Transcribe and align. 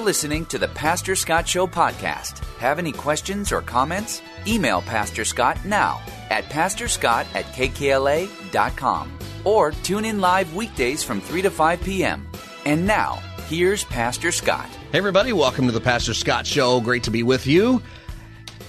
Listening 0.00 0.46
to 0.46 0.58
the 0.58 0.68
Pastor 0.68 1.14
Scott 1.14 1.46
Show 1.46 1.66
podcast. 1.66 2.38
Have 2.56 2.78
any 2.78 2.90
questions 2.90 3.52
or 3.52 3.60
comments? 3.60 4.22
Email 4.46 4.80
Pastor 4.80 5.26
Scott 5.26 5.62
now 5.64 6.00
at 6.30 6.44
pastorscott 6.44 7.26
at 7.34 7.44
kkla.com 7.52 9.18
or 9.44 9.72
tune 9.72 10.06
in 10.06 10.20
live 10.20 10.54
weekdays 10.54 11.04
from 11.04 11.20
3 11.20 11.42
to 11.42 11.50
5 11.50 11.82
p.m. 11.82 12.26
And 12.64 12.86
now, 12.86 13.20
here's 13.46 13.84
Pastor 13.84 14.32
Scott. 14.32 14.68
Hey, 14.90 14.98
everybody, 14.98 15.34
welcome 15.34 15.66
to 15.66 15.72
the 15.72 15.82
Pastor 15.82 16.14
Scott 16.14 16.46
Show. 16.46 16.80
Great 16.80 17.04
to 17.04 17.10
be 17.10 17.22
with 17.22 17.46
you. 17.46 17.82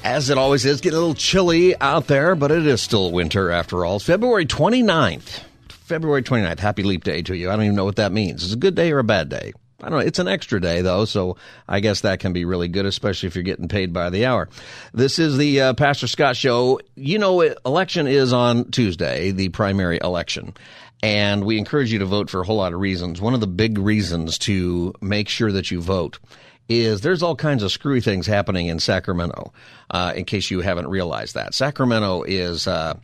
As 0.03 0.29
it 0.29 0.37
always 0.37 0.65
is, 0.65 0.81
getting 0.81 0.97
a 0.97 0.99
little 0.99 1.15
chilly 1.15 1.79
out 1.79 2.07
there, 2.07 2.35
but 2.35 2.51
it 2.51 2.67
is 2.67 2.81
still 2.81 3.09
winter 3.09 3.51
after 3.51 3.85
all. 3.85 3.99
February 3.99 4.45
29th. 4.45 5.43
February 5.69 6.23
29th. 6.23 6.59
Happy 6.59 6.83
Leap 6.83 7.05
Day 7.05 7.21
to 7.21 7.35
you. 7.35 7.49
I 7.49 7.55
don't 7.55 7.63
even 7.63 7.75
know 7.75 7.85
what 7.85 7.95
that 7.95 8.11
means. 8.11 8.43
It's 8.43 8.53
a 8.53 8.57
good 8.57 8.75
day 8.75 8.91
or 8.91 8.99
a 8.99 9.03
bad 9.03 9.29
day. 9.29 9.53
I 9.81 9.89
don't 9.89 9.99
know. 9.99 10.05
It's 10.05 10.19
an 10.19 10.27
extra 10.27 10.61
day 10.61 10.81
though, 10.81 11.05
so 11.05 11.37
I 11.67 11.79
guess 11.79 12.01
that 12.01 12.19
can 12.19 12.33
be 12.33 12.45
really 12.45 12.67
good, 12.67 12.85
especially 12.85 13.27
if 13.27 13.35
you're 13.35 13.43
getting 13.43 13.67
paid 13.67 13.93
by 13.93 14.09
the 14.09 14.25
hour. 14.25 14.47
This 14.93 15.17
is 15.17 15.37
the 15.37 15.61
uh, 15.61 15.73
Pastor 15.73 16.07
Scott 16.07 16.35
Show. 16.35 16.79
You 16.95 17.17
know, 17.17 17.41
election 17.41 18.07
is 18.07 18.31
on 18.31 18.69
Tuesday, 18.71 19.31
the 19.31 19.49
primary 19.49 19.99
election. 20.03 20.53
And 21.03 21.45
we 21.45 21.57
encourage 21.57 21.91
you 21.91 21.99
to 21.99 22.05
vote 22.05 22.29
for 22.29 22.41
a 22.41 22.45
whole 22.45 22.57
lot 22.57 22.73
of 22.73 22.79
reasons. 22.79 23.19
One 23.19 23.33
of 23.33 23.39
the 23.39 23.47
big 23.47 23.79
reasons 23.79 24.37
to 24.39 24.93
make 25.01 25.29
sure 25.29 25.51
that 25.51 25.71
you 25.71 25.81
vote 25.81 26.19
is 26.69 27.01
there's 27.01 27.23
all 27.23 27.35
kinds 27.35 27.63
of 27.63 27.71
screwy 27.71 28.01
things 28.01 28.27
happening 28.27 28.67
in 28.67 28.79
Sacramento. 28.79 29.51
Uh, 29.89 30.13
in 30.15 30.25
case 30.25 30.51
you 30.51 30.61
haven't 30.61 30.87
realized 30.87 31.33
that, 31.33 31.53
Sacramento 31.55 32.23
is 32.23 32.67
uh, 32.67 32.97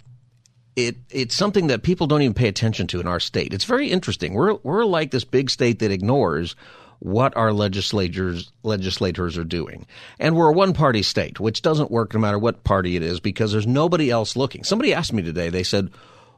it 0.78 0.96
it's 1.10 1.36
something 1.36 1.68
that 1.68 1.82
people 1.82 2.08
don't 2.08 2.22
even 2.22 2.36
pay 2.36 2.48
attention 2.48 2.88
to 2.88 3.02
in 3.02 3.08
our 3.08 3.20
state. 3.20 3.54
It's 3.54 3.66
very 3.66 3.90
interesting. 3.90 4.34
We're 4.36 4.54
we're 4.64 4.86
like 4.86 5.12
this 5.12 5.26
big 5.26 5.50
state 5.50 5.80
that 5.80 5.92
ignores 5.92 6.56
what 7.00 7.36
our 7.36 7.52
legislators 7.52 8.52
legislators 8.64 9.38
are 9.38 9.44
doing. 9.44 9.88
And 10.20 10.36
we're 10.36 10.50
a 10.50 10.54
one 10.54 10.74
party 10.74 11.02
state, 11.02 11.40
which 11.40 11.64
doesn't 11.64 11.92
work 11.92 12.14
no 12.14 12.20
matter 12.20 12.40
what 12.40 12.64
party 12.64 12.96
it 12.96 13.02
is 13.02 13.20
because 13.20 13.52
there's 13.52 13.68
nobody 13.68 14.12
else 14.12 14.36
looking. 14.36 14.64
Somebody 14.64 14.94
asked 14.94 15.14
me 15.14 15.24
today, 15.24 15.50
they 15.50 15.64
said, 15.64 15.90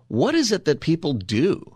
"What 0.07 0.35
is 0.35 0.53
it 0.53 0.63
that 0.65 0.79
people 0.79 1.13
do?" 1.13 1.75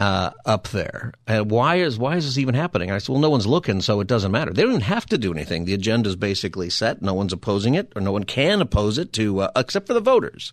Uh, 0.00 0.30
up 0.46 0.68
there. 0.68 1.12
And 1.26 1.50
why 1.50 1.76
is 1.76 1.98
why 1.98 2.16
is 2.16 2.24
this 2.24 2.38
even 2.38 2.54
happening? 2.54 2.90
I 2.90 2.96
said, 2.96 3.12
well, 3.12 3.20
no 3.20 3.28
one's 3.28 3.46
looking, 3.46 3.82
so 3.82 4.00
it 4.00 4.06
doesn't 4.06 4.32
matter. 4.32 4.50
They 4.50 4.62
don't 4.62 4.80
have 4.80 5.04
to 5.06 5.18
do 5.18 5.30
anything. 5.30 5.66
The 5.66 5.74
agenda 5.74 6.08
is 6.08 6.16
basically 6.16 6.70
set. 6.70 7.02
No 7.02 7.12
one's 7.12 7.34
opposing 7.34 7.74
it, 7.74 7.92
or 7.94 8.00
no 8.00 8.10
one 8.10 8.24
can 8.24 8.62
oppose 8.62 8.96
it 8.96 9.12
to 9.12 9.40
uh, 9.40 9.50
except 9.56 9.86
for 9.86 9.92
the 9.92 10.00
voters. 10.00 10.52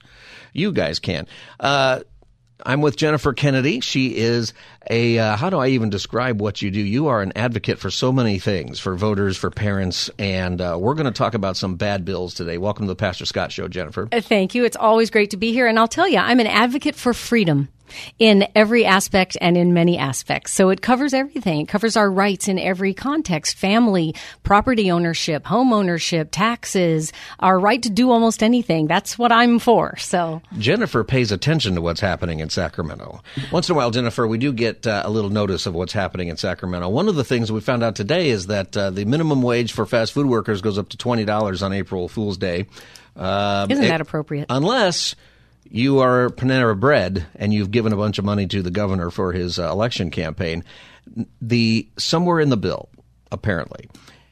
You 0.51 0.73
guys 0.73 0.99
can. 0.99 1.27
Uh, 1.61 2.01
I'm 2.65 2.81
with 2.81 2.97
Jennifer 2.97 3.33
Kennedy. 3.33 3.79
She 3.79 4.17
is 4.17 4.53
a, 4.89 5.19
uh, 5.19 5.35
how 5.35 5.49
do 5.49 5.57
I 5.57 5.69
even 5.69 5.89
describe 5.89 6.41
what 6.41 6.61
you 6.61 6.71
do? 6.71 6.81
You 6.81 7.07
are 7.07 7.21
an 7.21 7.33
advocate 7.35 7.79
for 7.79 7.91
so 7.91 8.11
many 8.11 8.39
things, 8.39 8.79
for 8.79 8.95
voters, 8.95 9.37
for 9.37 9.49
parents, 9.49 10.09
and 10.17 10.59
uh, 10.59 10.77
we're 10.79 10.95
going 10.95 11.05
to 11.05 11.11
talk 11.11 11.35
about 11.35 11.55
some 11.55 11.75
bad 11.75 12.03
bills 12.03 12.33
today. 12.33 12.57
Welcome 12.57 12.85
to 12.85 12.91
the 12.91 12.95
Pastor 12.95 13.25
Scott 13.25 13.51
Show, 13.51 13.67
Jennifer. 13.67 14.09
Uh, 14.11 14.21
thank 14.21 14.55
you. 14.55 14.65
It's 14.65 14.75
always 14.75 15.09
great 15.09 15.31
to 15.31 15.37
be 15.37 15.53
here. 15.53 15.67
And 15.67 15.77
I'll 15.77 15.87
tell 15.87 16.09
you, 16.09 16.17
I'm 16.17 16.39
an 16.39 16.47
advocate 16.47 16.95
for 16.95 17.13
freedom 17.13 17.69
in 18.19 18.47
every 18.55 18.85
aspect 18.85 19.37
and 19.41 19.57
in 19.57 19.73
many 19.73 19.97
aspects. 19.97 20.53
So 20.53 20.69
it 20.69 20.81
covers 20.81 21.13
everything. 21.13 21.61
It 21.61 21.67
covers 21.67 21.97
our 21.97 22.09
rights 22.11 22.47
in 22.47 22.59
every 22.59 22.93
context 22.93 23.57
family, 23.57 24.15
property 24.43 24.91
ownership, 24.91 25.45
home 25.45 25.73
ownership, 25.73 26.29
taxes, 26.31 27.13
our 27.39 27.59
right 27.59 27.81
to 27.83 27.89
do 27.89 28.11
almost 28.11 28.43
anything. 28.43 28.87
That's 28.87 29.17
what 29.17 29.31
I'm 29.31 29.59
for. 29.59 29.97
So 29.97 30.41
Jennifer 30.57 31.03
pays 31.03 31.31
attention 31.31 31.75
to 31.75 31.81
what's 31.81 32.01
happening 32.01 32.39
in 32.39 32.49
Sacramento. 32.49 33.21
Once 33.51 33.69
in 33.69 33.73
a 33.73 33.75
while, 33.75 33.91
Jennifer, 33.91 34.27
we 34.27 34.37
do 34.37 34.53
get 34.53 34.85
uh, 34.87 35.03
a 35.05 35.09
little 35.09 35.29
notice 35.29 35.65
of 35.65 35.73
what's 35.73 35.93
happening 35.93 36.27
in 36.27 36.37
Sacramento. 36.37 36.89
One 36.89 37.07
of 37.07 37.15
the 37.15 37.23
things 37.23 37.51
we 37.51 37.61
found 37.61 37.83
out 37.83 37.95
today 37.95 38.29
is 38.29 38.47
that 38.47 38.75
uh, 38.75 38.89
the 38.89 39.05
minimum 39.05 39.41
wage 39.41 39.71
for 39.71 39.85
fast 39.85 40.13
food 40.13 40.27
workers 40.27 40.61
goes 40.61 40.77
up 40.77 40.89
to 40.89 40.97
$20 40.97 41.63
on 41.63 41.73
April 41.73 42.07
Fool's 42.07 42.37
Day. 42.37 42.67
Uh, 43.15 43.65
Isn't 43.69 43.87
that 43.87 44.01
appropriate? 44.01 44.45
Unless 44.49 45.15
you 45.71 45.99
are 45.99 46.29
Panera 46.29 46.79
Bread 46.79 47.25
and 47.35 47.53
you've 47.53 47.71
given 47.71 47.93
a 47.93 47.97
bunch 47.97 48.17
of 48.17 48.25
money 48.25 48.47
to 48.47 48.61
the 48.61 48.71
governor 48.71 49.09
for 49.09 49.31
his 49.33 49.59
uh, 49.59 49.69
election 49.69 50.11
campaign, 50.11 50.63
the 51.41 51.87
somewhere 51.97 52.39
in 52.39 52.49
the 52.49 52.57
bill, 52.57 52.89
apparently, 53.31 53.89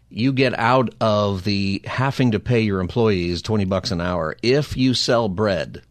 you 0.09 0.31
get 0.33 0.57
out 0.57 0.93
of 1.01 1.43
the 1.43 1.81
having 1.85 2.31
to 2.31 2.39
pay 2.39 2.61
your 2.61 2.79
employees 2.79 3.41
20 3.41 3.65
bucks 3.65 3.91
an 3.91 4.01
hour 4.01 4.35
if 4.41 4.77
you 4.77 4.93
sell 4.93 5.27
bread 5.29 5.81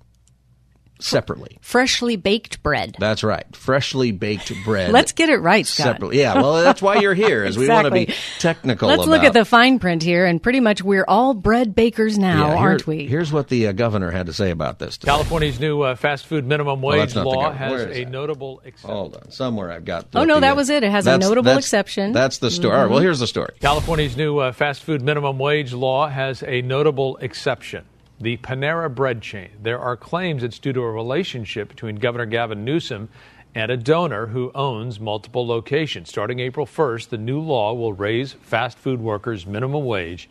separately. 1.04 1.58
Freshly 1.60 2.16
baked 2.16 2.62
bread. 2.62 2.96
That's 2.98 3.22
right. 3.22 3.44
Freshly 3.54 4.12
baked 4.12 4.52
bread. 4.64 4.90
Let's 4.92 5.12
get 5.12 5.28
it 5.28 5.38
right, 5.38 5.66
Scott. 5.66 5.84
Separately. 5.84 6.18
Yeah, 6.20 6.34
well, 6.34 6.62
that's 6.62 6.80
why 6.82 6.96
you're 6.96 7.14
here, 7.14 7.44
is 7.44 7.56
exactly. 7.56 7.64
we 7.66 7.68
want 7.68 7.86
to 7.86 7.90
be 8.12 8.14
technical 8.38 8.88
Let's 8.88 9.02
about. 9.02 9.10
look 9.10 9.22
at 9.24 9.32
the 9.32 9.44
fine 9.44 9.78
print 9.78 10.02
here, 10.02 10.24
and 10.26 10.42
pretty 10.42 10.60
much 10.60 10.82
we're 10.82 11.04
all 11.06 11.34
bread 11.34 11.74
bakers 11.74 12.18
now, 12.18 12.48
Yeah, 12.48 12.48
here- 12.56 12.56
aren't 12.58 12.86
we? 12.86 13.06
Here's 13.06 13.32
what 13.32 13.48
the 13.48 13.68
uh, 13.68 13.72
governor 13.72 14.10
had 14.10 14.26
to 14.26 14.32
say 14.32 14.50
about 14.50 14.78
this. 14.78 14.96
today. 14.96 15.10
California's 15.12 15.60
new 15.60 15.82
uh, 15.82 15.94
fast 15.96 16.26
food 16.26 16.44
minimum 16.46 16.80
wage 16.82 16.98
that's 17.00 17.14
not 17.14 17.22
the 17.24 17.28
law 17.28 17.52
has 17.52 17.82
a 17.82 18.04
that? 18.04 18.10
notable 18.10 18.60
exception. 18.64 18.90
Hold 18.90 19.16
on. 19.16 19.30
Somewhere 19.30 19.70
I've 19.70 19.84
got. 19.84 20.06
Oh, 20.14 20.24
no, 20.24 20.34
the, 20.36 20.40
that 20.40 20.56
was 20.56 20.70
it. 20.70 20.82
It 20.82 20.90
has 20.90 21.06
a 21.06 21.18
notable 21.18 21.42
that's- 21.44 21.64
exception. 21.64 22.12
That's 22.12 22.38
the 22.38 22.50
story. 22.50 22.74
All 22.74 22.82
right, 22.82 22.90
well, 22.90 23.00
here's 23.00 23.18
the 23.20 23.26
story. 23.26 23.54
California's 23.60 24.16
new 24.16 24.38
uh, 24.38 24.52
fast 24.52 24.82
food 24.82 25.02
minimum 25.02 25.38
wage 25.38 25.72
law 25.72 26.08
has 26.08 26.42
a 26.42 26.62
notable 26.62 27.16
exception. 27.18 27.84
The 28.20 28.36
Panera 28.36 28.94
Bread 28.94 29.22
chain. 29.22 29.50
There 29.60 29.80
are 29.80 29.96
claims 29.96 30.44
it's 30.44 30.60
due 30.60 30.72
to 30.72 30.82
a 30.82 30.92
relationship 30.92 31.68
between 31.68 31.96
Governor 31.96 32.26
Gavin 32.26 32.64
Newsom 32.64 33.08
and 33.56 33.72
a 33.72 33.76
donor 33.76 34.26
who 34.26 34.52
owns 34.54 35.00
multiple 35.00 35.46
locations. 35.46 36.10
Starting 36.10 36.38
April 36.38 36.64
1st, 36.64 37.08
the 37.08 37.18
new 37.18 37.40
law 37.40 37.74
will 37.74 37.92
raise 37.92 38.32
fast 38.32 38.78
food 38.78 39.00
workers' 39.00 39.46
minimum 39.46 39.84
wage 39.84 40.28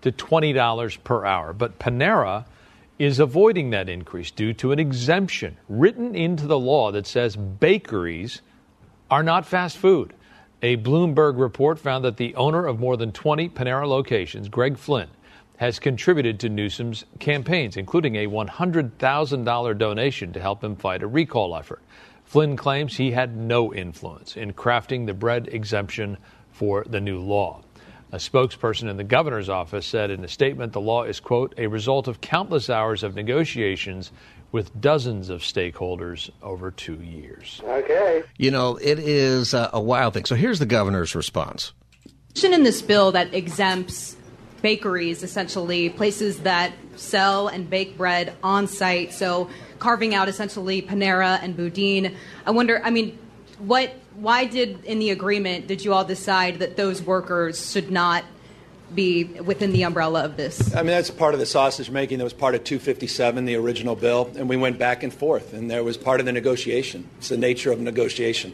to 0.00 0.10
$20 0.10 1.04
per 1.04 1.26
hour. 1.26 1.52
But 1.52 1.78
Panera 1.78 2.46
is 2.98 3.18
avoiding 3.18 3.70
that 3.70 3.90
increase 3.90 4.30
due 4.30 4.54
to 4.54 4.72
an 4.72 4.78
exemption 4.78 5.58
written 5.68 6.14
into 6.14 6.46
the 6.46 6.58
law 6.58 6.90
that 6.92 7.06
says 7.06 7.36
bakeries 7.36 8.40
are 9.10 9.22
not 9.22 9.46
fast 9.46 9.76
food. 9.76 10.14
A 10.62 10.78
Bloomberg 10.78 11.38
report 11.38 11.78
found 11.78 12.02
that 12.06 12.16
the 12.16 12.34
owner 12.34 12.64
of 12.66 12.80
more 12.80 12.96
than 12.96 13.12
20 13.12 13.50
Panera 13.50 13.86
locations, 13.86 14.48
Greg 14.48 14.78
Flynn, 14.78 15.08
has 15.56 15.78
contributed 15.78 16.40
to 16.40 16.48
Newsom's 16.48 17.04
campaigns, 17.18 17.76
including 17.76 18.16
a 18.16 18.26
$100,000 18.26 19.78
donation 19.78 20.32
to 20.32 20.40
help 20.40 20.62
him 20.62 20.76
fight 20.76 21.02
a 21.02 21.06
recall 21.06 21.56
effort. 21.56 21.82
Flynn 22.24 22.56
claims 22.56 22.96
he 22.96 23.12
had 23.12 23.36
no 23.36 23.72
influence 23.72 24.36
in 24.36 24.52
crafting 24.52 25.06
the 25.06 25.14
bread 25.14 25.48
exemption 25.50 26.18
for 26.50 26.84
the 26.88 27.00
new 27.00 27.20
law. 27.20 27.62
A 28.12 28.16
spokesperson 28.16 28.88
in 28.88 28.96
the 28.96 29.04
governor's 29.04 29.48
office 29.48 29.86
said 29.86 30.10
in 30.10 30.24
a 30.24 30.28
statement 30.28 30.72
the 30.72 30.80
law 30.80 31.04
is, 31.04 31.20
quote, 31.20 31.54
a 31.58 31.66
result 31.66 32.08
of 32.08 32.20
countless 32.20 32.70
hours 32.70 33.02
of 33.02 33.14
negotiations 33.14 34.12
with 34.52 34.80
dozens 34.80 35.28
of 35.28 35.40
stakeholders 35.40 36.30
over 36.42 36.70
two 36.70 36.96
years. 37.02 37.60
Okay. 37.64 38.22
You 38.38 38.50
know, 38.50 38.76
it 38.76 38.98
is 38.98 39.54
a 39.54 39.80
wild 39.80 40.14
thing. 40.14 40.24
So 40.24 40.34
here's 40.34 40.58
the 40.58 40.66
governor's 40.66 41.14
response. 41.14 41.72
in 42.42 42.62
this 42.62 42.80
bill 42.80 43.12
that 43.12 43.34
exempts 43.34 44.16
bakeries, 44.66 45.22
essentially 45.22 45.88
places 45.88 46.40
that 46.40 46.72
sell 46.96 47.46
and 47.46 47.70
bake 47.70 47.96
bread 47.96 48.34
on 48.42 48.66
site. 48.66 49.12
So 49.12 49.48
carving 49.78 50.12
out 50.12 50.28
essentially 50.28 50.82
Panera 50.82 51.38
and 51.40 51.56
Boudin. 51.56 52.16
I 52.44 52.50
wonder. 52.50 52.82
I 52.82 52.90
mean, 52.90 53.16
what? 53.60 53.92
Why 54.16 54.44
did 54.44 54.84
in 54.84 54.98
the 54.98 55.10
agreement 55.10 55.68
did 55.68 55.84
you 55.84 55.94
all 55.94 56.04
decide 56.04 56.58
that 56.58 56.76
those 56.76 57.00
workers 57.00 57.70
should 57.70 57.92
not 57.92 58.24
be 58.92 59.22
within 59.24 59.70
the 59.70 59.84
umbrella 59.84 60.24
of 60.24 60.36
this? 60.36 60.74
I 60.74 60.78
mean, 60.78 60.86
that's 60.86 61.12
part 61.12 61.32
of 61.32 61.38
the 61.38 61.46
sausage 61.46 61.88
making. 61.88 62.18
That 62.18 62.24
was 62.24 62.32
part 62.32 62.56
of 62.56 62.64
257, 62.64 63.44
the 63.44 63.54
original 63.54 63.94
bill, 63.94 64.32
and 64.36 64.48
we 64.48 64.56
went 64.56 64.80
back 64.80 65.04
and 65.04 65.14
forth, 65.14 65.52
and 65.52 65.70
there 65.70 65.84
was 65.84 65.96
part 65.96 66.18
of 66.18 66.26
the 66.26 66.32
negotiation. 66.32 67.08
It's 67.18 67.28
the 67.28 67.36
nature 67.36 67.70
of 67.70 67.78
negotiation. 67.78 68.52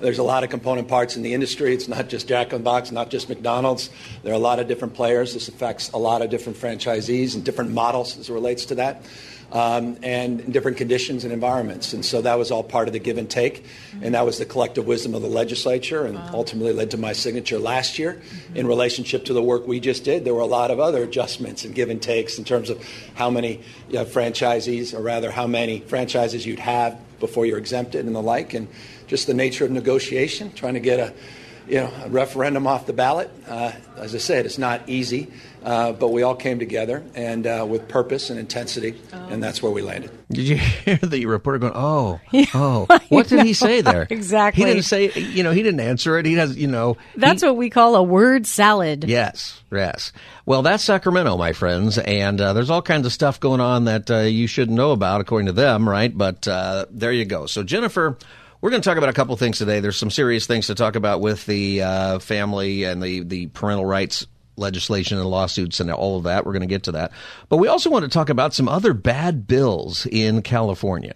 There's 0.00 0.18
a 0.18 0.22
lot 0.22 0.44
of 0.44 0.50
component 0.50 0.88
parts 0.88 1.16
in 1.16 1.22
the 1.22 1.34
industry. 1.34 1.74
It's 1.74 1.88
not 1.88 2.08
just 2.08 2.28
Jack 2.28 2.52
in 2.52 2.58
the 2.58 2.64
Box, 2.64 2.92
not 2.92 3.10
just 3.10 3.28
McDonald's. 3.28 3.90
There 4.22 4.32
are 4.32 4.36
a 4.36 4.38
lot 4.38 4.60
of 4.60 4.68
different 4.68 4.94
players. 4.94 5.34
This 5.34 5.48
affects 5.48 5.90
a 5.90 5.98
lot 5.98 6.22
of 6.22 6.30
different 6.30 6.58
franchisees 6.58 7.34
and 7.34 7.44
different 7.44 7.72
models 7.72 8.16
as 8.18 8.28
it 8.28 8.32
relates 8.32 8.66
to 8.66 8.76
that. 8.76 9.02
um, 9.50 9.96
and 10.02 10.40
in 10.40 10.52
different 10.52 10.76
conditions 10.76 11.24
and 11.24 11.32
environments. 11.32 11.92
And 11.92 12.04
so 12.04 12.20
that 12.22 12.36
was 12.36 12.50
all 12.50 12.62
part 12.62 12.88
of 12.88 12.92
the 12.92 12.98
give 12.98 13.16
and 13.18 13.28
take. 13.28 13.64
Mm-hmm. 13.64 14.04
And 14.04 14.14
that 14.14 14.26
was 14.26 14.38
the 14.38 14.44
collective 14.44 14.86
wisdom 14.86 15.14
of 15.14 15.22
the 15.22 15.28
legislature 15.28 16.04
and 16.04 16.18
ultimately 16.18 16.72
led 16.72 16.90
to 16.90 16.98
my 16.98 17.12
signature 17.12 17.58
last 17.58 17.98
year 17.98 18.12
in 18.12 18.20
mm-hmm. 18.20 18.66
relationship 18.66 19.24
to 19.26 19.32
the 19.32 19.42
work 19.42 19.66
we 19.66 19.80
just 19.80 20.04
did. 20.04 20.24
There 20.24 20.34
were 20.34 20.40
a 20.40 20.46
lot 20.46 20.70
of 20.70 20.80
other 20.80 21.02
adjustments 21.02 21.64
and 21.64 21.74
give 21.74 21.88
and 21.88 22.00
takes 22.00 22.38
in 22.38 22.44
terms 22.44 22.68
of 22.68 22.84
how 23.14 23.30
many 23.30 23.60
you 23.88 23.94
know, 23.94 24.04
franchisees, 24.04 24.92
or 24.92 25.00
rather, 25.00 25.30
how 25.30 25.46
many 25.46 25.80
franchises 25.80 26.44
you'd 26.44 26.58
have 26.58 26.98
before 27.18 27.46
you're 27.46 27.58
exempted 27.58 28.04
and 28.06 28.14
the 28.14 28.22
like. 28.22 28.54
And 28.54 28.68
just 29.08 29.26
the 29.26 29.34
nature 29.34 29.64
of 29.64 29.70
negotiation, 29.72 30.52
trying 30.52 30.74
to 30.74 30.80
get 30.80 31.00
a 31.00 31.12
you 31.68 31.76
know, 31.76 31.92
a 32.04 32.08
referendum 32.08 32.66
off 32.66 32.86
the 32.86 32.92
ballot. 32.92 33.30
Uh, 33.46 33.72
as 33.96 34.14
I 34.14 34.18
said, 34.18 34.46
it's 34.46 34.58
not 34.58 34.88
easy, 34.88 35.28
uh, 35.62 35.92
but 35.92 36.08
we 36.08 36.22
all 36.22 36.34
came 36.34 36.58
together 36.58 37.04
and 37.14 37.46
uh, 37.46 37.66
with 37.68 37.88
purpose 37.88 38.30
and 38.30 38.38
intensity, 38.38 38.98
and 39.12 39.42
that's 39.42 39.62
where 39.62 39.70
we 39.70 39.82
landed. 39.82 40.10
Did 40.30 40.48
you 40.48 40.56
hear 40.84 40.96
the 40.96 41.26
reporter 41.26 41.58
going, 41.58 41.72
"Oh, 41.74 42.20
oh"? 42.54 42.86
What 43.10 43.28
did 43.28 43.44
he 43.44 43.52
say 43.52 43.80
there? 43.82 44.06
Exactly. 44.18 44.64
He 44.64 44.70
didn't 44.70 44.84
say. 44.84 45.12
You 45.12 45.42
know, 45.42 45.52
he 45.52 45.62
didn't 45.62 45.80
answer 45.80 46.18
it. 46.18 46.24
He 46.26 46.34
does. 46.34 46.56
You 46.56 46.68
know, 46.68 46.96
That's 47.16 47.42
he- 47.42 47.48
what 47.48 47.56
we 47.56 47.70
call 47.70 47.96
a 47.96 48.02
word 48.02 48.46
salad. 48.46 49.04
Yes, 49.04 49.60
yes. 49.70 50.12
Well, 50.46 50.62
that's 50.62 50.82
Sacramento, 50.82 51.36
my 51.36 51.52
friends, 51.52 51.98
and 51.98 52.40
uh, 52.40 52.54
there's 52.54 52.70
all 52.70 52.80
kinds 52.82 53.04
of 53.06 53.12
stuff 53.12 53.38
going 53.38 53.60
on 53.60 53.84
that 53.84 54.10
uh, 54.10 54.20
you 54.20 54.46
shouldn't 54.46 54.76
know 54.76 54.92
about, 54.92 55.20
according 55.20 55.46
to 55.46 55.52
them, 55.52 55.86
right? 55.86 56.16
But 56.16 56.48
uh, 56.48 56.86
there 56.90 57.12
you 57.12 57.26
go. 57.26 57.44
So, 57.44 57.62
Jennifer, 57.62 58.16
we're 58.60 58.70
going 58.70 58.82
to 58.82 58.88
talk 58.88 58.98
about 58.98 59.10
a 59.10 59.14
couple 59.14 59.36
things 59.36 59.58
today. 59.58 59.80
There's 59.80 59.96
some 59.96 60.10
serious 60.10 60.46
things 60.46 60.66
to 60.66 60.74
talk 60.74 60.96
about 60.96 61.20
with 61.20 61.46
the 61.46 61.82
uh, 61.82 62.18
family 62.18 62.84
and 62.84 63.02
the 63.02 63.20
the 63.20 63.46
parental 63.48 63.86
rights 63.86 64.26
legislation 64.58 65.18
and 65.18 65.26
lawsuits 65.26 65.80
and 65.80 65.90
all 65.90 66.18
of 66.18 66.24
that. 66.24 66.44
We're 66.44 66.52
going 66.52 66.62
to 66.62 66.66
get 66.66 66.82
to 66.84 66.92
that. 66.92 67.12
But 67.48 67.58
we 67.58 67.68
also 67.68 67.90
want 67.90 68.04
to 68.04 68.10
talk 68.10 68.28
about 68.28 68.54
some 68.54 68.68
other 68.68 68.92
bad 68.92 69.46
bills 69.46 70.06
in 70.06 70.42
California. 70.42 71.14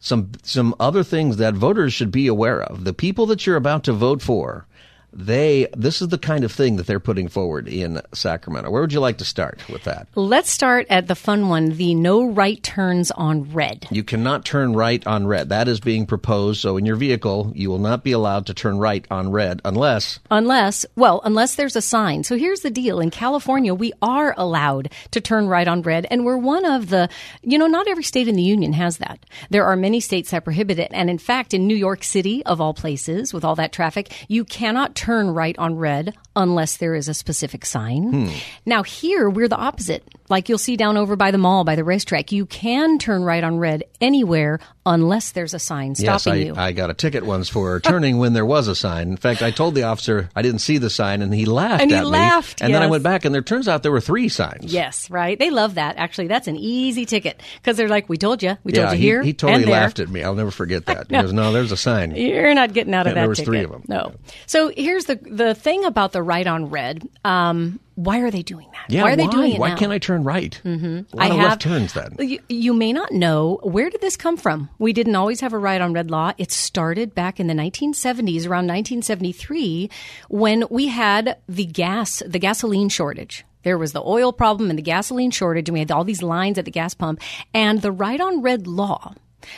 Some 0.00 0.32
some 0.42 0.74
other 0.78 1.02
things 1.02 1.38
that 1.38 1.54
voters 1.54 1.92
should 1.92 2.10
be 2.10 2.26
aware 2.26 2.62
of. 2.62 2.84
The 2.84 2.92
people 2.92 3.26
that 3.26 3.46
you're 3.46 3.56
about 3.56 3.84
to 3.84 3.92
vote 3.92 4.22
for 4.22 4.66
they 5.12 5.68
this 5.76 6.02
is 6.02 6.08
the 6.08 6.18
kind 6.18 6.44
of 6.44 6.52
thing 6.52 6.76
that 6.76 6.86
they're 6.86 7.00
putting 7.00 7.28
forward 7.28 7.68
in 7.68 8.00
Sacramento. 8.12 8.70
Where 8.70 8.82
would 8.82 8.92
you 8.92 9.00
like 9.00 9.18
to 9.18 9.24
start 9.24 9.60
with 9.68 9.84
that? 9.84 10.08
Let's 10.14 10.50
start 10.50 10.86
at 10.90 11.08
the 11.08 11.14
fun 11.14 11.48
one 11.48 11.70
the 11.70 11.94
no 11.94 12.24
right 12.24 12.62
turns 12.62 13.10
on 13.10 13.52
red. 13.52 13.86
You 13.90 14.04
cannot 14.04 14.44
turn 14.44 14.74
right 14.74 15.06
on 15.06 15.26
red. 15.26 15.48
That 15.50 15.68
is 15.68 15.80
being 15.80 16.06
proposed. 16.06 16.60
So 16.60 16.76
in 16.76 16.86
your 16.86 16.96
vehicle, 16.96 17.52
you 17.54 17.70
will 17.70 17.78
not 17.78 18.04
be 18.04 18.12
allowed 18.12 18.46
to 18.46 18.54
turn 18.54 18.78
right 18.78 19.06
on 19.10 19.30
red 19.30 19.60
unless 19.64 20.18
Unless, 20.30 20.86
well, 20.96 21.20
unless 21.24 21.56
there's 21.56 21.76
a 21.76 21.82
sign. 21.82 22.24
So 22.24 22.36
here's 22.36 22.60
the 22.60 22.70
deal. 22.70 23.00
In 23.00 23.10
California, 23.10 23.74
we 23.74 23.92
are 24.00 24.34
allowed 24.36 24.90
to 25.10 25.20
turn 25.20 25.46
right 25.46 25.68
on 25.68 25.82
red, 25.82 26.06
and 26.10 26.24
we're 26.24 26.36
one 26.36 26.64
of 26.64 26.88
the, 26.88 27.08
you 27.42 27.58
know, 27.58 27.66
not 27.66 27.88
every 27.88 28.02
state 28.02 28.28
in 28.28 28.34
the 28.34 28.42
union 28.42 28.72
has 28.72 28.98
that. 28.98 29.24
There 29.50 29.64
are 29.64 29.76
many 29.76 30.00
states 30.00 30.30
that 30.30 30.44
prohibit 30.44 30.78
it. 30.78 30.90
And 30.92 31.10
in 31.10 31.18
fact, 31.18 31.54
in 31.54 31.66
New 31.66 31.76
York 31.76 32.02
City, 32.02 32.44
of 32.46 32.60
all 32.60 32.74
places, 32.74 33.34
with 33.34 33.44
all 33.44 33.54
that 33.56 33.72
traffic, 33.72 34.12
you 34.28 34.44
cannot 34.44 34.94
turn 35.02 35.30
right 35.30 35.58
on 35.58 35.74
red 35.74 36.14
unless 36.36 36.76
there 36.76 36.94
is 36.94 37.08
a 37.08 37.14
specific 37.14 37.66
sign. 37.66 38.12
Hmm. 38.12 38.36
Now, 38.64 38.84
here, 38.84 39.28
we're 39.28 39.48
the 39.48 39.56
opposite. 39.56 40.04
Like 40.28 40.48
you'll 40.48 40.58
see 40.58 40.76
down 40.76 40.96
over 40.96 41.16
by 41.16 41.30
the 41.30 41.38
mall, 41.38 41.64
by 41.64 41.76
the 41.76 41.84
racetrack, 41.84 42.32
you 42.32 42.46
can 42.46 42.98
turn 42.98 43.22
right 43.22 43.42
on 43.44 43.58
red 43.58 43.84
anywhere 44.00 44.60
unless 44.86 45.32
there's 45.32 45.54
a 45.54 45.58
sign 45.58 45.94
yes, 45.98 46.22
stopping 46.22 46.32
I, 46.42 46.44
you. 46.46 46.54
I 46.56 46.72
got 46.72 46.90
a 46.90 46.94
ticket 46.94 47.24
once 47.24 47.48
for 47.48 47.78
turning 47.84 48.18
when 48.18 48.32
there 48.32 48.46
was 48.46 48.66
a 48.68 48.74
sign. 48.74 49.08
In 49.08 49.16
fact, 49.16 49.42
I 49.42 49.50
told 49.50 49.74
the 49.74 49.82
officer 49.84 50.30
I 50.34 50.42
didn't 50.42 50.60
see 50.60 50.78
the 50.78 50.90
sign, 50.90 51.22
and 51.22 51.32
he 51.34 51.44
laughed 51.44 51.82
And 51.82 51.90
he 51.90 51.96
at 51.96 52.04
me. 52.04 52.10
laughed, 52.10 52.60
and 52.62 52.72
then 52.74 52.82
I 52.82 52.86
went 52.86 53.02
back, 53.04 53.24
and 53.24 53.34
there 53.34 53.42
turns 53.42 53.68
out 53.68 53.82
there 53.82 53.92
were 53.92 54.00
three 54.00 54.28
signs. 54.28 54.72
Yes, 54.72 55.10
right. 55.10 55.38
They 55.38 55.50
love 55.50 55.74
that. 55.74 55.96
Actually, 55.98 56.28
that's 56.28 56.48
an 56.48 56.56
easy 56.56 57.04
ticket 57.06 57.40
because 57.56 57.76
they're 57.76 57.88
like, 57.88 58.08
"We 58.08 58.16
told 58.16 58.42
you, 58.42 58.56
we 58.64 58.72
told 58.72 58.86
yeah, 58.88 58.92
you 58.92 58.98
he, 58.98 59.02
here." 59.04 59.22
he 59.22 59.32
totally 59.34 59.62
and 59.62 59.64
there. 59.64 59.80
laughed 59.80 60.00
at 60.00 60.08
me. 60.08 60.22
I'll 60.22 60.34
never 60.34 60.50
forget 60.50 60.86
that. 60.86 61.08
He 61.10 61.14
goes, 61.20 61.32
"No, 61.32 61.52
there's 61.52 61.72
a 61.72 61.76
sign." 61.76 62.14
You're 62.16 62.54
not 62.54 62.72
getting 62.72 62.94
out 62.94 63.06
of 63.06 63.10
Yeah, 63.10 63.14
that. 63.14 63.20
there 63.20 63.28
was 63.28 63.38
ticket. 63.38 63.48
three 63.50 63.62
of 63.64 63.72
'em. 63.72 63.84
No. 63.88 64.12
So 64.46 64.72
here's 64.76 65.04
the 65.04 65.16
the 65.16 65.54
thing 65.54 65.84
about 65.84 66.12
the 66.12 66.22
right 66.22 66.46
on 66.46 66.70
red. 66.70 67.06
Um, 67.24 67.78
why 67.94 68.20
are 68.20 68.30
they 68.30 68.42
doing 68.42 68.68
that? 68.72 68.84
Yeah, 68.88 69.02
why 69.02 69.12
are 69.12 69.16
they 69.16 69.26
doing 69.26 69.52
it 69.52 69.60
Why 69.60 69.70
now? 69.70 69.76
can't 69.76 69.92
I 69.92 69.98
turn 69.98 70.24
right? 70.24 70.60
Mm-hmm. 70.64 70.86
A 70.86 71.16
lot 71.16 71.24
I 71.24 71.26
of 71.26 71.36
have 71.36 71.48
left 71.50 71.62
turns 71.62 71.92
then. 71.92 72.16
You, 72.18 72.38
you 72.48 72.72
may 72.72 72.92
not 72.92 73.12
know 73.12 73.60
where 73.62 73.90
did 73.90 74.00
this 74.00 74.16
come 74.16 74.36
from. 74.36 74.70
We 74.78 74.92
didn't 74.92 75.14
always 75.14 75.40
have 75.40 75.52
a 75.52 75.58
right 75.58 75.80
on 75.80 75.92
red 75.92 76.10
law. 76.10 76.32
It 76.38 76.50
started 76.50 77.14
back 77.14 77.38
in 77.38 77.46
the 77.46 77.54
1970s, 77.54 78.46
around 78.46 78.66
1973, 78.68 79.90
when 80.28 80.64
we 80.70 80.88
had 80.88 81.36
the 81.48 81.66
gas, 81.66 82.22
the 82.26 82.38
gasoline 82.38 82.88
shortage. 82.88 83.44
There 83.62 83.78
was 83.78 83.92
the 83.92 84.02
oil 84.02 84.32
problem 84.32 84.70
and 84.70 84.78
the 84.78 84.82
gasoline 84.82 85.30
shortage, 85.30 85.68
and 85.68 85.74
we 85.74 85.80
had 85.80 85.92
all 85.92 86.04
these 86.04 86.22
lines 86.22 86.58
at 86.58 86.64
the 86.64 86.70
gas 86.70 86.94
pump. 86.94 87.20
And 87.54 87.80
the 87.80 87.92
right 87.92 88.20
on 88.20 88.42
red 88.42 88.66
law 88.66 89.14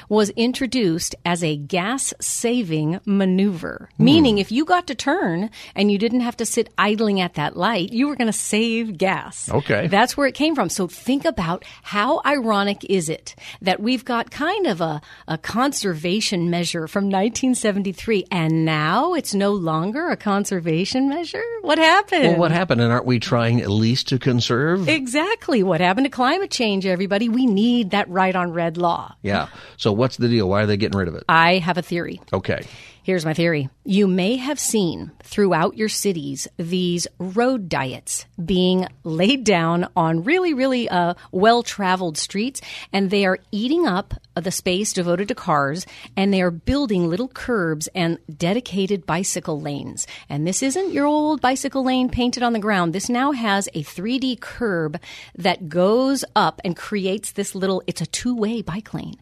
was 0.08 0.30
introduced 0.30 1.14
as 1.24 1.42
a 1.44 1.56
gas 1.56 2.12
saving 2.20 3.00
maneuver, 3.04 3.88
Hmm. 3.96 4.04
meaning 4.04 4.38
if 4.38 4.50
you 4.52 4.64
got 4.64 4.86
to 4.86 4.94
turn 4.94 5.50
and 5.74 5.90
you 5.90 5.98
didn't 5.98 6.20
have 6.20 6.36
to 6.38 6.46
sit 6.46 6.68
idling 6.78 7.20
at 7.20 7.34
that 7.34 7.56
light, 7.56 7.92
you 7.92 8.08
were 8.08 8.16
going 8.16 8.26
to 8.32 8.32
save 8.32 8.98
gas. 8.98 9.50
Okay. 9.50 9.86
That's 9.88 10.16
where 10.16 10.26
it 10.26 10.34
came 10.34 10.54
from. 10.54 10.68
So 10.68 10.86
think 10.86 11.24
about 11.24 11.64
how 11.82 12.20
ironic 12.24 12.84
is 12.84 13.08
it 13.08 13.34
that 13.62 13.80
we've 13.80 14.04
got 14.04 14.30
kind 14.30 14.66
of 14.66 14.80
a, 14.80 15.00
a 15.28 15.38
conservation 15.38 16.50
measure 16.50 16.86
from 16.88 17.04
1973 17.04 18.26
and 18.30 18.64
now 18.64 19.14
it's 19.14 19.34
no 19.34 19.52
longer 19.52 20.10
a 20.10 20.16
conservation 20.16 21.08
measure? 21.08 21.42
What 21.62 21.78
happened? 21.78 22.24
Well, 22.24 22.38
what 22.38 22.50
happened? 22.52 22.80
And 22.80 22.92
aren't 22.92 23.06
we 23.06 23.18
trying 23.18 23.60
at 23.60 23.70
least 23.70 24.08
to 24.08 24.18
conserve? 24.18 24.88
Exactly. 24.88 25.62
What 25.62 25.80
happened 25.80 26.04
to 26.06 26.10
climate 26.10 26.50
change, 26.50 26.86
everybody? 26.86 27.28
We 27.28 27.46
need 27.46 27.90
that 27.90 28.08
right 28.08 28.34
on 28.34 28.52
red 28.52 28.76
law. 28.76 29.14
yeah. 29.22 29.48
So 29.76 29.92
what's 29.92 30.16
the 30.16 30.28
deal? 30.28 30.48
Why 30.48 30.62
are 30.62 30.66
they 30.66 30.76
getting 30.76 30.98
rid 30.98 31.08
of 31.08 31.14
it? 31.14 31.24
I 31.28 31.58
have 31.58 31.78
a 31.78 31.82
theory. 31.82 32.20
Okay. 32.32 32.66
Here's 33.02 33.24
my 33.24 33.34
theory. 33.34 33.68
You 33.86 34.06
may 34.06 34.36
have 34.36 34.58
seen 34.58 35.12
throughout 35.22 35.76
your 35.76 35.90
cities 35.90 36.48
these 36.56 37.06
road 37.18 37.68
diets 37.68 38.24
being 38.42 38.88
laid 39.02 39.44
down 39.44 39.88
on 39.94 40.24
really, 40.24 40.54
really 40.54 40.88
uh, 40.88 41.12
well 41.32 41.62
traveled 41.62 42.16
streets, 42.16 42.62
and 42.94 43.10
they 43.10 43.26
are 43.26 43.38
eating 43.52 43.86
up 43.86 44.14
the 44.34 44.50
space 44.50 44.94
devoted 44.94 45.28
to 45.28 45.34
cars, 45.34 45.86
and 46.16 46.32
they 46.32 46.40
are 46.40 46.50
building 46.50 47.08
little 47.08 47.28
curbs 47.28 47.86
and 47.94 48.18
dedicated 48.34 49.04
bicycle 49.04 49.60
lanes. 49.60 50.06
And 50.30 50.46
this 50.46 50.62
isn't 50.62 50.92
your 50.92 51.04
old 51.04 51.42
bicycle 51.42 51.84
lane 51.84 52.08
painted 52.08 52.42
on 52.42 52.54
the 52.54 52.58
ground. 52.58 52.94
This 52.94 53.10
now 53.10 53.32
has 53.32 53.68
a 53.74 53.82
3D 53.82 54.40
curb 54.40 54.98
that 55.36 55.68
goes 55.68 56.24
up 56.34 56.60
and 56.64 56.74
creates 56.74 57.32
this 57.32 57.54
little, 57.54 57.82
it's 57.86 58.00
a 58.00 58.06
two 58.06 58.34
way 58.34 58.62
bike 58.62 58.94
lane. 58.94 59.16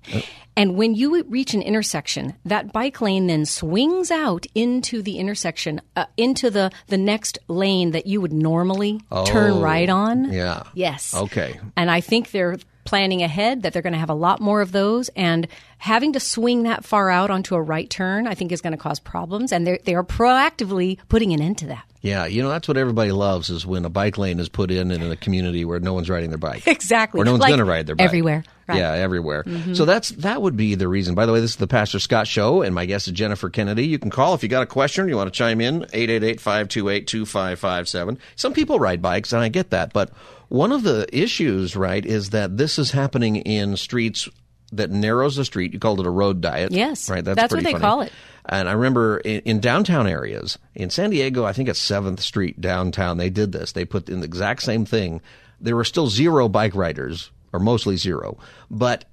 And 0.57 0.77
when 0.77 0.95
you 0.95 1.23
reach 1.25 1.55
an 1.55 1.63
intersection, 1.63 2.35
that 2.45 2.73
bike 2.73 3.01
lane 3.01 3.27
then 3.27 3.47
swings 3.47 4.11
out 4.11 4.47
into 4.55 5.03
the 5.03 5.19
intersection, 5.19 5.81
uh, 5.97 6.07
into 6.17 6.51
the, 6.51 6.71
the 6.89 6.99
next 6.99 7.39
lane 7.49 7.93
that 7.93 8.07
you 8.07 8.21
would 8.21 8.33
normally 8.33 9.01
turn 9.27 9.61
right 9.61 9.89
on. 9.89 10.33
yeah. 10.33 10.65
Yes. 10.75 11.15
Okay. 11.15 11.59
And 11.77 11.91
I 11.91 12.01
think 12.01 12.31
they're 12.31 12.59
planning 12.85 13.23
ahead 13.23 13.63
that 13.63 13.73
they're 13.73 13.83
going 13.83 13.93
to 13.93 13.99
have 13.99 14.11
a 14.11 14.15
lot 14.15 14.41
more 14.41 14.61
of 14.61 14.73
those. 14.73 15.09
And 15.11 15.47
having 15.79 16.13
to 16.15 16.21
swing 16.21 16.65
that 16.65 16.85
far 16.85 17.11
out 17.11 17.31
onto 17.31 17.55
a 17.55 17.63
right 17.63 17.89
turn, 17.89 18.27
I 18.27 18.35
think 18.35 18.51
is 18.53 18.61
going 18.61 18.73
to 18.73 18.77
cause 18.77 18.99
problems. 19.01 19.53
And 19.53 19.67
they 19.67 19.95
are 19.95 20.03
proactively 20.05 20.99
putting 21.09 21.33
an 21.33 21.41
end 21.41 21.59
to 21.59 21.67
that. 21.67 21.85
Yeah, 22.01 22.27
you 22.27 22.43
know 22.43 22.49
that's 22.49 22.67
what 22.67 22.77
everybody 22.77 23.13
loves 23.13 23.49
is 23.49 23.65
when 23.65 23.85
a 23.85 23.89
bike 23.89 24.19
lane 24.19 24.41
is 24.41 24.49
put 24.49 24.73
in 24.73 24.91
in 24.91 25.03
a 25.09 25.15
community 25.17 25.65
where 25.65 25.79
no 25.79 25.95
one's 25.95 26.11
riding 26.11 26.31
their 26.31 26.39
bike. 26.39 26.67
Exactly. 26.67 27.21
Or 27.21 27.25
no 27.25 27.31
one's 27.31 27.43
Like 27.43 27.51
going 27.51 27.61
to 27.61 27.65
ride 27.65 27.87
their 27.87 27.95
bike. 27.95 28.05
everywhere. 28.07 28.43
Right. 28.67 28.75
Mm-hmm. 28.75 28.79
Yeah, 28.97 29.03
everywhere. 29.03 29.45
So 29.75 29.85
that's 29.85 30.09
that 30.11 30.43
would 30.43 30.57
be 30.57 30.75
the 30.75 30.89
reason. 30.89 31.15
By 31.15 31.27
the 31.27 31.33
way, 31.33 31.39
this 31.41 31.51
is 31.51 31.57
the 31.59 31.69
Pastor 31.69 32.01
Scott 32.01 32.27
Show, 32.27 32.63
and 32.63 32.75
my 32.75 32.87
guest 32.87 33.07
is 33.07 33.13
Jennifer 33.13 33.51
Kennedy. 33.51 33.87
You 33.87 34.01
can 34.01 34.11
call 34.11 34.35
if 34.35 34.43
you 34.43 34.49
got 34.49 34.65
a 34.65 34.67
question, 34.67 35.09
you 35.09 35.17
want 35.17 35.33
to 35.33 35.37
chime 35.39 35.61
in, 35.61 35.83
888-528-2557. 35.93 38.19
Some 38.37 38.53
people 38.53 38.79
ride 38.81 39.03
bikes, 39.03 39.33
and 39.33 39.43
I 39.43 39.49
get 39.49 39.71
that, 39.71 39.93
but 39.93 40.11
one 40.53 40.71
of 40.71 40.83
the 40.83 41.07
issues, 41.11 41.75
right, 41.75 42.05
is 42.05 42.31
that 42.31 42.59
this 42.59 42.79
is 42.79 42.91
happening 42.91 43.37
in 43.37 43.75
streets 43.77 44.29
that 44.71 44.91
narrows 44.91 45.37
the 45.37 45.47
street. 45.47 45.73
You 45.73 45.79
called 45.79 45.99
it 46.01 46.07
a 46.07 46.11
road 46.11 46.43
diet. 46.43 46.73
Yes, 46.73 47.09
Right, 47.09 47.25
that's, 47.25 47.37
that's 47.37 47.55
what 47.55 47.65
they 47.65 47.73
funny. 47.73 47.83
call 47.83 48.03
it. 48.03 48.13
And 48.47 48.69
I 48.69 48.73
remember 48.73 49.19
in, 49.19 49.41
in 49.41 49.61
downtown 49.61 50.07
areas, 50.07 50.59
in 50.75 50.91
San 50.91 51.09
Diego, 51.09 51.45
I 51.45 51.55
think 51.55 51.71
it's 51.71 51.81
7th 51.81 52.21
Street 52.21 52.61
downtown, 52.61 53.17
they 53.17 53.31
did 53.31 53.53
this. 53.53 53.73
They 53.73 53.87
put 53.87 54.11
in 54.11 54.21
the 54.21 54.27
exact 54.27 54.63
same 54.63 54.85
thing. 54.85 55.23
There 55.59 55.77
were 55.77 55.85
still 55.85 56.09
zero 56.09 56.49
bike 56.49 56.75
riders, 56.75 57.31
or 57.53 57.61
mostly 57.61 57.97
zero. 57.97 58.37
But 58.71 59.07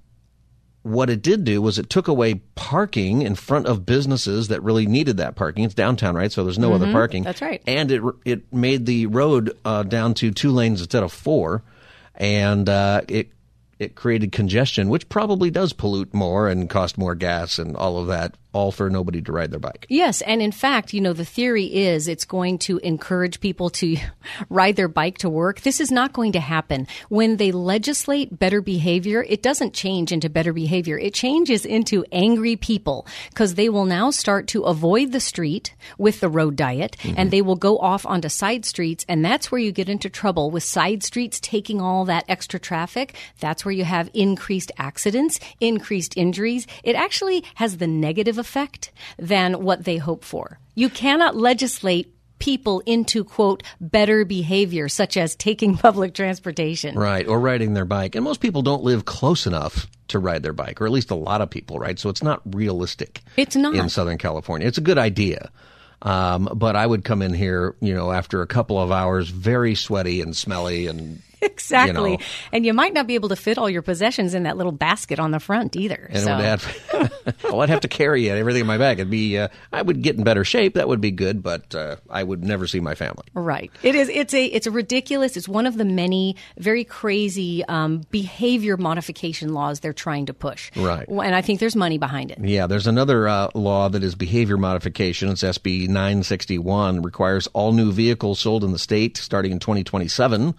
what 0.84 1.10
it 1.10 1.22
did 1.22 1.44
do 1.44 1.62
was 1.62 1.78
it 1.78 1.90
took 1.90 2.08
away 2.08 2.36
parking 2.56 3.22
in 3.22 3.36
front 3.36 3.68
of 3.68 3.86
businesses 3.86 4.48
that 4.48 4.64
really 4.64 4.86
needed 4.86 5.18
that 5.18 5.36
parking. 5.36 5.64
It's 5.66 5.74
downtown, 5.74 6.16
right? 6.16 6.32
So 6.32 6.44
there's 6.44 6.60
no 6.60 6.74
other 6.74 6.92
parking. 6.92 7.24
Mm-hmm. 7.24 7.28
That's 7.28 7.42
right. 7.42 7.62
And 7.68 7.92
it 7.92 8.02
it 8.26 8.54
made 8.54 8.86
the 8.86 9.08
road 9.08 9.58
uh, 9.66 9.84
down 9.84 10.14
to 10.16 10.32
two 10.32 10.52
lanes 10.52 10.80
instead 10.80 11.04
of 11.04 11.12
four, 11.12 11.64
and 12.16 12.68
uh, 12.70 13.02
it 13.08 13.30
it 13.78 13.96
created 13.96 14.32
congestion, 14.32 14.90
which 14.90 15.08
probably 15.10 15.50
does 15.50 15.74
pollute 15.74 16.14
more 16.14 16.48
and 16.50 16.70
cost 16.70 16.98
more 16.98 17.16
gas 17.16 17.60
and 17.60 17.76
all 17.76 17.98
of 17.98 18.08
that 18.08 18.36
all 18.54 18.72
for 18.72 18.90
nobody 18.90 19.22
to 19.22 19.32
ride 19.32 19.52
their 19.52 19.60
bike. 19.60 19.86
Yes, 19.90 20.22
and 20.22 20.42
in 20.42 20.52
fact, 20.52 20.94
you 20.94 21.02
know, 21.02 21.14
the 21.14 21.26
theory 21.26 21.66
is 21.66 22.08
it's 22.08 22.26
going 22.26 22.58
to 22.60 22.78
encourage 22.80 23.40
people 23.40 23.70
to 23.72 23.98
ride 24.50 24.76
their 24.76 24.88
bike 24.88 25.20
to 25.20 25.30
work. 25.30 25.62
This 25.62 25.80
is 25.80 25.92
not 25.92 26.14
going 26.14 26.32
to 26.34 26.40
happen. 26.40 26.88
When 27.10 27.38
they 27.38 27.52
legislate 27.52 28.40
better 28.40 28.62
behavior, 28.62 29.24
it 29.28 29.44
doesn't 29.44 29.74
change 29.74 30.12
into 30.12 30.30
better 30.30 30.54
behavior. 30.54 30.98
It 30.98 31.14
changes 31.14 31.66
into 31.66 32.06
angry 32.12 32.56
people 32.56 33.06
because 33.30 33.56
they 33.56 33.70
will 33.70 33.86
now 33.86 34.10
start 34.10 34.48
to 34.48 34.64
avoid 34.64 35.12
the 35.12 35.20
street 35.20 35.76
with 35.98 36.20
the 36.20 36.30
road 36.30 36.56
diet 36.56 36.80
Mm-hmm. 37.00 37.14
and 37.18 37.30
they 37.32 37.42
will 37.42 37.56
go 37.56 37.78
off 37.78 38.06
onto 38.06 38.30
side 38.30 38.66
streets 38.66 39.06
and 39.08 39.24
that's 39.24 39.52
where 39.52 39.62
you 39.62 39.72
get 39.72 39.90
into 39.90 40.10
trouble 40.10 40.50
with 40.50 40.64
side 40.64 41.04
streets 41.04 41.40
taking 41.40 41.80
all 41.80 42.06
that 42.06 42.26
extra 42.28 42.60
traffic. 42.60 43.16
That's 43.40 43.64
where 43.64 43.72
you 43.72 43.84
have 43.84 44.10
increased 44.14 44.72
accidents, 44.78 45.40
increased 45.60 46.18
injuries. 46.18 46.66
It 46.84 46.96
actually 46.96 47.44
has 47.56 47.78
the 47.78 47.86
negative 47.88 48.39
effect 48.40 48.92
than 49.18 49.64
what 49.64 49.84
they 49.84 49.98
hope 49.98 50.24
for. 50.24 50.60
You 50.76 50.90
cannot 50.90 51.36
legislate 51.36 52.16
people 52.40 52.82
into 52.86 53.24
quote 53.24 53.64
better 53.80 54.26
behavior 54.26 54.90
such 54.90 55.18
as 55.18 55.36
taking 55.36 55.78
public 55.78 56.14
transportation. 56.14 56.98
Right, 56.98 57.28
or 57.28 57.40
riding 57.40 57.74
their 57.74 57.86
bike. 57.86 58.16
And 58.16 58.24
most 58.24 58.42
people 58.42 58.62
don't 58.62 58.84
live 58.84 59.06
close 59.06 59.46
enough 59.46 59.88
to 60.08 60.20
ride 60.20 60.42
their 60.42 60.54
bike, 60.54 60.82
or 60.82 60.86
at 60.86 60.92
least 60.92 61.12
a 61.12 61.16
lot 61.16 61.42
of 61.42 61.50
people, 61.50 61.78
right? 61.78 62.00
So 62.00 62.10
it's 62.10 62.24
not 62.24 62.42
realistic. 62.56 63.22
It's 63.38 63.56
not. 63.56 63.76
in 63.76 63.90
Southern 63.90 64.18
California. 64.18 64.68
It's 64.68 64.78
a 64.80 64.82
good 64.82 64.98
idea. 64.98 65.52
Um, 66.02 66.50
but 66.56 66.76
I 66.76 66.88
would 66.88 67.04
come 67.04 67.22
in 67.22 67.34
here, 67.34 67.76
you 67.82 67.94
know, 67.94 68.12
after 68.12 68.42
a 68.42 68.48
couple 68.48 68.82
of 68.82 68.92
hours, 68.92 69.30
very 69.30 69.76
sweaty 69.76 70.22
and 70.22 70.36
smelly 70.36 70.88
and 70.88 71.22
Exactly. 71.60 72.12
You 72.12 72.18
know. 72.18 72.24
And 72.52 72.66
you 72.66 72.74
might 72.74 72.94
not 72.94 73.06
be 73.06 73.16
able 73.16 73.30
to 73.30 73.36
fit 73.36 73.58
all 73.58 73.70
your 73.70 73.82
possessions 73.82 74.34
in 74.34 74.44
that 74.44 74.58
little 74.58 74.72
basket 74.72 75.20
on 75.20 75.32
the 75.32 75.40
front 75.40 75.76
either. 75.76 76.10
And 76.12 76.24
so. 76.24 76.36
have, 76.36 77.38
well, 77.44 77.62
I'd 77.62 77.70
have 77.70 77.82
to 77.82 77.88
carry 77.88 78.28
it, 78.28 78.38
everything 78.38 78.62
in 78.62 78.68
my 78.68 78.78
bag. 78.78 79.00
It'd 79.00 79.10
be, 79.10 79.38
uh, 79.38 79.50
I 79.72 79.82
would 79.82 80.02
get 80.02 80.16
in 80.16 80.24
better 80.24 80.44
shape. 80.44 80.74
That 80.74 80.88
would 80.88 81.02
be 81.02 81.12
good, 81.12 81.44
but 81.44 81.74
uh, 81.76 81.98
I 82.10 82.24
would 82.24 82.44
never 82.44 82.66
see 82.66 82.80
my 82.80 82.96
family. 82.96 83.26
Right. 83.34 83.72
It 83.84 83.96
is. 83.96 84.10
It's 84.10 84.34
a. 84.34 84.46
It's 84.46 84.68
a 84.68 84.72
ridiculous. 84.72 85.38
It's 85.38 85.48
one 85.48 85.66
of 85.66 85.78
the 85.78 85.86
many 85.86 86.36
very 86.58 86.84
crazy 86.84 87.64
um, 87.66 88.02
behavior 88.10 88.78
modification 88.78 89.54
laws 89.54 89.80
they're 89.80 89.94
trying 89.94 90.26
to 90.28 90.34
push. 90.34 90.72
Right. 90.76 91.08
And 91.08 91.36
I 91.36 91.42
think 91.42 91.60
there's 91.60 91.76
money 91.76 91.98
behind 91.98 92.32
it. 92.32 92.40
Yeah, 92.40 92.68
there's 92.68 92.88
another 92.88 93.28
uh, 93.28 93.50
law 93.54 93.90
that 93.90 94.04
is 94.04 94.16
behavior 94.16 94.58
modification. 94.58 95.30
It's 95.30 95.44
SB 95.44 95.88
961, 95.88 97.02
requires 97.02 97.48
all 97.48 97.74
new 97.74 97.92
vehicles 97.92 98.40
sold 98.40 98.64
in 98.64 98.72
the 98.72 98.80
state 98.80 99.18
starting 99.18 99.52
in 99.52 99.60
2027 99.60 100.56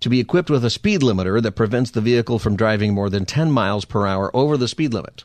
to 0.00 0.08
be 0.08 0.20
equipped 0.20 0.50
with 0.50 0.64
a 0.64 0.70
speed 0.70 1.00
limiter 1.00 1.42
that 1.42 1.52
prevents 1.52 1.90
the 1.90 2.00
vehicle 2.00 2.38
from 2.38 2.56
driving 2.56 2.94
more 2.94 3.10
than 3.10 3.26
10 3.26 3.50
miles 3.50 3.84
per 3.84 4.06
hour 4.06 4.34
over 4.34 4.56
the 4.56 4.68
speed 4.68 4.94
limit. 4.94 5.24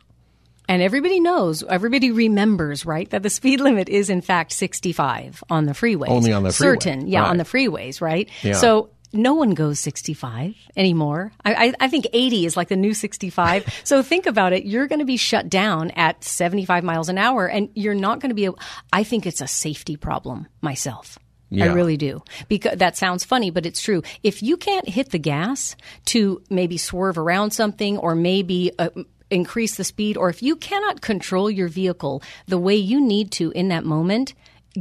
And 0.67 0.81
everybody 0.81 1.19
knows, 1.19 1.63
everybody 1.63 2.11
remembers, 2.11 2.85
right, 2.85 3.09
that 3.11 3.23
the 3.23 3.29
speed 3.29 3.59
limit 3.59 3.87
is 3.87 4.09
in 4.09 4.21
fact 4.21 4.51
65 4.51 5.43
on 5.49 5.65
the 5.65 5.73
freeways. 5.73 6.09
Only 6.09 6.33
on 6.33 6.43
the 6.43 6.51
freeway. 6.51 6.73
Certain, 6.73 7.07
yeah, 7.07 7.25
on 7.25 7.37
the 7.37 7.43
freeways, 7.43 8.01
right? 8.01 8.29
Yeah. 8.41 8.53
So 8.53 8.89
no 9.13 9.33
one 9.33 9.53
goes 9.53 9.79
65 9.79 10.55
anymore. 10.75 11.31
I, 11.43 11.67
I, 11.67 11.73
I 11.81 11.87
think 11.87 12.07
80 12.11 12.45
is 12.45 12.57
like 12.57 12.67
the 12.67 12.75
new 12.75 12.93
65. 12.93 13.81
so 13.83 14.01
think 14.01 14.25
about 14.25 14.53
it. 14.53 14.65
You're 14.65 14.87
going 14.87 14.99
to 14.99 15.05
be 15.05 15.17
shut 15.17 15.49
down 15.49 15.91
at 15.91 16.23
75 16.23 16.83
miles 16.83 17.09
an 17.09 17.17
hour, 17.17 17.47
and 17.47 17.69
you're 17.75 17.93
not 17.93 18.19
going 18.19 18.29
to 18.29 18.35
be. 18.35 18.45
Able, 18.45 18.59
I 18.91 19.03
think 19.03 19.25
it's 19.25 19.41
a 19.41 19.47
safety 19.47 19.97
problem 19.97 20.47
myself. 20.61 21.17
I 21.53 21.67
really 21.67 21.97
do. 21.97 22.23
Because 22.47 22.77
that 22.79 22.97
sounds 22.97 23.23
funny, 23.23 23.51
but 23.51 23.65
it's 23.65 23.81
true. 23.81 24.01
If 24.23 24.41
you 24.41 24.57
can't 24.57 24.87
hit 24.87 25.11
the 25.11 25.19
gas 25.19 25.75
to 26.05 26.41
maybe 26.49 26.77
swerve 26.77 27.17
around 27.17 27.51
something 27.51 27.97
or 27.97 28.15
maybe 28.15 28.71
uh, 28.77 28.89
increase 29.29 29.75
the 29.75 29.83
speed, 29.83 30.17
or 30.17 30.29
if 30.29 30.41
you 30.41 30.55
cannot 30.55 31.01
control 31.01 31.49
your 31.49 31.67
vehicle 31.67 32.21
the 32.47 32.57
way 32.57 32.75
you 32.75 32.99
need 32.99 33.31
to 33.31 33.51
in 33.51 33.69
that 33.69 33.85
moment, 33.85 34.33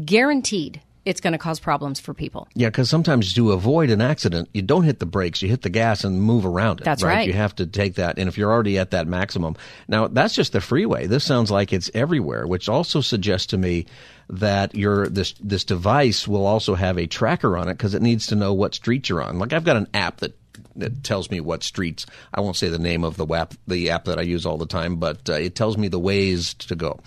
guaranteed 0.05 0.81
it's 1.05 1.21
going 1.21 1.33
to 1.33 1.39
cause 1.39 1.61
problems 1.61 2.01
for 2.01 2.15
people. 2.15 2.49
Yeah, 2.55 2.69
because 2.69 2.89
sometimes 2.89 3.33
to 3.35 3.53
avoid 3.53 3.91
an 3.91 4.01
accident, 4.01 4.49
you 4.53 4.63
don't 4.63 4.85
hit 4.85 4.99
the 4.99 5.07
brakes, 5.07 5.43
you 5.43 5.49
hit 5.49 5.63
the 5.63 5.71
gas 5.71 6.05
and 6.05 6.23
move 6.23 6.47
around 6.47 6.81
it. 6.81 6.85
That's 6.85 7.03
right. 7.03 7.27
You 7.27 7.35
have 7.35 7.55
to 7.57 7.67
take 7.67 7.97
that. 7.97 8.19
And 8.19 8.29
if 8.29 8.39
you're 8.39 8.51
already 8.51 8.79
at 8.79 8.93
that 8.93 9.07
maximum, 9.07 9.57
now 9.89 10.09
that's 10.09 10.35
just 10.35 10.53
the 10.53 10.61
freeway. 10.61 11.07
This 11.07 11.25
sounds 11.25 11.51
like 11.51 11.73
it's 11.73 11.91
everywhere, 11.95 12.47
which 12.47 12.69
also 12.69 13.01
suggests 13.01 13.47
to 13.49 13.59
me 13.59 13.87
that 14.31 14.75
your 14.75 15.07
this 15.09 15.35
this 15.41 15.65
device 15.65 16.27
will 16.27 16.47
also 16.47 16.75
have 16.75 16.99
a 16.99 17.07
tracker 17.07 17.59
on 17.59 17.69
it 17.69 17.75
because 17.75 17.95
it 17.95 18.03
needs 18.03 18.29
to 18.29 18.35
know 18.35 18.55
what 18.55 18.75
street 18.75 19.09
you're 19.09 19.23
on. 19.23 19.39
Like 19.39 19.53
I've 19.53 19.65
got 19.65 19.77
an 19.77 19.89
app 19.93 20.19
that 20.19 20.35
that 20.77 21.05
tells 21.05 21.31
me 21.31 21.41
what 21.41 21.63
streets. 21.63 22.07
I 22.33 22.41
won't 22.41 22.57
say 22.57 22.69
the 22.69 22.79
name 22.79 23.05
of 23.05 23.17
the 23.17 23.27
app, 23.27 23.55
the 23.67 23.91
app 23.91 24.05
that 24.07 24.19
I 24.19 24.23
use 24.23 24.47
all 24.47 24.59
the 24.59 24.67
time, 24.67 24.97
but 24.97 25.29
uh, 25.29 25.35
it 25.35 25.55
tells 25.55 25.77
me 25.77 25.89
the 25.89 25.99
ways 25.99 26.55
to 26.55 26.75
go. 26.75 27.01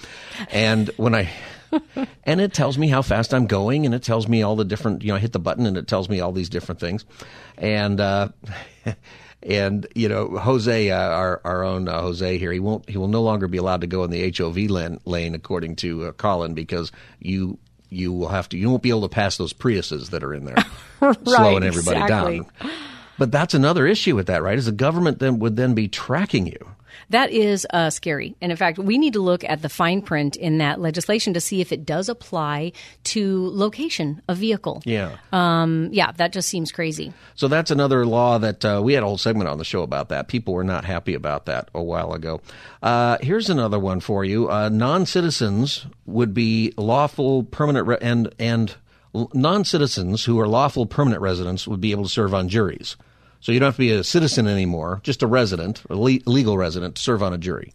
And 0.51 0.89
when 0.98 1.16
I 1.16 1.30
and 2.24 2.42
it 2.42 2.54
tells 2.54 2.78
me 2.78 2.88
how 2.88 3.02
fast 3.02 3.34
I'm 3.34 3.48
going, 3.48 3.86
and 3.86 3.94
it 3.94 4.04
tells 4.04 4.28
me 4.28 4.42
all 4.42 4.56
the 4.56 4.66
different. 4.66 5.04
You 5.04 5.10
know, 5.10 5.16
I 5.16 5.20
hit 5.20 5.34
the 5.34 5.40
button, 5.40 5.66
and 5.66 5.78
it 5.78 5.88
tells 5.88 6.10
me 6.10 6.20
all 6.20 6.32
these 6.32 6.50
different 6.50 6.80
things, 6.80 7.06
and. 7.58 8.00
Uh, 8.00 8.30
And 9.44 9.86
you 9.94 10.10
know, 10.10 10.30
Jose, 10.38 10.90
uh, 10.90 10.98
our 10.98 11.42
our 11.44 11.64
own 11.64 11.88
uh, 11.88 12.02
Jose 12.02 12.38
here, 12.38 12.52
he 12.52 12.60
won't 12.60 12.90
he 12.90 12.98
will 12.98 13.08
no 13.08 13.22
longer 13.22 13.48
be 13.48 13.58
allowed 13.58 13.82
to 13.82 13.88
go 13.88 14.04
in 14.04 14.10
the 14.10 14.34
HOV 14.36 14.58
lane, 14.58 15.00
lane 15.06 15.36
according 15.36 15.76
to 15.78 16.06
uh, 16.06 16.12
Colin, 16.14 16.56
because 16.56 16.92
you 17.20 17.60
you 17.90 18.12
will 18.12 18.30
have 18.30 18.50
to 18.50 18.58
you 18.58 18.70
won't 18.70 18.82
be 18.82 18.90
able 18.90 19.04
to 19.04 19.10
pass 19.10 19.38
those 19.38 19.54
Priuses 19.54 20.10
that 20.10 20.24
are 20.24 20.34
in 20.34 20.46
there, 20.46 20.66
slowing 21.24 21.64
everybody 21.64 22.02
exactly. 22.02 22.40
down. 22.40 22.72
But 23.20 23.32
that's 23.32 23.54
another 23.54 23.86
issue 23.86 24.16
with 24.16 24.28
that, 24.28 24.42
right? 24.42 24.58
Is 24.58 24.66
the 24.66 24.72
government 24.72 25.20
then 25.20 25.38
would 25.40 25.56
then 25.56 25.76
be 25.76 25.88
tracking 25.88 26.48
you? 26.48 26.72
That 27.10 27.32
is 27.32 27.66
uh, 27.72 27.89
scary. 27.89 28.36
And 28.42 28.51
in 28.51 28.58
fact, 28.58 28.77
we 28.77 28.98
need 28.98 29.13
to 29.13 29.20
look 29.20 29.44
at 29.44 29.62
the 29.62 29.70
fine 29.70 30.01
print 30.01 30.36
in 30.36 30.58
that 30.60 30.80
legislation 30.80 31.34
to 31.34 31.42
see 31.42 31.62
if 31.62 31.72
it 31.72 31.86
does 31.86 32.10
apply 32.10 32.72
to 33.06 33.50
location 33.54 34.22
of 34.27 34.38
vehicle. 34.38 34.82
Yeah. 34.86 35.18
Um, 35.32 35.89
yeah, 35.92 36.12
that 36.13 36.34
just 36.34 36.50
seems 36.50 36.72
crazy. 36.72 37.13
So 37.36 37.48
that's 37.48 37.72
another 37.72 38.06
law 38.06 38.38
that 38.38 38.63
uh, 38.63 38.82
we 38.84 38.94
had 38.94 39.04
a 39.04 39.06
whole 39.06 39.18
segment 39.18 39.50
on 39.50 39.58
the 39.58 39.66
show 39.66 39.82
about 39.82 40.10
that. 40.10 40.27
People 40.27 40.54
were 40.54 40.63
not 40.63 40.86
happy 40.86 41.13
about 41.13 41.46
that 41.46 41.70
a 41.74 41.82
while 41.82 42.13
ago. 42.13 42.42
Uh, 42.82 43.18
here's 43.22 43.50
another 43.50 43.80
one 43.80 44.00
for 44.00 44.24
you: 44.24 44.50
uh, 44.50 44.70
non-citizens 44.70 45.86
would 46.06 46.34
be 46.34 46.74
lawful 46.77 47.44
permanent 47.44 47.88
re- 47.88 47.98
and 48.01 48.34
and 48.39 48.75
non-citizens 49.34 50.25
who 50.25 50.39
are 50.39 50.48
lawful 50.48 50.86
permanent 50.86 51.22
residents 51.22 51.68
would 51.68 51.82
be 51.82 51.92
able 51.92 52.04
to 52.04 52.10
serve 52.10 52.34
on 52.34 52.50
juries. 52.50 52.96
So 53.39 53.51
you 53.51 53.60
don't 53.60 53.67
have 53.67 53.75
to 53.75 53.79
be 53.79 53.91
a 53.91 54.03
citizen 54.03 54.48
anymore, 54.48 55.00
just 55.03 55.24
a 55.24 55.27
resident, 55.27 55.84
a 55.89 55.96
le- 55.96 56.20
legal 56.25 56.58
resident, 56.58 56.96
to 56.96 57.01
serve 57.01 57.24
on 57.24 57.34
a 57.34 57.38
jury. 57.38 57.74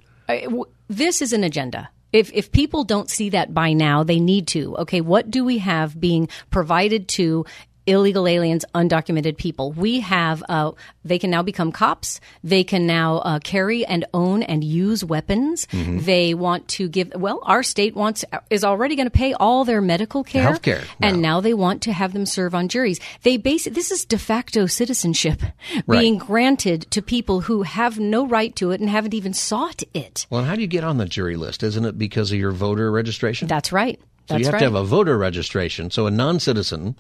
This 0.88 1.23
is 1.23 1.33
an 1.33 1.45
agenda. 1.45 1.90
If 2.12 2.31
if 2.35 2.52
people 2.52 2.85
don't 2.85 3.09
see 3.09 3.31
that 3.31 3.54
by 3.54 3.73
now, 3.73 4.02
they 4.04 4.21
need 4.21 4.47
to. 4.49 4.76
Okay, 4.78 5.00
what 5.00 5.31
do 5.31 5.45
we 5.45 5.59
have 5.59 5.99
being 5.99 6.28
provided 6.50 7.09
to 7.09 7.47
illegal 7.87 8.27
aliens, 8.29 8.65
undocumented 8.75 9.37
people? 9.37 9.73
We 9.73 10.01
have. 10.01 10.43
Uh, 10.49 10.73
they 11.05 11.19
can 11.19 11.31
now 11.31 11.43
become 11.43 11.73
cops. 11.73 12.21
They 12.45 12.65
can 12.65 12.87
now 12.87 13.19
uh, 13.19 13.39
carry 13.41 13.85
and 13.85 14.05
own 14.15 14.43
and 14.43 14.62
use 14.62 15.05
weapons. 15.05 15.67
Mm-hmm. 15.67 15.99
They 15.99 16.35
want 16.35 16.69
to 16.69 16.89
give. 16.89 17.12
Well, 17.15 17.41
our 17.43 17.62
state 17.62 17.95
wants 17.95 18.25
is 18.51 18.65
already 18.65 18.97
going 18.97 19.07
to 19.07 19.11
pay 19.11 19.35
all 19.35 19.65
their 19.65 19.81
medical 19.81 20.23
care, 20.25 20.53
Healthcare 20.53 20.85
and 21.01 21.21
now. 21.23 21.37
now 21.37 21.41
they 21.41 21.55
want 21.55 21.83
to 21.83 21.93
have 21.93 22.12
them 22.12 22.27
serve 22.27 22.55
on 22.55 22.69
juries. 22.69 23.01
They 23.23 23.37
base 23.37 23.65
this 23.65 23.91
is 23.91 24.05
de 24.05 24.19
facto 24.19 24.67
citizenship 24.67 25.41
Right. 25.87 26.01
being 26.01 26.19
granted 26.19 26.83
to 26.91 27.03
people 27.03 27.41
who 27.43 27.62
have 27.62 27.99
no 27.99 28.27
right 28.27 28.55
to 28.57 28.71
it 28.71 28.81
and 28.81 28.89
haven't 28.89 29.15
even 29.15 29.33
sought 29.33 29.83
it. 29.95 30.27
Well, 30.31 30.45
how 30.45 30.55
do 30.55 30.61
you 30.61 30.67
get 30.67 30.85
on 30.85 30.99
the 30.99 31.07
jury 31.07 31.37
list? 31.37 31.62
Isn't 31.62 31.85
it 31.85 31.99
because 31.99 32.31
of 32.33 32.39
your 32.39 32.53
voter 32.53 32.91
registration? 32.91 33.49
That's 33.49 33.73
right. 33.73 33.99
So 34.29 34.35
That's 34.35 34.41
you 34.41 34.45
have 34.47 34.53
right. 34.55 34.59
to 34.61 34.65
have 34.67 34.75
a 34.75 34.85
voter 34.85 35.19
registration. 35.19 35.91
So 35.91 36.07
a 36.07 36.11
non-citizen 36.11 36.97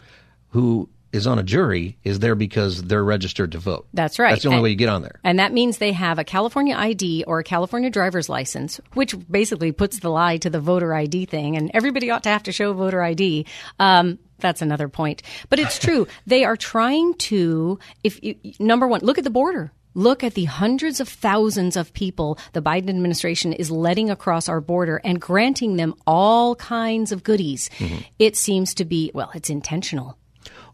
who 0.52 0.88
is 1.12 1.26
on 1.26 1.38
a 1.38 1.42
jury 1.42 1.98
is 2.04 2.20
there 2.20 2.34
because 2.34 2.82
they're 2.84 3.04
registered 3.04 3.52
to 3.52 3.58
vote. 3.58 3.86
That's 3.92 4.18
right. 4.18 4.30
That's 4.30 4.44
the 4.44 4.48
only 4.48 4.56
And- 4.56 4.64
way 4.64 4.70
you 4.70 4.76
get 4.76 4.88
on 4.88 5.02
there. 5.02 5.20
And 5.22 5.38
that 5.38 5.52
means 5.52 5.76
they 5.76 5.92
have 5.92 6.18
a 6.18 6.24
California 6.24 6.74
ID 6.74 7.24
or 7.26 7.40
a 7.40 7.44
California 7.44 7.90
driver's 7.90 8.30
license, 8.30 8.80
which 8.94 9.14
basically 9.30 9.72
puts 9.72 9.98
the 10.00 10.08
lie 10.08 10.38
to 10.38 10.48
the 10.48 10.58
voter 10.60 10.94
ID 10.94 11.26
thing. 11.26 11.54
And 11.56 11.70
everybody 11.74 12.10
ought 12.10 12.22
to 12.22 12.30
have 12.30 12.44
to 12.44 12.52
show 12.52 12.72
voter 12.72 13.02
ID. 13.02 13.44
Um, 13.78 14.18
that's 14.38 14.62
another 14.62 14.88
point. 14.88 15.22
But 15.50 15.58
it's 15.58 15.78
true. 15.86 16.06
they 16.26 16.44
are 16.44 16.56
trying 16.56 17.12
to, 17.14 17.78
if 18.02 18.18
you, 18.24 18.36
number 18.58 18.88
one, 18.88 19.00
look 19.02 19.18
at 19.18 19.24
the 19.24 19.30
border. 19.30 19.70
Look 19.94 20.24
at 20.24 20.32
the 20.32 20.46
hundreds 20.46 20.98
of 21.00 21.08
thousands 21.10 21.76
of 21.76 21.92
people 21.92 22.38
the 22.54 22.62
Biden 22.62 22.88
administration 22.88 23.52
is 23.52 23.70
letting 23.70 24.08
across 24.08 24.48
our 24.48 24.62
border 24.62 24.98
and 25.04 25.20
granting 25.20 25.76
them 25.76 25.94
all 26.06 26.56
kinds 26.56 27.12
of 27.12 27.22
goodies. 27.22 27.68
Mm-hmm. 27.76 27.98
It 28.18 28.34
seems 28.38 28.72
to 28.76 28.86
be, 28.86 29.10
well, 29.12 29.30
it's 29.34 29.50
intentional. 29.50 30.16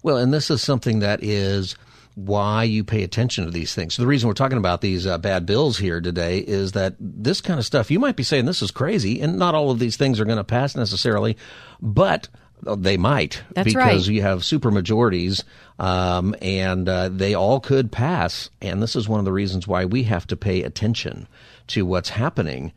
Well, 0.08 0.16
and 0.16 0.32
this 0.32 0.50
is 0.50 0.62
something 0.62 1.00
that 1.00 1.22
is 1.22 1.76
why 2.14 2.62
you 2.62 2.82
pay 2.82 3.02
attention 3.02 3.44
to 3.44 3.50
these 3.50 3.74
things. 3.74 3.92
So 3.92 4.00
the 4.00 4.06
reason 4.06 4.26
we're 4.26 4.32
talking 4.32 4.56
about 4.56 4.80
these 4.80 5.06
uh, 5.06 5.18
bad 5.18 5.44
bills 5.44 5.76
here 5.76 6.00
today 6.00 6.38
is 6.38 6.72
that 6.72 6.94
this 6.98 7.42
kind 7.42 7.58
of 7.58 7.66
stuff, 7.66 7.90
you 7.90 7.98
might 7.98 8.16
be 8.16 8.22
saying 8.22 8.46
this 8.46 8.62
is 8.62 8.70
crazy, 8.70 9.20
and 9.20 9.38
not 9.38 9.54
all 9.54 9.70
of 9.70 9.78
these 9.78 9.98
things 9.98 10.18
are 10.18 10.24
going 10.24 10.38
to 10.38 10.44
pass 10.44 10.74
necessarily, 10.74 11.36
but 11.82 12.26
they 12.62 12.96
might 12.96 13.42
That's 13.52 13.66
because 13.66 14.08
right. 14.08 14.14
you 14.14 14.22
have 14.22 14.46
super 14.46 14.70
majorities, 14.70 15.44
um, 15.78 16.34
and 16.40 16.88
uh, 16.88 17.10
they 17.10 17.34
all 17.34 17.60
could 17.60 17.92
pass. 17.92 18.48
And 18.62 18.82
this 18.82 18.96
is 18.96 19.10
one 19.10 19.18
of 19.18 19.26
the 19.26 19.32
reasons 19.32 19.68
why 19.68 19.84
we 19.84 20.04
have 20.04 20.26
to 20.28 20.38
pay 20.38 20.62
attention 20.62 21.28
to 21.66 21.84
what's 21.84 22.08
happening. 22.08 22.72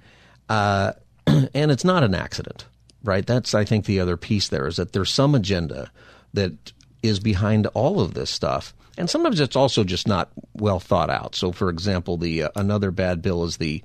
Uh, 0.49 0.91
and 1.27 1.71
it's 1.71 1.85
not 1.85 2.03
an 2.03 2.13
accident, 2.13 2.65
right? 3.05 3.25
That's, 3.25 3.53
I 3.53 3.63
think, 3.63 3.85
the 3.85 4.01
other 4.01 4.17
piece 4.17 4.49
there 4.49 4.67
is 4.67 4.75
that 4.75 4.91
there's 4.91 5.13
some 5.13 5.33
agenda 5.33 5.93
that 6.33 6.73
is 7.03 7.19
behind 7.19 7.67
all 7.67 7.99
of 8.01 8.13
this 8.13 8.29
stuff. 8.29 8.73
And 8.97 9.09
sometimes 9.09 9.39
it's 9.39 9.55
also 9.55 9.83
just 9.83 10.07
not 10.07 10.29
well 10.53 10.79
thought 10.79 11.09
out. 11.09 11.35
So, 11.35 11.51
for 11.51 11.69
example, 11.69 12.17
the 12.17 12.43
uh, 12.43 12.49
another 12.55 12.91
bad 12.91 13.21
bill 13.21 13.43
is 13.45 13.57
the 13.57 13.81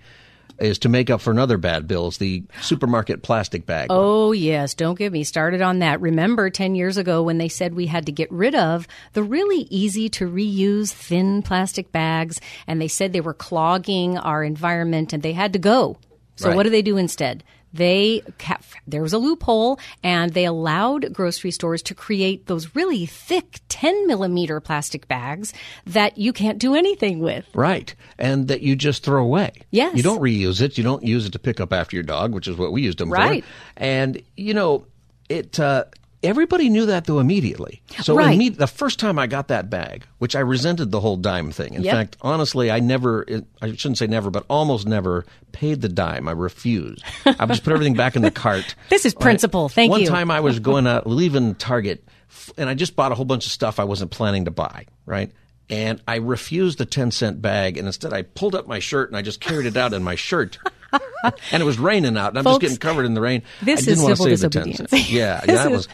is 0.59 0.79
to 0.79 0.89
make 0.89 1.11
up 1.11 1.21
for 1.21 1.31
another 1.31 1.59
bad 1.59 1.87
bill 1.87 2.09
is 2.09 2.17
the 2.17 2.43
supermarket 2.63 3.23
plastic 3.23 3.67
bag. 3.67 3.89
Oh, 3.91 4.33
yes. 4.33 4.73
Don't 4.73 4.99
get 4.99 5.13
me 5.13 5.23
started 5.23 5.61
on 5.61 5.81
that. 5.81 6.01
Remember 6.01 6.49
10 6.49 6.75
years 6.75 6.97
ago 6.97 7.23
when 7.23 7.37
they 7.37 7.49
said 7.49 7.75
we 7.75 7.85
had 7.87 8.07
to 8.07 8.13
get 8.13 8.33
rid 8.33 8.55
of 8.55 8.89
the 9.13 9.23
really 9.23 9.67
easy 9.69 10.09
to 10.11 10.27
reuse 10.31 10.91
thin 10.93 11.43
plastic 11.43 11.93
bags, 11.93 12.41
and 12.67 12.81
they 12.81 12.89
said 12.89 13.13
they 13.13 13.21
were 13.21 13.35
clogging 13.35 14.17
our 14.17 14.43
environment 14.43 15.13
and 15.13 15.23
they 15.23 15.35
had 15.35 15.53
to 15.53 15.59
go. 15.59 15.99
So, 16.37 16.49
Right. 16.49 16.57
what 16.57 16.63
do 16.63 16.71
they 16.71 16.83
do 16.83 16.97
instead? 16.97 17.45
They 17.77 18.23
ca- 18.39 18.59
there 18.87 19.03
was 19.03 19.13
a 19.13 19.19
loophole, 19.19 19.79
and 20.03 20.33
they 20.33 20.45
allowed 20.45 21.13
grocery 21.13 21.51
stores 21.51 21.83
to 21.83 21.95
create 21.95 22.47
those 22.47 22.75
really 22.75 23.07
thick 23.07 23.61
10 23.69 24.07
millimeter 24.07 24.61
plastic 24.61 25.09
bags 25.09 25.53
that 25.87 26.19
you 26.19 26.33
can't 26.33 26.59
do 26.59 26.75
anything 26.75 27.21
with. 27.21 27.45
Right. 27.55 27.95
And 28.19 28.49
that 28.49 28.63
you 28.63 28.77
just 28.77 29.03
throw 29.03 29.23
away. 29.23 29.53
Yes. 29.71 29.97
You 29.97 30.03
don't 30.03 30.21
reuse 30.21 30.61
it. 30.61 30.79
You 30.79 30.85
don't 30.85 31.03
use 31.05 31.27
it 31.27 31.33
to 31.33 31.39
pick 31.39 31.61
up 31.61 31.73
after 31.73 31.97
your 31.97 32.03
dog, 32.03 32.33
which 32.35 32.49
is 32.49 32.57
what 32.57 32.73
we 32.73 32.83
used 32.83 32.99
them 32.99 33.13
Right. 33.13 33.45
for. 33.45 33.51
And, 33.77 34.23
you 34.37 34.55
know, 34.55 34.87
it, 35.29 35.59
uh, 35.61 35.85
everybody 36.27 36.69
knew 36.69 36.87
that 36.87 37.05
though 37.07 37.19
immediately. 37.19 37.81
So 38.03 38.15
Right. 38.17 38.39
imme- 38.39 38.57
the 38.57 38.67
first 38.67 38.99
time 38.99 39.19
I 39.19 39.27
got 39.27 39.49
that 39.49 39.71
bag, 39.71 40.05
which 40.19 40.37
I 40.37 40.41
resented 40.41 40.91
the 40.91 41.01
whole 41.01 41.17
dime 41.17 41.51
thing. 41.51 41.75
In 41.75 41.83
Yep. 41.83 41.95
fact, 41.95 42.17
honestly, 42.23 42.71
I 42.71 42.81
never, 42.81 43.25
I 43.63 43.75
shouldn't 43.75 43.99
say 43.99 44.07
never, 44.07 44.31
but 44.31 44.45
almost 44.49 44.87
never 44.87 45.25
paid 45.53 45.81
the 45.81 45.89
dime. 45.89 46.29
I 46.29 46.33
refused. 46.33 47.03
I 47.25 47.47
just 47.47 47.65
put 47.65 47.73
everything 47.73 47.95
back 47.95 48.17
in 48.17 48.23
the 48.23 48.31
cart. 48.31 48.75
This 48.91 49.05
is 49.07 49.15
principle. 49.15 49.69
Thank 49.69 49.91
One 49.91 50.01
you. 50.01 50.07
One 50.11 50.19
time 50.19 50.31
I 50.31 50.41
was 50.41 50.59
going 50.71 50.87
out, 50.87 51.07
leaving 51.07 51.55
Target, 51.55 52.05
f- 52.31 52.53
and 52.59 52.69
I 52.69 52.75
just 52.75 52.97
bought 52.97 53.13
a 53.13 53.15
whole 53.15 53.25
bunch 53.25 53.47
of 53.47 53.53
stuff 53.53 53.79
I 53.81 53.85
wasn't 53.85 54.11
planning 54.11 54.45
to 54.47 54.51
buy, 54.51 54.87
right? 55.07 55.31
And 55.69 56.01
I 56.07 56.17
refused 56.17 56.79
the 56.79 56.85
10 56.87 57.11
cent 57.11 57.43
bag, 57.43 57.77
and 57.77 57.87
instead 57.89 58.13
I 58.13 58.23
pulled 58.23 58.55
up 58.55 58.69
my 58.69 58.79
shirt 58.79 59.11
and 59.11 59.17
I 59.17 59.23
just 59.23 59.41
carried 59.41 59.67
it 59.67 59.77
out 59.77 59.93
in 59.93 60.03
my 60.05 60.15
shirt. 60.15 60.59
and 61.53 61.63
it 61.63 61.67
was 61.67 61.79
raining 61.79 62.17
out, 62.17 62.31
and 62.31 62.39
I'm 62.39 62.45
Folks, 62.45 62.63
just 62.65 62.81
getting 62.81 62.91
covered 62.91 63.07
in 63.07 63.15
the 63.15 63.21
rain. 63.21 63.43
this 63.63 63.81
I 63.83 63.85
didn't 63.85 63.93
is 63.95 64.03
want 64.03 64.11
to 64.17 64.17
civil 64.23 64.37
save 64.37 64.53
the 64.53 64.61
10 64.61 64.69
disobedience. 64.71 65.11
Yeah, 65.11 65.41
This 65.41 65.63
that 65.63 65.71
was. 65.71 65.89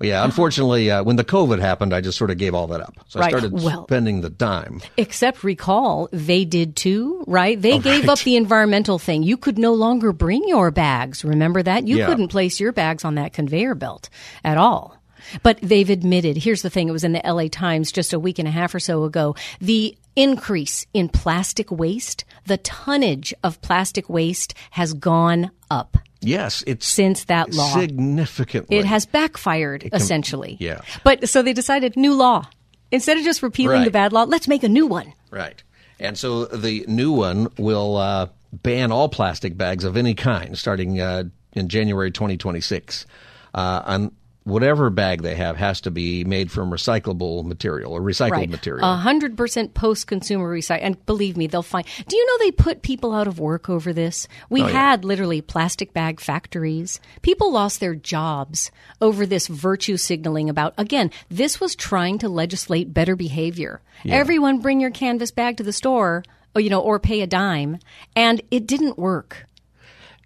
Yeah, 0.00 0.24
unfortunately, 0.24 0.90
uh, 0.90 1.02
when 1.02 1.16
the 1.16 1.24
COVID 1.24 1.60
happened, 1.60 1.92
I 1.94 2.00
just 2.00 2.18
sort 2.18 2.30
of 2.30 2.38
gave 2.38 2.54
all 2.54 2.66
that 2.68 2.80
up. 2.80 2.94
So 3.08 3.20
I 3.20 3.28
started 3.28 3.52
Well- 3.52 3.84
spending 3.86 4.20
the 4.20 4.30
dime. 4.30 4.80
Except 4.96 5.42
recall, 5.44 6.08
they 6.12 6.44
did 6.44 6.76
too, 6.76 7.24
right? 7.26 7.60
They 7.60 7.78
gave 7.78 8.08
up 8.08 8.18
the 8.20 8.36
environmental 8.36 8.98
thing. 8.98 9.22
You 9.22 9.36
could 9.36 9.58
no 9.58 9.72
longer 9.74 10.12
bring 10.12 10.46
your 10.48 10.70
bags. 10.70 11.24
Remember 11.24 11.62
that? 11.62 11.86
You 11.86 11.98
Yeah. 11.98 12.06
couldn't 12.06 12.28
place 12.28 12.60
your 12.60 12.72
bags 12.72 13.04
on 13.04 13.14
that 13.16 13.32
conveyor 13.32 13.74
belt 13.74 14.08
at 14.44 14.56
all. 14.56 14.96
But 15.42 15.58
they've 15.62 15.88
admitted, 15.90 16.38
here's 16.38 16.62
the 16.62 16.70
thing, 16.70 16.88
it 16.88 16.92
was 16.92 17.04
in 17.04 17.12
the 17.12 17.20
LA 17.24 17.48
Times 17.48 17.92
just 17.92 18.12
a 18.14 18.18
week 18.18 18.38
and 18.38 18.48
a 18.48 18.50
half 18.50 18.74
or 18.74 18.80
so 18.80 19.04
ago, 19.04 19.36
the 19.60 19.96
increase 20.20 20.86
in 20.92 21.08
plastic 21.08 21.70
waste, 21.70 22.24
the 22.46 22.56
tonnage 22.58 23.32
of 23.42 23.60
plastic 23.62 24.08
waste 24.08 24.54
has 24.72 24.92
gone 24.94 25.50
up 25.70 25.96
Yes, 26.22 26.62
it's 26.66 26.86
since 26.86 27.24
that 27.24 27.54
law. 27.54 27.72
significantly. 27.78 28.76
It 28.76 28.84
has 28.84 29.06
backfired, 29.06 29.88
essentially. 29.92 30.56
yeah. 30.60 30.82
But 31.02 31.28
so 31.28 31.40
they 31.42 31.54
decided 31.54 31.96
new 31.96 32.12
law. 32.14 32.44
Instead 32.92 33.16
of 33.16 33.24
just 33.24 33.42
repealing 33.42 33.84
the 33.84 33.90
bad 33.90 34.12
law, 34.12 34.24
let's 34.24 34.46
make 34.46 34.62
a 34.62 34.68
new 34.68 34.86
one. 34.86 35.14
Right. 35.30 35.62
And 35.98 36.18
so 36.18 36.44
the 36.44 36.84
new 36.88 37.12
one 37.12 37.48
will 37.56 37.96
uh, 37.96 38.26
ban 38.52 38.92
all 38.92 39.08
plastic 39.08 39.56
bags 39.56 39.84
of 39.84 39.96
any 39.96 40.14
kind 40.14 40.58
starting 40.58 41.00
uh, 41.00 41.24
in 41.54 41.68
January 41.68 42.10
2026. 42.10 43.06
Uh, 43.54 43.82
on 43.86 44.12
whatever 44.44 44.90
bag 44.90 45.22
they 45.22 45.34
have 45.34 45.56
has 45.56 45.80
to 45.82 45.90
be 45.90 46.24
made 46.24 46.50
from 46.50 46.70
recyclable 46.70 47.44
material 47.44 47.92
or 47.92 48.00
recycled 48.00 48.30
right. 48.30 48.50
material. 48.50 48.90
A 48.90 48.96
hundred 48.96 49.36
percent 49.36 49.74
post-consumer 49.74 50.50
recycle. 50.50 50.80
And 50.82 51.06
believe 51.06 51.36
me, 51.36 51.46
they'll 51.46 51.62
find. 51.62 51.86
Do 52.08 52.16
you 52.16 52.26
know 52.26 52.44
they 52.44 52.50
put 52.52 52.82
people 52.82 53.12
out 53.12 53.26
of 53.26 53.38
work 53.38 53.68
over 53.68 53.92
this? 53.92 54.26
We 54.48 54.62
Oh, 54.62 54.66
yeah. 54.66 54.72
had 54.72 55.04
literally 55.04 55.40
plastic 55.40 55.92
bag 55.92 56.20
factories. 56.20 57.00
People 57.22 57.52
lost 57.52 57.80
their 57.80 57.94
jobs 57.94 58.70
over 59.00 59.26
this 59.26 59.46
virtue 59.46 59.96
signaling 59.96 60.48
about. 60.48 60.74
Again, 60.78 61.10
this 61.28 61.60
was 61.60 61.76
trying 61.76 62.18
to 62.18 62.28
legislate 62.28 62.94
better 62.94 63.16
behavior. 63.16 63.80
Everyone 64.06 64.60
bring 64.60 64.80
your 64.80 64.90
canvas 64.90 65.30
bag 65.30 65.58
to 65.58 65.62
the 65.62 65.72
store, 65.72 66.24
or, 66.54 66.60
you 66.60 66.70
know, 66.70 66.80
or 66.80 66.98
pay 66.98 67.20
a 67.20 67.26
dime, 67.26 67.78
and 68.16 68.40
it 68.50 68.66
didn't 68.66 68.98
work. 68.98 69.46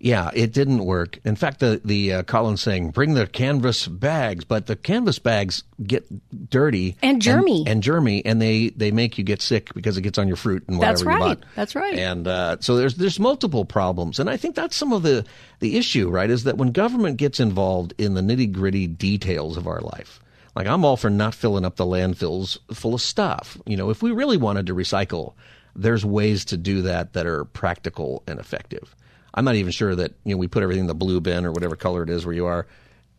Yeah, 0.04 0.30
it 0.34 0.52
didn't 0.52 0.84
work. 0.84 1.18
In 1.24 1.34
fact, 1.34 1.60
the 1.60 1.80
the 1.82 2.12
uh, 2.12 2.22
Colin's 2.24 2.60
saying 2.60 2.90
bring 2.90 3.14
the 3.14 3.26
canvas 3.26 3.88
bags, 3.88 4.44
but 4.44 4.66
the 4.66 4.76
canvas 4.76 5.18
bags 5.18 5.64
get 5.82 6.04
dirty 6.50 6.94
And 7.02 7.22
germy. 7.22 7.64
and, 7.66 7.82
germy, 7.82 8.20
and 8.26 8.38
they 8.40 8.68
they 8.68 8.90
make 8.90 9.16
you 9.16 9.24
get 9.24 9.40
sick 9.40 9.72
because 9.72 9.96
it 9.96 10.02
gets 10.02 10.18
on 10.18 10.28
your 10.28 10.36
fruit 10.36 10.62
and 10.68 10.76
whatever 10.76 10.92
That's 10.92 11.02
you 11.02 11.08
right. 11.08 11.18
bought. 11.40 11.44
That's 11.56 11.74
right. 11.74 11.98
And 11.98 12.28
uh, 12.28 12.58
so 12.60 12.76
there's 12.76 12.96
there's 12.96 13.18
multiple 13.18 13.64
problems, 13.64 14.20
and 14.20 14.28
I 14.28 14.36
think 14.36 14.54
that's 14.56 14.76
some 14.76 14.92
of 14.92 15.02
the 15.04 15.24
the 15.60 15.78
issue, 15.78 16.10
right? 16.10 16.28
Is 16.28 16.44
that 16.44 16.58
when 16.58 16.72
government 16.72 17.16
gets 17.16 17.40
involved 17.40 17.94
in 17.96 18.12
the 18.12 18.20
nitty 18.20 18.52
gritty 18.52 18.86
details 18.86 19.56
of 19.56 19.66
our 19.66 19.80
life. 19.80 20.20
Like 20.54 20.66
I'm 20.66 20.84
all 20.84 20.98
for 20.98 21.08
not 21.08 21.34
filling 21.34 21.64
up 21.64 21.76
the 21.76 21.86
landfills 21.86 22.58
full 22.74 22.92
of 22.94 23.00
stuff. 23.00 23.56
You 23.64 23.78
know, 23.78 23.88
if 23.88 24.02
we 24.02 24.12
really 24.12 24.36
wanted 24.36 24.66
to 24.66 24.74
recycle, 24.74 25.32
there's 25.74 26.04
ways 26.04 26.44
to 26.44 26.58
do 26.58 26.82
that 26.82 27.14
that 27.14 27.24
are 27.26 27.46
practical 27.46 28.22
and 28.28 28.38
effective. 28.38 28.94
I'm 29.34 29.44
not 29.44 29.56
even 29.56 29.72
sure 29.72 29.94
that 29.94 30.12
you 30.24 30.34
know 30.34 30.38
we 30.38 30.46
put 30.46 30.62
everything 30.62 30.82
in 30.82 30.86
the 30.86 30.94
blue 30.94 31.20
bin 31.20 31.44
or 31.44 31.52
whatever 31.52 31.76
color 31.76 32.02
it 32.02 32.10
is 32.10 32.24
where 32.24 32.34
you 32.34 32.46
are. 32.46 32.66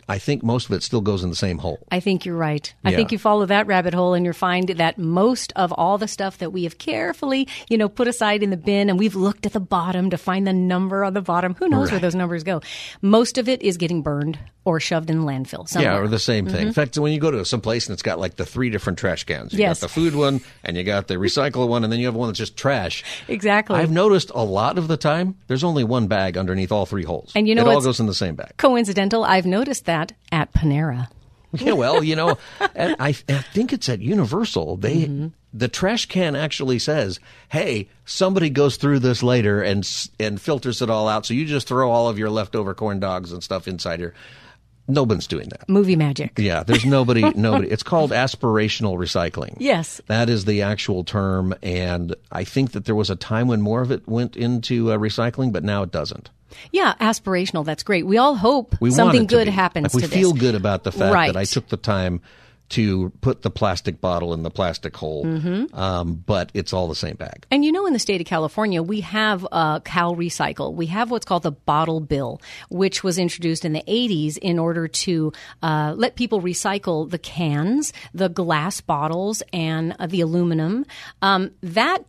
I 0.07 0.19
think 0.19 0.43
most 0.43 0.67
of 0.67 0.73
it 0.73 0.83
still 0.83 1.01
goes 1.01 1.23
in 1.23 1.29
the 1.31 1.35
same 1.35 1.57
hole. 1.57 1.79
I 1.91 1.99
think 1.99 2.25
you're 2.25 2.35
right. 2.37 2.71
I 2.83 2.93
think 2.93 3.11
you 3.11 3.17
follow 3.17 3.45
that 3.47 3.65
rabbit 3.65 3.93
hole 3.93 4.13
and 4.13 4.25
you 4.25 4.33
find 4.33 4.69
that 4.69 4.97
most 4.99 5.51
of 5.55 5.71
all 5.73 5.97
the 5.97 6.07
stuff 6.07 6.37
that 6.37 6.51
we 6.53 6.63
have 6.63 6.77
carefully, 6.77 7.47
you 7.69 7.77
know, 7.77 7.89
put 7.89 8.07
aside 8.07 8.43
in 8.43 8.51
the 8.51 8.57
bin 8.57 8.89
and 8.89 8.99
we've 8.99 9.15
looked 9.15 9.45
at 9.47 9.53
the 9.53 9.59
bottom 9.59 10.11
to 10.11 10.17
find 10.17 10.45
the 10.45 10.53
number 10.53 11.03
on 11.03 11.13
the 11.13 11.21
bottom. 11.21 11.55
Who 11.55 11.67
knows 11.67 11.89
where 11.89 11.99
those 11.99 12.13
numbers 12.15 12.43
go? 12.43 12.61
Most 13.01 13.37
of 13.39 13.49
it 13.49 13.61
is 13.63 13.77
getting 13.77 14.03
burned 14.03 14.37
or 14.63 14.79
shoved 14.79 15.09
in 15.09 15.19
the 15.19 15.25
landfill 15.25 15.67
somewhere. 15.67 15.93
Yeah, 15.93 15.99
or 15.99 16.07
the 16.07 16.17
same 16.19 16.45
thing. 16.45 16.55
Mm-hmm. 16.55 16.67
In 16.67 16.73
fact, 16.73 16.97
when 16.97 17.11
you 17.13 17.19
go 17.19 17.29
to 17.31 17.45
some 17.45 17.61
place 17.61 17.87
and 17.87 17.93
it's 17.93 18.01
got 18.01 18.19
like 18.19 18.35
the 18.35 18.45
three 18.45 18.69
different 18.71 18.97
trash 18.99 19.23
cans, 19.23 19.53
you 19.53 19.59
Yes. 19.59 19.79
got 19.79 19.87
the 19.87 19.93
food 19.93 20.15
one, 20.15 20.41
and 20.63 20.75
you 20.75 20.83
got 20.83 21.07
the 21.07 21.15
recycle 21.15 21.67
one, 21.67 21.83
and 21.83 21.93
then 21.93 21.99
you 21.99 22.07
have 22.07 22.15
one 22.15 22.29
that's 22.29 22.39
just 22.39 22.57
trash. 22.57 23.03
Exactly. 23.27 23.77
I've 23.79 23.91
noticed 23.91 24.31
a 24.33 24.43
lot 24.43 24.77
of 24.79 24.87
the 24.87 24.97
time 24.97 25.35
there's 25.47 25.63
only 25.63 25.83
one 25.83 26.07
bag 26.07 26.35
underneath 26.37 26.71
all 26.71 26.85
three 26.87 27.03
holes, 27.03 27.31
And 27.35 27.47
you 27.47 27.53
know 27.55 27.69
it 27.69 27.75
all 27.75 27.81
goes 27.81 27.99
in 27.99 28.07
the 28.07 28.13
same 28.15 28.33
bag. 28.35 28.53
Coincidental. 28.57 29.23
I've 29.23 29.45
noticed 29.45 29.85
that 29.85 29.94
at 30.31 30.53
Panera. 30.53 31.07
yeah, 31.53 31.73
well, 31.73 32.03
you 32.03 32.15
know, 32.15 32.37
and 32.75 32.95
I, 32.99 33.09
I 33.09 33.13
think 33.13 33.71
it's 33.73 33.87
at 33.89 34.01
Universal. 34.01 34.77
They 34.77 34.95
Mm-hmm. 35.05 35.27
the 35.53 35.67
trash 35.69 36.05
can 36.07 36.35
actually 36.35 36.79
says, 36.79 37.19
"Hey, 37.49 37.87
somebody 38.03 38.49
goes 38.49 38.75
through 38.77 38.99
this 38.99 39.23
later 39.23 39.61
and 39.61 39.87
and 40.19 40.39
filters 40.41 40.81
it 40.81 40.89
all 40.89 41.07
out. 41.07 41.25
So 41.25 41.33
you 41.33 41.45
just 41.45 41.67
throw 41.67 41.89
all 41.91 42.09
of 42.09 42.19
your 42.19 42.29
leftover 42.29 42.73
corn 42.73 42.99
dogs 42.99 43.31
and 43.31 43.41
stuff 43.43 43.67
inside 43.67 43.99
here." 43.99 44.13
Nobody's 44.87 45.25
doing 45.25 45.49
that. 45.49 45.67
Movie 45.67 45.95
magic. 45.95 46.33
Yeah, 46.37 46.61
there's 46.61 46.85
nobody, 46.85 47.21
nobody. 47.35 47.69
It's 47.71 47.81
called 47.81 48.11
aspirational 48.11 48.97
recycling. 48.99 49.55
Yes. 49.59 49.99
That 50.05 50.29
is 50.29 50.45
the 50.45 50.61
actual 50.61 51.03
term. 51.03 51.55
And 51.63 52.15
I 52.31 52.43
think 52.43 52.73
that 52.73 52.85
there 52.85 52.93
was 52.93 53.09
a 53.09 53.15
time 53.15 53.47
when 53.47 53.61
more 53.63 53.81
of 53.81 53.89
it 53.89 54.07
went 54.07 54.35
into 54.37 54.91
uh, 54.91 54.97
recycling, 54.99 55.51
but 55.51 55.63
now 55.63 55.81
it 55.81 55.91
doesn't. 55.91 56.29
Yeah, 56.71 56.93
aspirational. 56.99 57.65
That's 57.65 57.83
great. 57.83 58.05
We 58.05 58.17
all 58.17 58.35
hope 58.35 58.75
We 58.79 58.91
something 58.91 59.25
good 59.27 59.45
be. 59.45 59.51
happens 59.51 59.93
Like, 59.93 59.93
we 59.93 60.01
to 60.01 60.07
feel 60.07 60.31
this. 60.31 60.41
good 60.41 60.55
about 60.55 60.83
the 60.83 60.91
fact 60.91 61.13
Right. 61.13 61.33
that 61.33 61.39
I 61.39 61.45
took 61.45 61.67
the 61.69 61.77
time 61.77 62.21
to 62.67 63.11
put 63.21 63.43
the 63.43 63.51
plastic 63.51 64.01
bottle 64.01 64.33
in 64.33 64.41
the 64.41 64.49
plastic 64.49 64.97
hole, 64.97 65.23
Mm-hmm. 65.23 65.75
um, 65.79 66.15
but 66.25 66.49
it's 66.55 66.73
all 66.73 66.87
the 66.87 66.95
same 66.95 67.13
bag. 67.15 67.45
And 67.51 67.63
you 67.63 67.71
know, 67.71 67.85
in 67.85 67.93
the 67.93 67.99
state 67.99 68.21
of 68.21 68.25
California, 68.25 68.81
we 68.81 69.01
have 69.01 69.45
uh, 69.51 69.81
Cal 69.81 70.15
Recycle. 70.15 70.73
We 70.73 70.87
have 70.87 71.11
what's 71.11 71.27
called 71.27 71.43
the 71.43 71.51
bottle 71.51 71.99
bill, 71.99 72.41
which 72.71 73.03
was 73.03 73.19
introduced 73.19 73.65
in 73.65 73.73
the 73.73 73.83
80s 73.87 74.39
in 74.39 74.57
order 74.57 74.87
to 74.87 75.31
uh, 75.61 75.93
let 75.95 76.15
people 76.15 76.41
recycle 76.41 77.07
the 77.07 77.19
cans, 77.19 77.93
the 78.15 78.29
glass 78.29 78.81
bottles, 78.81 79.43
and 79.53 79.95
uh, 79.99 80.07
the 80.07 80.21
aluminum. 80.21 80.87
Um, 81.21 81.51
that 81.61 82.03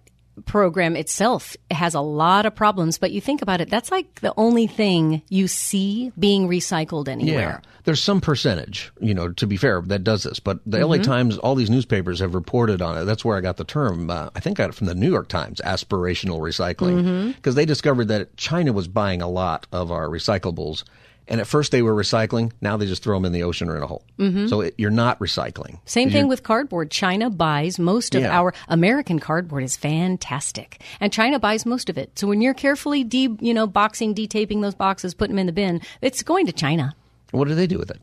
program 0.45 0.97
itself 0.97 1.57
has 1.71 1.95
a 1.95 2.01
lot 2.01 2.45
of 2.47 2.55
problems, 2.55 2.99
but 2.99 3.11
you 3.11 3.21
think 3.21 3.43
about 3.43 3.61
it, 3.61 3.71
that's 3.71 3.91
like 3.91 4.21
the 4.21 4.35
only 4.37 4.67
thing 4.67 5.23
you 5.29 5.49
see 5.49 6.13
being 6.19 6.49
recycled 6.49 7.09
anywhere. 7.09 7.61
Yeah. 7.65 7.71
There's 7.85 8.03
some 8.03 8.21
percentage, 8.21 8.91
you 9.01 9.15
know, 9.15 9.31
to 9.33 9.47
be 9.47 9.57
fair, 9.57 9.81
that 9.83 10.03
does 10.05 10.25
this. 10.25 10.41
But 10.41 10.59
the 10.67 10.79
Mm-hmm. 10.79 10.91
LA 10.91 10.97
Times, 10.99 11.39
all 11.39 11.55
these 11.55 11.71
newspapers 11.71 12.19
have 12.21 12.35
reported 12.35 12.83
on 12.83 12.99
it. 12.99 13.05
That's 13.05 13.25
where 13.25 13.37
I 13.37 13.41
got 13.41 13.57
the 13.57 13.65
term. 13.65 14.11
Uh, 14.11 14.29
I 14.35 14.41
think 14.41 14.59
I 14.59 14.65
got 14.65 14.71
it 14.71 14.75
from 14.75 14.89
the 14.89 14.95
New 14.95 15.11
York 15.11 15.29
Times, 15.29 15.61
aspirational 15.65 16.41
recycling, 16.41 17.03
Mm-hmm. 17.03 17.31
because 17.33 17.55
they 17.55 17.65
discovered 17.65 18.07
that 18.09 18.37
China 18.37 18.73
was 18.73 18.89
buying 18.89 19.23
a 19.23 19.29
lot 19.29 19.67
of 19.73 19.91
our 19.93 20.09
recyclables 20.09 20.83
And 21.29 21.41
at 21.41 21.47
first 21.47 21.73
they 21.73 21.83
were 21.83 21.95
recycling. 21.95 22.53
Now 22.61 22.77
they 22.77 22.87
just 22.87 23.03
throw 23.03 23.17
them 23.17 23.25
in 23.25 23.33
the 23.33 23.43
ocean 23.43 23.69
or 23.69 23.77
in 23.77 23.83
a 23.83 23.87
hole. 23.87 24.05
Mm-hmm. 24.19 24.47
So 24.47 24.61
it, 24.61 24.75
you're 24.79 24.91
not 24.91 25.19
recycling. 25.19 25.79
Same 25.85 26.09
thing 26.11 26.29
with 26.29 26.43
cardboard. 26.45 26.91
China 26.91 27.31
buys 27.31 27.79
most 27.79 28.15
of 28.15 28.23
Yeah. 28.23 28.31
our 28.39 28.55
American 28.69 29.19
cardboard 29.19 29.65
is 29.65 29.77
fantastic, 29.77 30.81
and 31.01 31.13
China 31.13 31.39
buys 31.39 31.67
most 31.67 31.89
of 31.91 31.99
it. 31.99 32.17
So 32.19 32.27
when 32.29 32.41
you're 32.41 32.55
carefully 32.55 33.03
de, 33.05 33.37
you 33.41 33.53
know, 33.55 33.67
boxing, 33.67 34.15
detaping 34.15 34.61
those 34.61 34.75
boxes, 34.75 35.15
putting 35.15 35.35
them 35.35 35.41
in 35.41 35.47
the 35.47 35.53
bin, 35.53 35.81
it's 36.01 36.23
going 36.23 36.47
to 36.47 36.53
China. 36.53 36.95
What 37.33 37.49
do 37.49 37.55
they 37.55 37.67
do 37.67 37.79
with 37.79 37.91
it? 37.91 38.01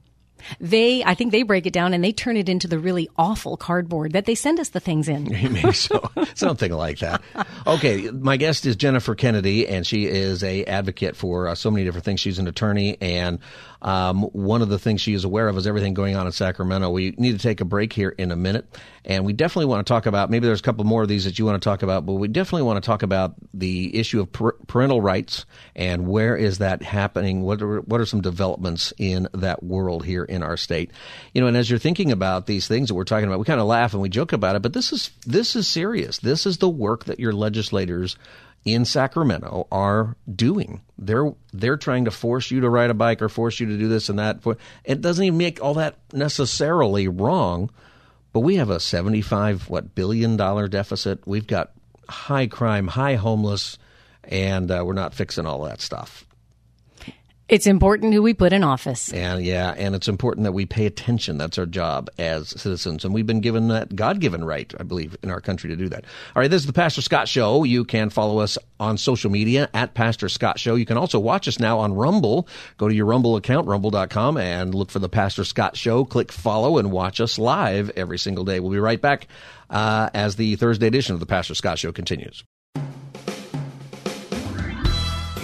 They, 0.60 1.04
I 1.04 1.14
think 1.14 1.32
they 1.32 1.44
break 1.44 1.66
it 1.66 1.74
down 1.74 1.94
and 1.94 2.04
they 2.04 2.12
turn 2.12 2.38
it 2.38 2.50
into 2.50 2.68
the 2.68 2.80
really 2.80 3.10
awful 3.18 3.58
cardboard 3.58 4.14
that 4.14 4.26
they 4.26 4.36
send 4.36 4.60
us 4.60 4.70
the 4.70 4.80
things 4.80 5.08
in. 5.08 5.24
Maybe 5.32 5.72
so. 5.74 6.10
Something 6.36 6.72
like 6.72 7.00
that. 7.00 7.22
Okay, 7.68 8.10
my 8.12 8.38
guest 8.38 8.66
is 8.66 8.76
Jennifer 8.76 9.16
Kennedy, 9.16 9.68
and 9.68 9.86
she 9.86 10.06
is 10.06 10.44
a 10.44 10.64
advocate 10.66 11.16
for 11.16 11.48
uh, 11.48 11.56
so 11.56 11.72
many 11.72 11.86
different 11.86 12.06
things. 12.06 12.20
She's 12.20 12.40
an 12.40 12.48
attorney, 12.48 12.98
and 13.02 13.40
um, 13.84 14.24
one 14.24 14.62
of 14.62 14.70
the 14.70 14.80
things 14.80 15.02
she 15.02 15.14
is 15.14 15.26
aware 15.26 15.50
of 15.50 15.58
is 15.58 15.68
everything 15.68 15.94
going 15.94 16.16
on 16.16 16.26
in 16.26 16.32
Sacramento. 16.32 16.90
We 16.90 17.12
need 17.18 17.34
to 17.34 17.38
take 17.38 17.60
a 17.60 17.66
break 17.66 17.92
here 17.92 18.10
in 18.10 18.32
a 18.32 18.36
minute, 18.36 18.66
and 19.04 19.26
we 19.26 19.34
definitely 19.34 19.66
want 19.66 19.86
to 19.86 19.92
talk 19.92 20.06
about. 20.06 20.30
Maybe 20.30 20.48
there's 20.48 20.62
a 20.62 20.64
couple 20.64 20.86
more 20.86 21.02
of 21.02 21.10
these 21.10 21.26
that 21.26 21.38
you 21.38 21.46
want 21.46 21.62
to 21.62 21.70
talk 21.70 21.84
about, 21.84 22.06
but 22.06 22.14
we 22.14 22.30
definitely 22.30 22.64
want 22.64 22.82
to 22.82 22.88
talk 22.88 23.04
about 23.04 23.36
the 23.54 23.96
issue 23.98 24.22
of 24.22 24.32
par- 24.32 24.56
parental 24.68 25.02
rights 25.02 25.46
and 25.76 26.08
where 26.08 26.38
is 26.38 26.60
that 26.60 26.82
happening? 26.82 27.42
What 27.42 27.62
are, 27.62 27.82
what 27.82 28.00
are 28.00 28.06
some 28.06 28.22
developments 28.22 28.94
in 28.98 29.28
that 29.34 29.62
world 29.62 30.06
here 30.06 30.24
in 30.24 30.44
our 30.44 30.56
state? 30.56 30.92
You 31.34 31.42
know, 31.42 31.48
and 31.48 31.58
as 31.58 31.70
you're 31.70 31.80
thinking 31.80 32.12
about 32.12 32.46
these 32.46 32.68
things 32.68 32.88
that 32.88 32.96
we're 32.96 33.04
talking 33.04 33.28
about, 33.28 33.40
we 33.40 33.46
kind 33.46 33.60
of 33.60 33.68
laugh 33.68 33.94
and 33.94 34.02
we 34.02 34.10
joke 34.10 34.32
about 34.32 34.56
it, 34.56 34.62
but 34.62 34.72
this 34.72 34.94
is 34.94 35.12
this 35.26 35.58
is 35.58 35.68
serious. 35.68 36.20
This 36.20 36.46
is 36.46 36.58
the 36.58 36.70
work 36.70 37.06
that 37.06 37.20
your 37.20 37.34
legislators 37.34 38.16
in 38.66 38.86
Sacramento 38.86 39.68
are 39.72 40.16
doing. 40.34 40.82
They're 40.98 41.34
they're 41.52 41.78
trying 41.78 42.06
to 42.06 42.12
force 42.12 42.52
you 42.52 42.62
to 42.62 42.70
ride 42.70 42.90
a 42.90 42.94
bike 42.94 43.22
or 43.22 43.30
force 43.30 43.60
you 43.60 43.68
to 43.68 43.78
do 43.78 43.88
this 43.88 44.10
and 44.10 44.20
that. 44.20 44.40
It 44.84 45.02
doesn't 45.02 45.24
even 45.24 45.38
make 45.38 45.62
all 45.62 45.74
that 45.76 45.98
necessarily 46.14 47.08
wrong, 47.08 47.70
but 48.32 48.42
we 48.42 48.56
have 48.56 48.70
a 48.70 48.80
75 48.80 49.70
what 49.70 49.96
billion 49.96 50.38
dollar 50.38 50.68
deficit. 50.68 51.26
We've 51.28 51.48
got 51.48 51.72
high 52.08 52.48
crime, 52.48 52.88
high 52.88 53.16
homeless, 53.16 53.78
and 54.24 54.72
uh, 54.72 54.84
we're 54.86 54.94
not 54.94 55.14
fixing 55.14 55.46
all 55.46 55.64
that 55.64 55.82
stuff. 55.82 56.26
It's 57.50 57.68
important 57.68 58.14
who 58.14 58.22
we 58.22 58.34
put 58.34 58.54
in 58.54 58.64
office. 58.64 59.12
And 59.12 59.44
yeah, 59.44 59.74
and 59.78 59.96
it's 59.96 60.08
important 60.08 60.46
that 60.46 60.54
we 60.54 60.66
pay 60.66 60.86
attention. 60.86 61.38
That's 61.38 61.58
our 61.58 61.66
job 61.66 62.10
as 62.18 62.50
citizens. 62.50 63.04
And 63.04 63.14
we've 63.14 63.28
been 63.28 63.42
given 63.42 63.68
that 63.68 63.94
God 63.96 64.22
given 64.22 64.46
right, 64.46 64.74
I 64.80 64.84
believe, 64.84 65.18
in 65.22 65.30
our 65.30 65.42
country 65.42 65.70
to 65.70 65.76
do 65.76 65.90
that. 65.90 66.06
All 66.36 66.40
right, 66.40 66.50
this 66.50 66.62
is 66.62 66.68
the 66.68 66.74
Pastor 66.74 67.02
Scott 67.02 67.28
Show. 67.28 67.66
You 67.66 67.84
can 67.84 68.10
follow 68.10 68.40
us 68.40 68.58
on 68.80 68.98
social 68.98 69.30
media 69.30 69.70
at 69.74 69.94
Pastor 69.94 70.30
Scott 70.30 70.58
Show. 70.58 70.76
You 70.76 70.86
can 70.86 70.98
also 70.98 71.20
watch 71.20 71.50
us 71.50 71.60
now 71.60 71.80
on 71.80 71.94
Rumble. 71.94 72.48
Go 72.78 72.88
to 72.88 72.96
your 72.96 73.06
Rumble 73.06 73.36
account, 73.36 73.68
rumble.com, 73.68 74.38
and 74.38 74.74
look 74.74 74.90
for 74.90 75.00
the 75.00 75.10
Pastor 75.10 75.44
Scott 75.44 75.76
Show. 75.76 76.06
Click 76.06 76.32
follow 76.32 76.78
and 76.78 76.92
watch 76.92 77.20
us 77.20 77.38
live 77.38 77.90
every 77.98 78.20
single 78.20 78.46
day. 78.46 78.62
We'll 78.62 78.72
be 78.72 78.80
right 78.80 79.02
back 79.02 79.28
uh, 79.70 80.10
as 80.14 80.38
the 80.38 80.56
Thursday 80.56 80.88
edition 80.88 81.14
of 81.14 81.20
the 81.20 81.26
Pastor 81.26 81.56
Scott 81.56 81.78
Show 81.78 81.92
continues. 81.92 82.44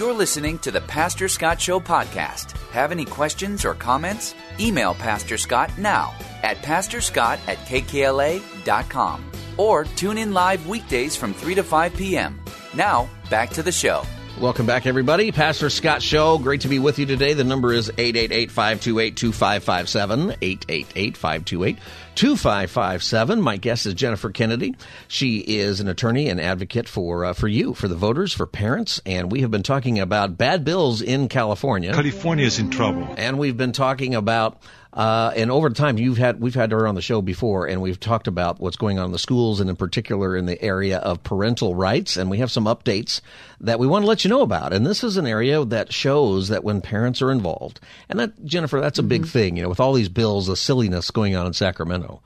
You're 0.00 0.14
listening 0.14 0.58
to 0.60 0.70
the 0.70 0.80
Pastor 0.80 1.28
Scott 1.28 1.60
Show 1.60 1.78
podcast. 1.78 2.52
Have 2.70 2.90
any 2.90 3.04
questions 3.04 3.66
or 3.66 3.74
comments? 3.74 4.34
Email 4.58 4.94
Pastor 4.94 5.36
Scott 5.36 5.70
now 5.76 6.14
at 6.42 6.56
pastorscott 6.62 7.38
at 7.46 7.58
kkla.com 7.66 9.30
or 9.58 9.84
tune 9.84 10.16
in 10.16 10.32
live 10.32 10.66
weekdays 10.66 11.16
from 11.16 11.34
3 11.34 11.54
to 11.56 11.62
5 11.62 11.94
p.m. 11.94 12.40
Now, 12.72 13.10
back 13.28 13.50
to 13.50 13.62
the 13.62 13.72
show. 13.72 14.02
Welcome 14.40 14.64
back, 14.64 14.86
everybody. 14.86 15.32
Pastor 15.32 15.68
Scott 15.68 16.00
Show. 16.00 16.38
Great 16.38 16.62
to 16.62 16.68
be 16.68 16.78
with 16.78 16.98
you 16.98 17.04
today. 17.04 17.34
The 17.34 17.44
number 17.44 17.74
is 17.74 17.90
888-528-2557, 17.90 20.38
888-528-2557. 22.20 23.40
My 23.40 23.56
guest 23.56 23.86
is 23.86 23.94
Jennifer 23.94 24.30
Kennedy. 24.30 24.76
She 25.08 25.38
is 25.38 25.80
an 25.80 25.88
attorney 25.88 26.28
and 26.28 26.38
advocate 26.38 26.86
for 26.86 27.24
uh, 27.24 27.32
for 27.32 27.48
you, 27.48 27.72
for 27.72 27.88
the 27.88 27.94
voters, 27.94 28.34
for 28.34 28.46
parents, 28.46 29.00
and 29.06 29.32
we 29.32 29.40
have 29.40 29.50
been 29.50 29.62
talking 29.62 29.98
about 29.98 30.36
bad 30.36 30.62
bills 30.62 31.00
in 31.00 31.28
California. 31.28 31.94
California 31.94 32.44
is 32.44 32.58
in 32.58 32.68
trouble. 32.68 33.08
And 33.16 33.38
we've 33.38 33.56
been 33.56 33.72
talking 33.72 34.14
about 34.14 34.60
uh, 34.92 35.32
and 35.36 35.52
over 35.52 35.70
time, 35.70 35.98
you've 35.98 36.18
had 36.18 36.40
we've 36.40 36.54
had 36.54 36.72
her 36.72 36.88
on 36.88 36.96
the 36.96 37.02
show 37.02 37.22
before, 37.22 37.66
and 37.66 37.80
we've 37.80 38.00
talked 38.00 38.26
about 38.26 38.58
what's 38.58 38.76
going 38.76 38.98
on 38.98 39.06
in 39.06 39.12
the 39.12 39.20
schools, 39.20 39.60
and 39.60 39.70
in 39.70 39.76
particular 39.76 40.36
in 40.36 40.46
the 40.46 40.60
area 40.60 40.98
of 40.98 41.22
parental 41.22 41.76
rights. 41.76 42.16
And 42.16 42.28
we 42.28 42.38
have 42.38 42.50
some 42.50 42.64
updates 42.64 43.20
that 43.60 43.78
we 43.78 43.86
want 43.86 44.02
to 44.02 44.08
let 44.08 44.24
you 44.24 44.30
know 44.30 44.42
about. 44.42 44.72
And 44.72 44.84
this 44.84 45.04
is 45.04 45.16
an 45.16 45.28
area 45.28 45.64
that 45.64 45.92
shows 45.92 46.48
that 46.48 46.64
when 46.64 46.80
parents 46.80 47.22
are 47.22 47.30
involved, 47.30 47.78
and 48.08 48.18
that 48.18 48.44
Jennifer, 48.44 48.80
that's 48.80 48.98
a 48.98 49.04
big 49.04 49.26
thing. 49.26 49.56
You 49.56 49.62
know, 49.62 49.68
with 49.68 49.80
all 49.80 49.92
these 49.92 50.08
bills, 50.08 50.48
the 50.48 50.56
silliness 50.56 51.12
going 51.12 51.36
on 51.36 51.46
in 51.46 51.52
Sacramento. 51.52 52.22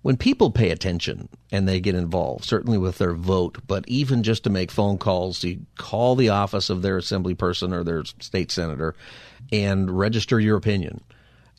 When 0.00 0.16
people 0.16 0.52
pay 0.52 0.70
attention 0.70 1.28
and 1.50 1.66
they 1.66 1.80
get 1.80 1.96
involved, 1.96 2.44
certainly 2.44 2.78
with 2.78 2.98
their 2.98 3.12
vote, 3.12 3.58
but 3.66 3.84
even 3.88 4.22
just 4.22 4.44
to 4.44 4.50
make 4.50 4.70
phone 4.70 4.98
calls, 4.98 5.40
to 5.40 5.58
call 5.76 6.14
the 6.14 6.28
office 6.28 6.70
of 6.70 6.80
their 6.80 6.96
assembly 6.96 7.34
person 7.34 7.74
or 7.74 7.82
their 7.82 8.04
state 8.04 8.52
senator 8.52 8.94
and 9.50 9.90
register 9.90 10.38
your 10.38 10.56
opinion, 10.56 11.02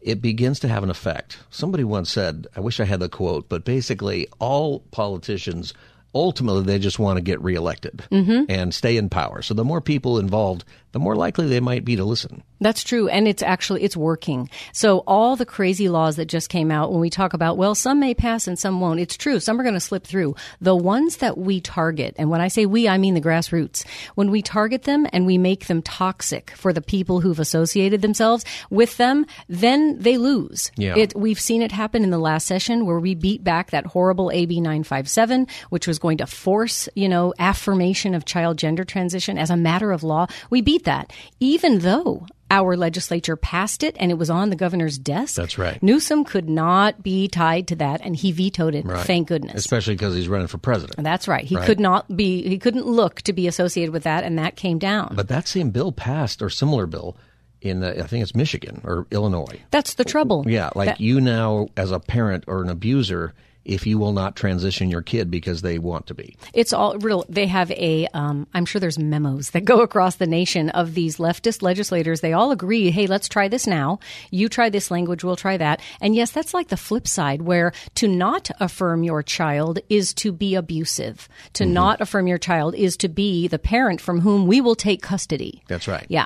it 0.02 0.22
begins 0.22 0.60
to 0.60 0.68
have 0.68 0.84
an 0.84 0.90
effect. 0.90 1.40
Somebody 1.50 1.84
once 1.84 2.12
said, 2.12 2.48
I 2.56 2.60
wish 2.60 2.80
I 2.80 2.86
had 2.86 3.00
the 3.00 3.10
quote, 3.10 3.50
but 3.50 3.66
basically, 3.66 4.28
all 4.40 4.82
politicians 4.92 5.74
ultimately 6.14 6.64
they 6.64 6.80
just 6.80 7.00
want 7.00 7.18
to 7.18 7.22
get 7.22 7.42
reelected 7.42 8.04
mm-hmm. 8.12 8.50
and 8.50 8.74
stay 8.74 8.98
in 8.98 9.10
power. 9.10 9.42
So 9.42 9.54
the 9.54 9.64
more 9.64 9.82
people 9.82 10.20
involved, 10.20 10.64
the 10.92 11.00
more 11.00 11.16
likely 11.16 11.48
they 11.48 11.60
might 11.60 11.86
be 11.86 11.96
to 11.96 12.04
listen. 12.04 12.44
That's 12.60 12.84
true. 12.84 13.08
And 13.08 13.28
it's 13.28 13.44
actually, 13.44 13.84
it's 13.84 13.96
working. 13.96 14.50
So 14.74 15.00
all 15.06 15.36
the 15.36 15.46
crazy 15.46 15.90
laws 15.90 16.16
that 16.16 16.26
just 16.26 16.50
came 16.50 16.72
out 16.72 16.92
when 16.92 17.02
we 17.02 17.10
talk 17.10 17.34
about, 17.34 17.58
well, 17.58 17.76
some 17.76 18.00
may 18.00 18.14
pass 18.16 18.48
and 18.48 18.58
some 18.58 18.82
won't. 18.82 19.00
It's 19.00 19.16
true. 19.16 19.40
Some 19.40 19.60
are 19.60 19.64
going 19.64 19.76
to 19.76 19.80
slip 19.80 20.06
through. 20.06 20.36
The 20.60 20.76
ones 20.76 21.18
that 21.18 21.38
we 21.38 21.62
target, 21.62 22.16
and 22.18 22.30
when 22.30 22.42
I 22.42 22.48
say 22.48 22.66
we, 22.66 22.88
I 22.88 22.98
mean 22.98 23.14
the 23.14 23.22
grassroots, 23.22 23.86
when 24.16 24.32
we 24.32 24.42
target 24.42 24.84
them 24.84 25.06
and 25.14 25.28
we 25.28 25.38
make 25.38 25.68
them 25.68 25.82
toxic 25.84 26.52
for 26.52 26.74
the 26.74 26.82
people 26.82 27.20
who've 27.20 27.40
associated 27.40 28.02
themselves 28.02 28.44
with 28.70 28.98
them, 28.98 29.26
then 29.48 30.00
they 30.00 30.18
lose. 30.18 30.72
Yeah. 30.78 30.96
It, 30.98 31.16
we've 31.16 31.40
seen 31.40 31.62
it 31.62 31.72
happen 31.72 32.04
in 32.04 32.10
the 32.10 32.18
last 32.18 32.48
session 32.48 32.86
where 32.88 33.00
we 33.00 33.14
beat 33.14 33.44
back 33.44 33.70
that 33.70 33.86
horrible 33.86 34.32
AB 34.32 34.62
957, 34.62 35.48
which 35.70 35.88
was 35.88 36.00
going 36.00 36.18
to 36.18 36.26
force, 36.26 36.90
you 36.96 37.08
know, 37.08 37.34
affirmation 37.38 38.16
of 38.16 38.26
child 38.26 38.58
gender 38.58 38.84
transition 38.84 39.38
as 39.38 39.52
a 39.52 39.58
matter 39.58 39.92
of 39.92 40.02
law. 40.02 40.26
We 40.50 40.62
beat 40.62 40.87
that, 40.88 41.14
even 41.40 41.80
though 41.80 42.26
our 42.50 42.76
legislature 42.78 43.36
passed 43.36 43.84
it 43.84 43.96
and 44.00 44.10
it 44.10 44.16
was 44.18 44.30
on 44.30 44.50
the 44.50 44.56
governor's 44.56 44.98
desk. 44.98 45.36
That's 45.36 45.58
right. 45.58 45.84
Newsom 45.84 46.24
could 46.24 46.50
not 46.50 47.04
be 47.04 47.28
tied 47.28 47.68
to 47.68 47.76
that 47.76 48.00
and 48.04 48.16
he 48.16 48.32
vetoed 48.32 48.74
it. 48.74 48.86
Thank 48.88 49.28
goodness. 49.28 49.54
Especially 49.56 49.96
because 49.96 50.16
he's 50.16 50.30
running 50.30 50.48
for 50.48 50.58
president. 50.58 51.04
That's 51.04 51.28
right. 51.28 51.44
He 51.44 51.58
Right. 51.58 51.66
could 51.66 51.80
not 51.82 52.16
be, 52.16 52.48
he 52.48 52.58
couldn't 52.58 52.88
look 52.88 53.22
to 53.24 53.34
be 53.34 53.48
associated 53.48 53.92
with 53.92 54.04
that 54.04 54.24
and 54.24 54.40
that 54.40 54.56
came 54.56 54.80
down. 54.80 55.12
But 55.14 55.28
that 55.28 55.46
same 55.48 55.72
bill 55.72 55.92
passed, 55.92 56.42
or 56.42 56.50
similar 56.50 56.86
bill, 56.88 57.18
in 57.62 57.84
uh, 57.84 57.96
I 58.02 58.04
think 58.08 58.24
it's 58.24 58.34
Michigan 58.34 58.80
or 58.86 59.08
Illinois. 59.12 59.60
That's 59.72 59.96
the 59.96 60.06
trouble. 60.06 60.46
Yeah, 60.48 60.70
like 60.74 60.88
That- 60.88 61.02
you 61.02 61.20
now, 61.20 61.68
as 61.76 61.92
a 61.92 62.00
parent 62.00 62.46
or 62.48 62.62
an 62.64 62.70
abuser, 62.70 63.34
if 63.68 63.86
you 63.86 63.98
will 63.98 64.14
not 64.14 64.36
transition 64.36 64.90
your 64.90 65.02
kid 65.02 65.30
because 65.30 65.62
they 65.62 65.78
want 65.78 66.08
to 66.08 66.14
be. 66.14 66.36
It's 66.54 66.74
all 66.74 66.98
real. 66.98 67.26
They 67.30 67.48
have 67.48 67.72
a. 67.72 68.08
Um, 68.14 68.48
I'm 68.54 68.66
sure 68.66 68.80
there's 68.80 68.98
memos 68.98 69.52
that 69.52 69.66
go 69.66 69.82
across 69.82 70.16
the 70.16 70.28
nation 70.28 70.70
of 70.70 70.94
these 70.94 71.18
leftist 71.18 71.62
legislators. 71.62 72.22
They 72.22 72.34
all 72.34 72.52
agree. 72.52 72.90
Hey, 72.92 73.08
let's 73.08 73.28
try 73.28 73.48
this 73.48 73.68
now. 73.68 74.00
You 74.32 74.50
try 74.50 74.70
this 74.70 74.90
language. 74.90 75.24
We'll 75.24 75.36
try 75.36 75.58
that. 75.58 75.82
And 76.02 76.16
yes, 76.16 76.32
that's 76.32 76.54
like 76.54 76.70
the 76.70 76.78
flip 76.78 77.08
side, 77.08 77.42
where 77.42 77.74
to 77.96 78.08
not 78.08 78.50
affirm 78.60 79.04
your 79.04 79.22
child 79.22 79.80
is 79.90 80.14
to 80.16 80.32
be 80.32 80.56
abusive. 80.56 81.28
To 81.54 81.66
not 81.66 82.02
affirm 82.02 82.28
your 82.28 82.38
child 82.38 82.76
is 82.76 82.98
to 82.98 83.10
be 83.10 83.48
the 83.48 83.60
parent 83.60 84.02
from 84.02 84.22
whom 84.22 84.48
we 84.48 84.62
will 84.62 84.76
take 84.76 85.02
custody. 85.02 85.64
That's 85.68 85.88
right. 85.88 86.06
Yeah. 86.10 86.26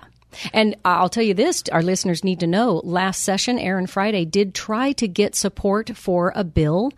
And 0.53 0.75
I'll 0.85 1.09
tell 1.09 1.23
you 1.23 1.33
this, 1.33 1.63
our 1.71 1.83
listeners 1.83 2.23
need 2.23 2.39
to 2.39 2.47
know 2.47 2.81
last 2.83 3.23
session, 3.23 3.59
Erin 3.59 3.87
Friday 3.87 4.25
did 4.25 4.53
try 4.53 4.93
to 4.93 5.07
get 5.07 5.35
support 5.35 5.95
for 5.95 6.31
a 6.35 6.43
bill 6.43 6.91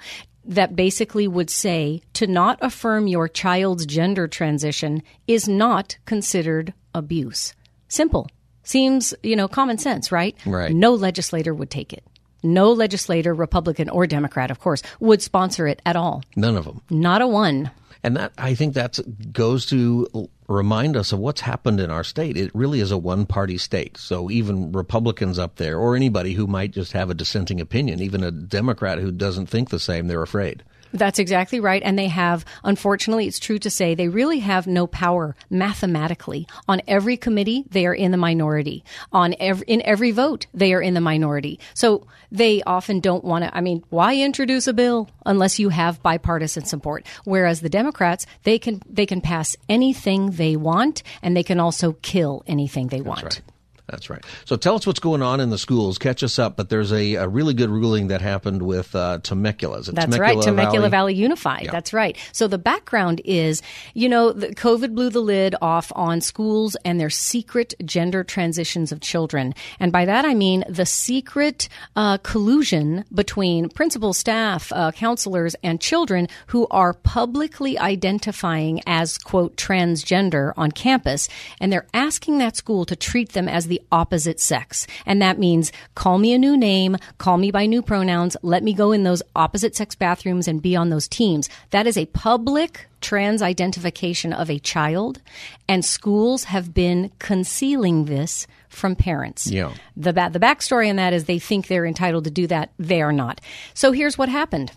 that 0.46 0.76
basically 0.76 1.28
would 1.28 1.50
say 1.50 2.02
to 2.14 2.28
not 2.28 2.58
affirm 2.62 3.08
your 3.08 3.28
child's 3.28 3.86
gender 3.86 4.28
transition 4.28 5.04
is 5.28 5.48
not 5.48 5.98
considered 6.06 6.74
abuse. 6.94 7.54
Simple. 7.88 8.30
Seems, 8.64 9.14
you 9.24 9.36
know, 9.36 9.48
common 9.48 9.78
sense, 9.78 10.12
right? 10.12 10.36
Right. 10.46 10.74
No 10.74 10.94
legislator 10.94 11.54
would 11.54 11.70
take 11.70 11.94
it. 11.94 12.04
No 12.44 12.72
legislator, 12.72 13.34
Republican 13.34 13.90
or 13.90 14.06
Democrat, 14.06 14.52
of 14.52 14.60
course, 14.60 14.82
would 15.00 15.22
sponsor 15.22 15.66
it 15.68 15.82
at 15.86 15.96
all. 15.96 16.24
None 16.36 16.58
of 16.58 16.66
them. 16.66 16.82
Not 16.90 17.22
a 17.22 17.28
one. 17.28 17.72
And 18.04 18.18
that 18.18 18.34
I 18.38 18.54
think 18.54 18.74
that 18.74 19.00
goes 19.32 19.66
to 19.68 20.30
remind 20.50 20.98
us 20.98 21.14
of 21.14 21.20
what's 21.20 21.40
happened 21.42 21.80
in 21.80 21.90
our 21.90 22.04
state. 22.04 22.36
It 22.36 22.52
really 22.54 22.82
is 22.82 22.92
a 22.92 22.98
one-party 22.98 23.58
state. 23.58 23.98
So 23.98 24.30
even 24.30 24.74
Republicans 24.74 25.40
up 25.40 25.56
there, 25.56 25.78
or 25.78 25.96
anybody 25.96 26.34
who 26.34 26.46
might 26.46 26.72
just 26.72 26.92
have 26.92 27.10
a 27.10 27.14
dissenting 27.14 27.62
opinion, 27.62 28.02
even 28.02 28.22
a 28.24 28.32
Democrat 28.32 29.00
who 29.00 29.12
doesn't 29.12 29.48
think 29.48 29.70
the 29.70 29.80
same, 29.80 30.08
they're 30.08 30.22
afraid. 30.22 30.64
That's 30.94 31.20
exactly 31.20 31.60
right. 31.60 31.82
And 31.84 31.98
they 31.98 32.08
have, 32.08 32.46
unfortunately, 32.64 33.28
it's 33.28 33.40
true 33.40 33.58
to 33.60 33.70
say, 33.70 33.96
they 33.96 34.08
really 34.08 34.40
have 34.40 34.68
no 34.68 34.86
power 34.86 35.36
mathematically. 35.50 36.48
On 36.68 36.82
every 36.88 37.18
committee, 37.18 37.66
they 37.72 37.88
are 37.88 37.94
in 37.96 38.12
the 38.12 38.18
minority. 38.18 38.84
On 39.12 39.34
every, 39.40 39.66
in 39.68 39.82
every 39.82 40.12
vote, 40.12 40.46
they 40.54 40.74
are 40.74 40.82
in 40.82 40.94
the 40.94 41.02
minority. 41.02 41.60
So 41.74 42.06
they 42.32 42.62
often 42.64 43.00
don't 43.00 43.24
want 43.24 43.44
to, 43.44 43.56
I 43.56 43.62
mean, 43.62 43.84
why 43.90 44.16
introduce 44.16 44.68
a 44.68 44.74
bill 44.74 45.10
unless 45.26 45.58
you 45.60 45.70
have 45.70 46.04
bipartisan 46.04 46.66
support? 46.66 47.06
Whereas 47.24 47.62
the 47.62 47.70
Democrats, 47.70 48.28
they 48.44 48.60
can, 48.60 48.82
they 48.88 49.08
can 49.08 49.22
pass 49.22 49.58
anything 49.68 50.32
they 50.32 50.56
want 50.56 51.02
and 51.24 51.36
they 51.36 51.44
can 51.44 51.60
also 51.60 51.94
kill 52.04 52.44
anything 52.46 52.88
they 52.88 53.02
want. 53.02 53.24
Right. 53.24 53.42
That's 53.88 54.10
right. 54.10 54.24
So 54.46 54.56
tell 54.56 54.76
us 54.76 54.88
what's 54.88 55.00
going 55.00 55.22
on 55.22 55.42
in 55.42 55.50
the 55.50 55.58
schools. 55.58 55.98
Catch 55.98 56.24
us 56.24 56.40
up. 56.40 56.56
But 56.56 56.70
there's 56.70 56.94
a, 56.94 57.16
a 57.16 57.28
really 57.28 57.54
good 57.54 57.70
ruling 57.70 58.08
that 58.08 58.22
happened 58.22 58.62
with 58.62 58.96
uh, 58.96 59.20
Temecula. 59.24 59.82
That's 59.82 59.90
Temecula 59.90 60.20
right. 60.20 60.42
Temecula 60.42 60.72
Valley, 60.72 60.90
Valley 60.90 61.16
Unified. 61.16 61.66
Yeah. 61.66 61.72
That's 61.72 61.92
right. 61.92 62.18
So 62.32 62.48
the 62.48 62.58
background 62.58 63.22
is, 63.26 63.62
you 63.94 64.08
know, 64.08 64.32
the 64.32 64.48
COVID 64.56 64.96
blew 64.96 65.10
the 65.10 65.20
lid 65.20 65.56
off 65.62 65.92
on 65.96 66.22
schools 66.22 66.78
and 66.86 67.00
their 67.00 67.10
secret 67.10 67.74
gender 67.84 68.24
transitions 68.24 68.92
of 68.94 69.02
children. 69.02 69.54
And 69.80 69.92
by 69.92 70.06
that 70.06 70.24
I 70.24 70.34
mean 70.34 70.64
the 70.70 70.86
secret 70.86 71.68
uh, 71.96 72.20
collusion 72.20 73.04
between 73.14 73.68
principal, 73.68 74.14
staff, 74.14 74.72
uh, 74.72 74.92
counselors, 74.92 75.56
and 75.62 75.82
children 75.82 76.30
who 76.48 76.68
are 76.72 76.94
publicly 76.94 77.78
identifying 77.78 78.82
as, 78.88 79.18
quote, 79.18 79.58
transgender 79.58 80.54
on 80.56 80.72
campus. 80.72 81.28
And 81.60 81.72
they're 81.72 81.88
asking 81.94 82.38
that 82.38 82.56
school 82.56 82.86
to 82.86 82.96
treat 82.96 83.34
them 83.34 83.50
as 83.50 83.68
the 83.68 83.73
the 83.74 83.82
opposite 83.92 84.40
sex. 84.40 84.86
And 85.04 85.20
that 85.24 85.40
means 85.40 85.72
call 85.96 86.20
me 86.20 86.32
a 86.34 86.38
new 86.38 86.56
name, 86.56 86.96
call 87.18 87.40
me 87.40 87.50
by 87.50 87.66
new 87.66 87.82
pronouns, 87.82 88.38
let 88.44 88.62
me 88.62 88.72
go 88.72 88.92
in 88.92 89.04
those 89.04 89.24
opposite 89.36 89.76
sex 89.76 89.96
bathrooms 89.96 90.48
and 90.48 90.62
be 90.62 90.76
on 90.76 90.90
those 90.90 91.08
teams. 91.08 91.50
That 91.72 91.88
is 91.88 91.98
a 91.98 92.06
public 92.06 92.88
trans 93.02 93.42
identification 93.42 94.32
of 94.32 94.50
a 94.52 94.60
child, 94.60 95.22
and 95.68 95.84
schools 95.84 96.44
have 96.46 96.72
been 96.74 97.12
concealing 97.18 98.06
this 98.06 98.46
from 98.70 98.96
parents. 98.96 99.48
Yeah. 99.48 99.74
The, 99.98 100.14
ba- 100.14 100.30
the 100.32 100.40
backstory 100.40 100.88
on 100.90 100.98
that 100.98 101.14
is 101.14 101.26
they 101.26 101.40
think 101.40 101.68
they're 101.68 101.86
entitled 101.86 102.26
to 102.26 102.32
do 102.32 102.46
that. 102.48 102.72
They 102.78 103.02
are 103.02 103.12
not. 103.12 103.42
So 103.74 103.92
here's 103.92 104.20
what 104.20 104.30
happened. 104.30 104.72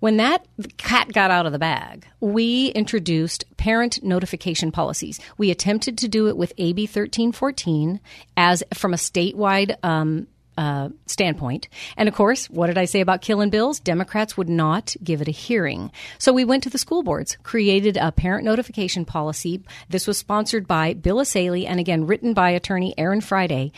When 0.00 0.16
that 0.18 0.46
cat 0.76 1.12
got 1.12 1.30
out 1.30 1.46
of 1.46 1.52
the 1.52 1.58
bag, 1.58 2.06
we 2.20 2.68
introduced 2.68 3.44
parent 3.56 4.02
notification 4.02 4.72
policies. 4.72 5.20
We 5.38 5.50
attempted 5.50 5.98
to 5.98 6.08
do 6.08 6.28
it 6.28 6.36
with 6.36 6.52
AB 6.58 6.82
1314 6.82 8.00
as 8.36 8.62
from 8.74 8.94
a 8.94 8.96
statewide 8.96 9.76
um, 9.82 10.26
uh, 10.60 10.90
standpoint. 11.06 11.68
And 11.96 12.06
of 12.06 12.14
course, 12.14 12.50
what 12.50 12.66
did 12.66 12.76
I 12.76 12.84
say 12.84 13.00
about 13.00 13.22
killing 13.22 13.48
bills? 13.48 13.80
Democrats 13.80 14.36
would 14.36 14.48
not 14.48 14.94
give 15.02 15.22
it 15.22 15.28
a 15.28 15.30
hearing. 15.32 15.90
So 16.18 16.34
we 16.34 16.44
went 16.44 16.64
to 16.64 16.70
the 16.70 16.76
school 16.76 17.02
boards, 17.02 17.38
created 17.42 17.96
a 17.96 18.12
parent 18.12 18.44
notification 18.44 19.06
policy. 19.06 19.62
This 19.88 20.06
was 20.06 20.18
sponsored 20.18 20.66
by 20.68 20.92
Bill 20.92 21.16
Essayli 21.16 21.66
and 21.66 21.80
again 21.80 22.06
written 22.06 22.34
by 22.34 22.50
attorney 22.50 22.92
Erin 22.98 23.22
Friday. 23.22 23.72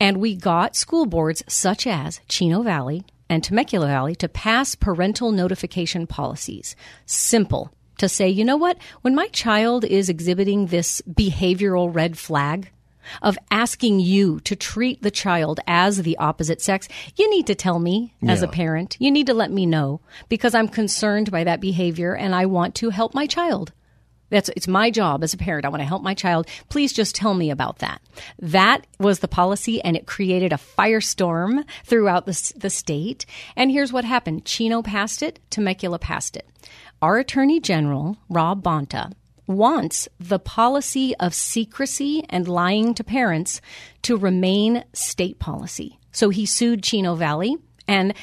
And 0.00 0.16
we 0.16 0.34
got 0.34 0.74
school 0.74 1.06
boards 1.06 1.44
such 1.46 1.86
as 1.86 2.20
Chino 2.28 2.62
Valley, 2.62 3.04
and 3.34 3.42
Temecula 3.42 3.88
Valley 3.88 4.14
to 4.14 4.28
pass 4.28 4.76
parental 4.76 5.32
notification 5.32 6.06
policies. 6.06 6.76
Simple 7.04 7.72
to 7.98 8.08
say, 8.08 8.28
you 8.28 8.44
know 8.44 8.56
what? 8.56 8.78
When 9.02 9.14
my 9.14 9.26
child 9.28 9.84
is 9.84 10.08
exhibiting 10.08 10.66
this 10.66 11.02
behavioral 11.02 11.92
red 11.92 12.16
flag, 12.16 12.70
of 13.20 13.36
asking 13.50 14.00
you 14.00 14.40
to 14.40 14.56
treat 14.56 15.02
the 15.02 15.10
child 15.10 15.60
as 15.66 15.98
the 15.98 16.16
opposite 16.16 16.62
sex, 16.62 16.88
you 17.16 17.28
need 17.28 17.46
to 17.46 17.54
tell 17.54 17.78
me 17.78 18.14
as 18.26 18.40
a 18.40 18.48
parent. 18.48 18.96
You 18.98 19.10
need 19.10 19.26
to 19.26 19.34
let 19.34 19.50
me 19.50 19.66
know 19.66 20.00
because 20.30 20.54
I'm 20.54 20.68
concerned 20.68 21.30
by 21.30 21.44
that 21.44 21.60
behavior 21.60 22.14
and 22.14 22.34
I 22.34 22.46
want 22.46 22.74
to 22.76 22.88
help 22.88 23.12
my 23.12 23.26
child. 23.26 23.74
That's 24.30 24.50
it's 24.56 24.68
my 24.68 24.90
job 24.90 25.22
as 25.22 25.34
a 25.34 25.38
parent. 25.38 25.64
I 25.64 25.68
want 25.68 25.80
to 25.80 25.86
help 25.86 26.02
my 26.02 26.14
child. 26.14 26.48
Please 26.68 26.92
just 26.92 27.14
tell 27.14 27.34
me 27.34 27.50
about 27.50 27.78
that. 27.78 28.00
That 28.38 28.86
was 28.98 29.20
the 29.20 29.28
policy, 29.28 29.82
and 29.82 29.96
it 29.96 30.06
created 30.06 30.52
a 30.52 30.56
firestorm 30.56 31.64
throughout 31.84 32.26
the, 32.26 32.52
the 32.56 32.70
state. 32.70 33.26
And 33.56 33.70
here's 33.70 33.92
what 33.92 34.04
happened: 34.04 34.44
Chino 34.44 34.82
passed 34.82 35.22
it, 35.22 35.40
Temecula 35.50 35.98
passed 35.98 36.36
it. 36.36 36.48
Our 37.02 37.18
Attorney 37.18 37.60
General 37.60 38.16
Rob 38.28 38.62
Bonta 38.62 39.12
wants 39.46 40.08
the 40.18 40.38
policy 40.38 41.14
of 41.16 41.34
secrecy 41.34 42.24
and 42.30 42.48
lying 42.48 42.94
to 42.94 43.04
parents 43.04 43.60
to 44.02 44.16
remain 44.16 44.84
state 44.94 45.38
policy. 45.38 45.98
So 46.12 46.30
he 46.30 46.46
sued 46.46 46.82
Chino 46.82 47.14
Valley. 47.14 47.56
And 47.86 48.14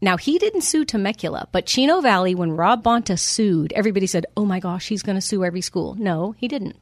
now, 0.00 0.16
he 0.16 0.38
didn't 0.38 0.60
sue 0.60 0.84
Temecula, 0.84 1.48
but 1.52 1.66
Chino 1.66 2.00
Valley, 2.00 2.34
when 2.34 2.52
Rob 2.52 2.82
Bonta 2.82 3.18
sued, 3.18 3.72
everybody 3.72 4.06
said, 4.06 4.26
oh 4.36 4.44
my 4.44 4.60
gosh, 4.60 4.88
he's 4.88 5.02
going 5.02 5.16
to 5.16 5.22
sue 5.22 5.42
every 5.42 5.62
school. 5.62 5.94
No, 5.98 6.32
he 6.32 6.48
didn't. 6.48 6.76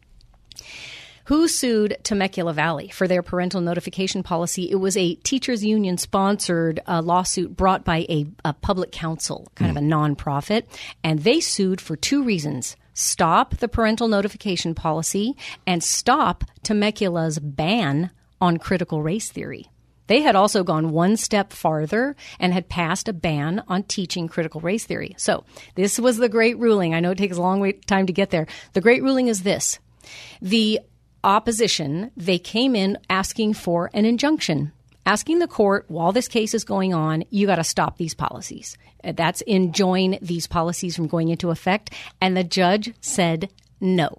Who 1.26 1.48
sued 1.48 1.96
Temecula 2.02 2.52
Valley 2.52 2.88
for 2.88 3.08
their 3.08 3.22
parental 3.22 3.62
notification 3.62 4.22
policy? 4.22 4.70
It 4.70 4.76
was 4.76 4.96
a 4.96 5.14
teachers 5.14 5.64
union 5.64 5.96
sponsored 5.96 6.80
uh, 6.86 7.00
lawsuit 7.02 7.56
brought 7.56 7.84
by 7.84 8.04
a, 8.10 8.26
a 8.44 8.52
Public 8.52 8.92
Counsel, 8.92 9.48
kind 9.54 9.74
mm. 9.74 9.78
of 9.78 9.82
a 9.82 9.86
nonprofit, 9.86 10.64
and 11.02 11.20
they 11.20 11.40
sued 11.40 11.80
for 11.80 11.96
two 11.96 12.22
reasons 12.22 12.76
stop 12.96 13.56
the 13.56 13.68
parental 13.68 14.06
notification 14.06 14.72
policy 14.74 15.34
and 15.66 15.82
stop 15.82 16.44
Temecula's 16.62 17.38
ban 17.38 18.10
on 18.40 18.58
critical 18.58 19.02
race 19.02 19.30
theory. 19.30 19.68
They 20.06 20.20
had 20.20 20.36
also 20.36 20.64
gone 20.64 20.90
one 20.90 21.16
step 21.16 21.52
farther 21.52 22.16
and 22.38 22.52
had 22.52 22.68
passed 22.68 23.08
a 23.08 23.12
ban 23.12 23.62
on 23.68 23.84
teaching 23.84 24.28
critical 24.28 24.60
race 24.60 24.84
theory. 24.84 25.14
So 25.18 25.44
this 25.74 25.98
was 25.98 26.18
the 26.18 26.28
great 26.28 26.58
ruling. 26.58 26.94
I 26.94 27.00
know 27.00 27.12
it 27.12 27.18
takes 27.18 27.36
a 27.36 27.42
long 27.42 27.72
time 27.86 28.06
to 28.06 28.12
get 28.12 28.30
there. 28.30 28.46
The 28.72 28.80
great 28.80 29.02
ruling 29.02 29.28
is 29.28 29.42
this. 29.42 29.78
The 30.42 30.80
opposition, 31.22 32.10
they 32.16 32.38
came 32.38 32.76
in 32.76 32.98
asking 33.08 33.54
for 33.54 33.90
an 33.94 34.04
injunction 34.04 34.72
asking 35.06 35.38
the 35.38 35.48
court 35.48 35.84
while 35.88 36.12
this 36.12 36.28
case 36.28 36.54
is 36.54 36.64
going 36.64 36.94
on, 36.94 37.24
you 37.30 37.46
got 37.46 37.56
to 37.56 37.64
stop 37.64 37.96
these 37.96 38.14
policies. 38.14 38.76
That's 39.02 39.42
enjoin 39.42 40.18
these 40.22 40.46
policies 40.46 40.96
from 40.96 41.08
going 41.08 41.28
into 41.28 41.50
effect. 41.50 41.92
And 42.20 42.36
the 42.36 42.44
judge 42.44 42.94
said 43.00 43.50
no. 43.80 44.18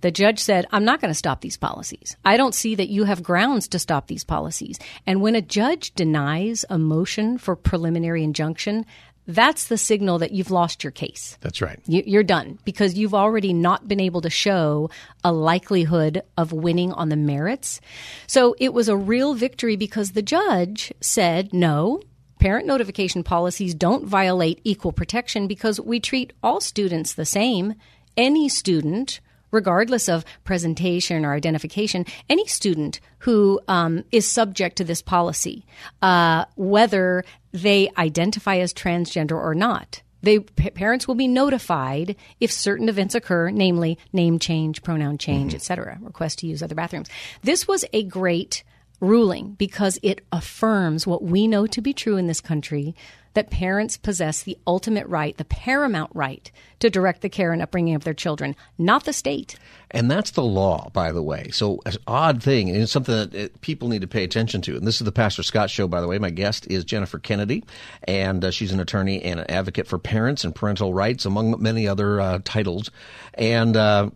The 0.00 0.10
judge 0.10 0.38
said, 0.38 0.66
I'm 0.70 0.84
not 0.84 1.00
going 1.00 1.10
to 1.10 1.18
stop 1.18 1.40
these 1.40 1.56
policies. 1.56 2.16
I 2.24 2.36
don't 2.36 2.54
see 2.54 2.74
that 2.74 2.88
you 2.88 3.04
have 3.04 3.22
grounds 3.22 3.68
to 3.68 3.78
stop 3.78 4.06
these 4.06 4.24
policies. 4.24 4.78
And 5.06 5.20
when 5.20 5.34
a 5.34 5.42
judge 5.42 5.94
denies 5.94 6.64
a 6.70 6.78
motion 6.78 7.38
for 7.38 7.56
preliminary 7.56 8.22
injunction, 8.24 8.84
that's 9.28 9.66
the 9.66 9.76
signal 9.76 10.18
that 10.20 10.32
you've 10.32 10.50
lost 10.50 10.82
your 10.82 10.90
case. 10.90 11.36
That's 11.42 11.60
right. 11.60 11.78
You're 11.86 12.22
done 12.22 12.58
because 12.64 12.94
you've 12.94 13.14
already 13.14 13.52
not 13.52 13.86
been 13.86 14.00
able 14.00 14.22
to 14.22 14.30
show 14.30 14.88
a 15.22 15.32
likelihood 15.32 16.22
of 16.38 16.52
winning 16.52 16.92
on 16.92 17.10
the 17.10 17.16
merits. 17.16 17.82
So 18.26 18.56
it 18.58 18.72
was 18.72 18.88
a 18.88 18.96
real 18.96 19.34
victory 19.34 19.76
because 19.76 20.12
the 20.12 20.22
judge 20.22 20.94
said, 21.02 21.52
no, 21.52 22.00
parent 22.40 22.66
notification 22.66 23.22
policies 23.22 23.74
don't 23.74 24.06
violate 24.06 24.60
equal 24.64 24.92
protection 24.92 25.46
because 25.46 25.78
we 25.78 26.00
treat 26.00 26.32
all 26.42 26.62
students 26.62 27.12
the 27.12 27.26
same. 27.26 27.74
Any 28.16 28.48
student 28.48 29.20
regardless 29.50 30.08
of 30.08 30.24
presentation 30.44 31.24
or 31.24 31.34
identification, 31.34 32.04
any 32.28 32.46
student 32.46 33.00
who 33.20 33.60
um, 33.68 34.04
is 34.12 34.26
subject 34.26 34.76
to 34.76 34.84
this 34.84 35.02
policy, 35.02 35.64
uh, 36.02 36.44
whether 36.56 37.24
they 37.52 37.90
identify 37.96 38.56
as 38.56 38.72
transgender 38.74 39.32
or 39.32 39.54
not. 39.54 40.02
They, 40.20 40.40
p- 40.40 40.70
parents 40.70 41.06
will 41.06 41.14
be 41.14 41.28
notified 41.28 42.16
if 42.40 42.50
certain 42.50 42.88
events 42.88 43.14
occur, 43.14 43.50
namely 43.50 43.98
name 44.12 44.38
change, 44.38 44.82
pronoun 44.82 45.16
change, 45.16 45.50
mm-hmm. 45.50 45.56
etc., 45.56 45.98
request 46.02 46.40
to 46.40 46.46
use 46.46 46.62
other 46.62 46.74
bathrooms. 46.74 47.08
This 47.42 47.68
was 47.68 47.84
a 47.92 48.02
great 48.02 48.64
ruling 49.00 49.52
because 49.52 49.98
it 50.02 50.26
affirms 50.32 51.06
what 51.06 51.22
we 51.22 51.46
know 51.46 51.66
to 51.68 51.80
be 51.80 51.92
true 51.92 52.16
in 52.16 52.26
this 52.26 52.40
country 52.40 52.96
that 53.38 53.50
parents 53.50 53.96
possess 53.96 54.42
the 54.42 54.58
ultimate 54.66 55.06
right, 55.06 55.36
the 55.36 55.44
paramount 55.44 56.10
right, 56.12 56.50
to 56.80 56.90
direct 56.90 57.20
the 57.20 57.28
care 57.28 57.52
and 57.52 57.62
upbringing 57.62 57.94
of 57.94 58.02
their 58.02 58.12
children, 58.12 58.56
not 58.78 59.04
the 59.04 59.12
state. 59.12 59.56
And 59.92 60.10
that's 60.10 60.32
the 60.32 60.42
law, 60.42 60.90
by 60.92 61.12
the 61.12 61.22
way. 61.22 61.50
So, 61.52 61.80
an 61.86 61.92
odd 62.08 62.42
thing, 62.42 62.68
and 62.68 62.82
it's 62.82 62.90
something 62.90 63.14
that 63.14 63.34
uh, 63.36 63.48
people 63.60 63.90
need 63.90 64.00
to 64.00 64.08
pay 64.08 64.24
attention 64.24 64.60
to. 64.62 64.76
And 64.76 64.84
this 64.84 65.00
is 65.00 65.04
the 65.04 65.12
Pastor 65.12 65.44
Scott 65.44 65.70
Show, 65.70 65.86
by 65.86 66.00
the 66.00 66.08
way. 66.08 66.18
My 66.18 66.30
guest 66.30 66.66
is 66.68 66.84
Jennifer 66.84 67.20
Kennedy, 67.20 67.62
and 68.02 68.44
uh, 68.44 68.50
she's 68.50 68.72
an 68.72 68.80
attorney 68.80 69.22
and 69.22 69.38
an 69.38 69.48
advocate 69.48 69.86
for 69.86 70.00
parents 70.00 70.42
and 70.42 70.52
parental 70.52 70.92
rights, 70.92 71.24
among 71.24 71.62
many 71.62 71.86
other 71.86 72.20
uh, 72.20 72.40
titles. 72.44 72.90
And 73.34 73.76
uh, 73.76 74.10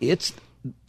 it's 0.00 0.32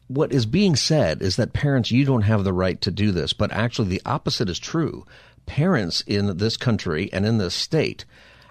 what 0.08 0.32
is 0.32 0.46
being 0.46 0.78
said 0.78 1.22
is 1.22 1.36
that 1.36 1.52
parents, 1.52 1.92
you 1.92 2.06
don't 2.06 2.22
have 2.22 2.46
the 2.46 2.54
right 2.54 2.80
to 2.80 2.92
do 2.92 3.12
this, 3.12 3.34
but 3.34 3.52
actually 3.52 3.90
the 3.90 4.02
opposite 4.06 4.50
is 4.50 4.60
true 4.60 5.06
parents 5.46 6.02
in 6.02 6.38
this 6.38 6.58
country 6.58 7.10
and 7.12 7.26
in 7.26 7.38
this 7.38 7.54
state 7.54 8.06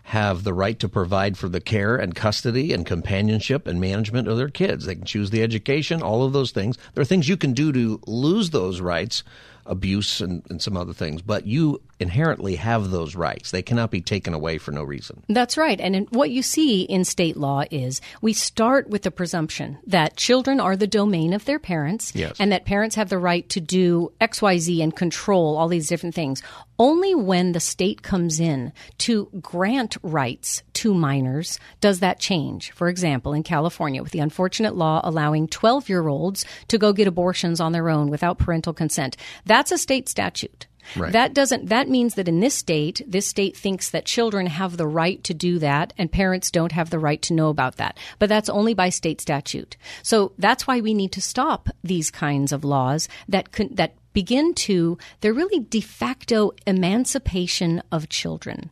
have 0.05 0.43
the 0.43 0.53
right 0.53 0.79
to 0.81 0.89
provide 0.89 1.39
for 1.39 1.49
the 1.49 1.61
care 1.61 1.97
and 1.97 2.15
custody 2.15 2.73
and 2.73 2.85
companionship 2.85 3.67
and 3.67 3.81
management 3.81 4.29
of 4.29 4.37
their 4.37 4.49
kids. 4.49 4.85
They 4.85 4.97
can 4.97 5.05
choose 5.05 5.31
the 5.31 5.43
education, 5.43 6.03
all 6.03 6.25
of 6.25 6.33
those 6.33 6.51
things. 6.51 6.77
There 6.95 7.03
are 7.03 7.07
things 7.07 7.29
you 7.29 7.37
can 7.37 7.53
do 7.53 7.73
to 7.73 8.01
lose 8.07 8.51
those 8.51 8.81
rights, 8.81 9.23
abuse 9.67 10.21
and, 10.21 10.43
and 10.51 10.61
some 10.61 10.77
other 10.77 10.93
things, 10.93 11.23
but 11.23 11.47
you 11.47 11.81
inherently 12.01 12.57
have 12.57 12.91
those 12.91 13.15
rights. 13.15 13.53
They 13.53 13.63
cannot 13.63 13.91
be 13.93 14.01
taken 14.01 14.35
away 14.35 14.59
for 14.59 14.73
no 14.73 14.83
reason. 14.83 15.23
That's 15.29 15.57
right. 15.57 15.81
And 15.81 15.95
in, 15.95 16.05
what 16.07 16.31
you 16.31 16.43
see 16.43 16.83
in 16.83 17.05
state 17.05 17.37
law 17.37 17.63
is 17.71 18.01
we 18.21 18.33
start 18.33 18.89
with 18.89 19.03
the 19.03 19.11
presumption 19.13 19.79
that 19.87 20.17
children 20.17 20.59
are 20.59 20.77
the 20.77 20.89
domain 20.89 21.33
of 21.33 21.45
their 21.45 21.61
parents 21.61 22.13
Yes. 22.15 22.37
and 22.41 22.51
that 22.51 22.65
parents 22.65 22.97
have 22.97 23.09
the 23.09 23.19
right 23.19 23.49
to 23.51 23.61
do 23.61 24.13
XYZ 24.21 24.83
and 24.83 24.97
control 24.97 25.57
all 25.57 25.69
these 25.69 25.87
different 25.87 26.15
things. 26.15 26.43
Only 26.79 27.15
when 27.15 27.53
the 27.53 27.61
state 27.61 28.03
comes 28.03 28.41
in 28.41 28.73
to 28.99 29.29
grant 29.41 29.97
rights 30.03 30.65
to 30.75 30.93
minors 30.95 31.61
does 31.81 32.01
that 32.01 32.19
change. 32.19 32.73
For 32.73 32.89
example, 32.89 33.33
in 33.35 33.45
California, 33.45 34.03
with 34.03 34.11
the 34.11 34.19
unfortunate 34.19 34.75
law 34.75 35.01
allowing 35.05 35.47
12 35.47 35.89
year 35.89 36.09
olds 36.09 36.45
to 36.69 36.79
go 36.79 36.93
get 36.93 37.07
abortions 37.07 37.61
on 37.61 37.71
their 37.71 37.89
own 37.89 38.11
without 38.11 38.39
parental 38.39 38.73
consent, 38.73 39.17
that's 39.53 39.71
a 39.71 39.79
state 39.79 40.09
statute. 40.09 40.67
Right. 40.97 41.13
That 41.13 41.33
doesn't 41.33 41.69
that 41.69 41.89
means 41.89 42.15
that 42.15 42.27
in 42.27 42.41
this 42.41 42.55
state, 42.55 43.03
this 43.07 43.27
state 43.27 43.57
thinks 43.57 43.91
that 43.91 44.05
children 44.05 44.47
have 44.47 44.77
the 44.77 44.87
right 44.87 45.23
to 45.25 45.35
do 45.35 45.59
that 45.61 45.93
and 45.97 46.11
parents 46.11 46.51
don't 46.51 46.73
have 46.73 46.91
the 46.91 46.99
right 46.99 47.23
to 47.23 47.35
know 47.35 47.49
about 47.51 47.77
that. 47.77 47.99
But 48.19 48.29
that's 48.29 48.49
only 48.49 48.75
by 48.75 48.89
state 48.89 49.21
statute. 49.21 49.77
So 50.03 50.33
that's 50.39 50.67
why 50.67 50.81
we 50.81 50.95
need 50.95 51.13
to 51.13 51.21
stop 51.21 51.69
these 51.85 52.11
kinds 52.11 52.51
of 52.51 52.65
laws 52.65 53.09
that 53.29 53.53
con- 53.53 53.75
that 53.75 53.95
begin 54.13 54.55
to 54.55 54.99
they're 55.21 55.33
really 55.33 55.61
de 55.61 55.81
facto 55.81 56.53
emancipation 56.67 57.83
of 57.93 58.09
children. 58.09 58.71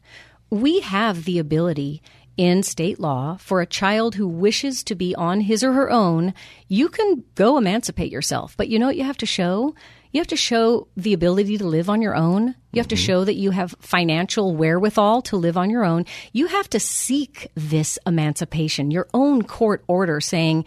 We 0.51 0.81
have 0.81 1.25
the 1.25 1.39
ability 1.39 2.03
in 2.37 2.63
state 2.63 2.99
law 2.99 3.37
for 3.37 3.61
a 3.61 3.67
child 3.67 4.15
who 4.15 4.27
wishes 4.27 4.83
to 4.85 4.95
be 4.95 5.15
on 5.15 5.43
his 5.43 5.63
or 5.63 5.73
her 5.75 5.91
own, 5.91 6.33
you 6.69 6.89
can 6.89 7.23
go 7.35 7.59
emancipate 7.59 8.11
yourself. 8.11 8.57
But 8.57 8.69
you 8.69 8.79
know 8.79 8.87
what 8.87 8.97
you 8.97 9.05
have 9.05 9.19
to 9.19 9.27
show? 9.27 9.75
You 10.13 10.21
have 10.21 10.29
to 10.29 10.37
show 10.37 10.89
the 10.97 11.13
ability 11.13 11.59
to 11.59 11.67
live 11.67 11.89
on 11.89 12.03
your 12.03 12.17
own. 12.17 12.55
You 12.73 12.81
have 12.81 12.89
to 12.89 12.95
mm-hmm. 12.95 13.05
show 13.05 13.25
that 13.25 13.35
you 13.35 13.53
have 13.53 13.77
financial 13.81 14.57
wherewithal 14.57 15.23
to 15.23 15.37
live 15.37 15.57
on 15.57 15.71
your 15.71 15.85
own. 15.85 16.05
You 16.33 16.49
have 16.49 16.69
to 16.71 16.81
seek 16.81 17.49
this 17.55 17.99
emancipation, 18.07 18.91
your 18.91 19.09
own 19.15 19.43
court 19.43 19.85
order 19.87 20.21
saying, 20.21 20.65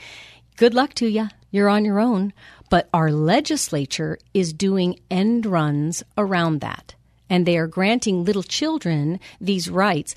good 0.55 0.73
luck 0.73 0.93
to 0.95 1.07
you. 1.07 1.27
You're 1.51 1.69
on 1.69 1.85
your 1.85 1.99
own. 1.99 2.33
But 2.69 2.89
our 2.93 3.11
legislature 3.11 4.17
is 4.33 4.53
doing 4.53 4.99
end 5.11 5.45
runs 5.45 6.03
around 6.17 6.61
that. 6.61 6.95
And 7.29 7.45
they 7.45 7.57
are 7.57 7.67
granting 7.67 8.23
little 8.23 8.43
children 8.43 9.19
these 9.41 9.69
rights 9.69 10.15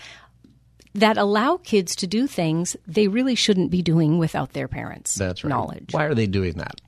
that 0.94 1.18
allow 1.18 1.58
kids 1.58 1.94
to 1.96 2.06
do 2.06 2.26
things 2.26 2.76
they 2.86 3.08
really 3.08 3.34
shouldn't 3.34 3.70
be 3.70 3.82
doing 3.82 4.18
without 4.18 4.54
their 4.54 4.68
parents' 4.68 5.14
That's 5.14 5.44
right. 5.44 5.50
knowledge. 5.50 5.92
Why 5.92 6.04
are 6.04 6.14
they 6.14 6.26
doing 6.26 6.54
that? 6.54 6.80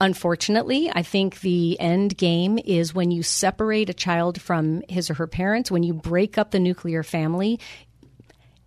Unfortunately, 0.00 0.90
I 0.92 1.02
think 1.02 1.40
the 1.40 1.80
end 1.80 2.16
game 2.16 2.58
is 2.64 2.94
when 2.94 3.10
you 3.10 3.22
separate 3.22 3.88
a 3.88 3.94
child 3.94 4.40
from 4.40 4.82
his 4.88 5.10
or 5.10 5.14
her 5.14 5.26
parents, 5.26 5.70
when 5.70 5.82
you 5.82 5.94
break 5.94 6.36
up 6.36 6.50
the 6.50 6.60
nuclear 6.60 7.02
family, 7.02 7.58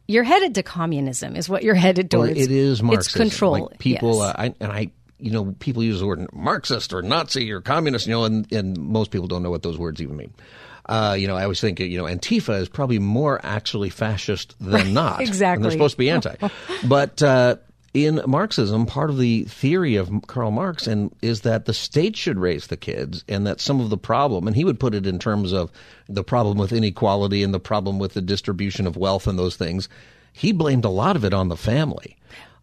you're 0.08 0.24
headed 0.24 0.56
to 0.56 0.63
communism, 0.63 1.36
is 1.36 1.48
what 1.48 1.62
you're 1.62 1.76
headed 1.76 2.12
Well, 2.12 2.26
towards. 2.26 2.42
it 2.42 2.50
is 2.50 2.82
Marxism. 2.82 3.22
It's 3.22 3.32
control. 3.32 3.68
Like 3.68 3.78
people, 3.78 4.15
yes. 4.15 4.26
uh, 4.26 4.36
I, 4.39 4.56
and 4.60 4.72
I, 4.72 4.92
you 5.20 5.30
know, 5.32 5.56
people 5.60 5.84
use 5.84 6.00
the 6.00 6.08
word 6.08 6.26
Marxist 6.34 6.94
or 6.94 7.04
Nazi 7.04 7.52
or 7.52 7.62
communist, 7.62 8.08
you 8.08 8.13
know, 8.13 8.24
and, 8.24 8.52
and 8.52 8.76
most 8.80 9.12
people 9.12 9.28
don't 9.28 9.44
know 9.44 9.52
what 9.52 9.62
those 9.62 9.78
words 9.78 10.02
even 10.02 10.18
mean. 10.18 10.34
Uh, 10.88 11.15
you 11.20 11.28
know, 11.28 11.36
I 11.36 11.44
always 11.44 11.62
think, 11.62 11.80
you 11.80 12.00
know, 12.00 12.06
Antifa 12.06 12.60
is 12.60 12.68
probably 12.68 12.98
more 12.98 13.39
actually 13.44 13.92
fascist 13.92 14.56
than 14.60 14.96
not. 14.96 15.22
exactly. 15.22 15.58
And 15.58 15.63
they're 15.63 15.72
supposed 15.72 15.94
to 15.94 16.00
be 16.00 16.10
anti. 16.10 16.36
but 16.88 17.22
uh, 17.22 17.58
in 17.93 18.21
Marxism, 18.28 18.86
part 18.86 19.10
of 19.10 19.17
the 19.17 19.43
theory 19.45 19.95
of 19.95 20.12
Karl 20.28 20.52
Marx 20.52 20.88
and 20.88 21.13
is 21.21 21.41
that 21.41 21.65
the 21.65 21.73
state 21.73 22.15
should 22.15 22.38
raise 22.38 22.67
the 22.67 22.78
kids, 22.78 23.23
and 23.28 23.47
that 23.47 23.60
some 23.60 23.80
of 23.80 23.89
the 23.89 23.97
problem, 23.97 24.47
and 24.47 24.56
he 24.56 24.63
would 24.63 24.80
put 24.80 24.93
it 24.93 25.08
in 25.08 25.19
terms 25.19 25.52
of 25.52 25.71
the 26.08 26.23
problem 26.23 26.58
with 26.58 26.71
inequality 26.71 27.43
and 27.43 27.54
the 27.54 27.60
problem 27.60 27.99
with 27.99 28.13
the 28.13 28.21
distribution 28.21 28.86
of 28.86 28.97
wealth 28.97 29.28
and 29.28 29.39
those 29.39 29.56
things. 29.56 29.89
He 30.32 30.52
blamed 30.52 30.86
a 30.86 30.89
lot 30.89 31.15
of 31.15 31.25
it 31.25 31.34
on 31.34 31.49
the 31.49 31.58
family 31.58 32.15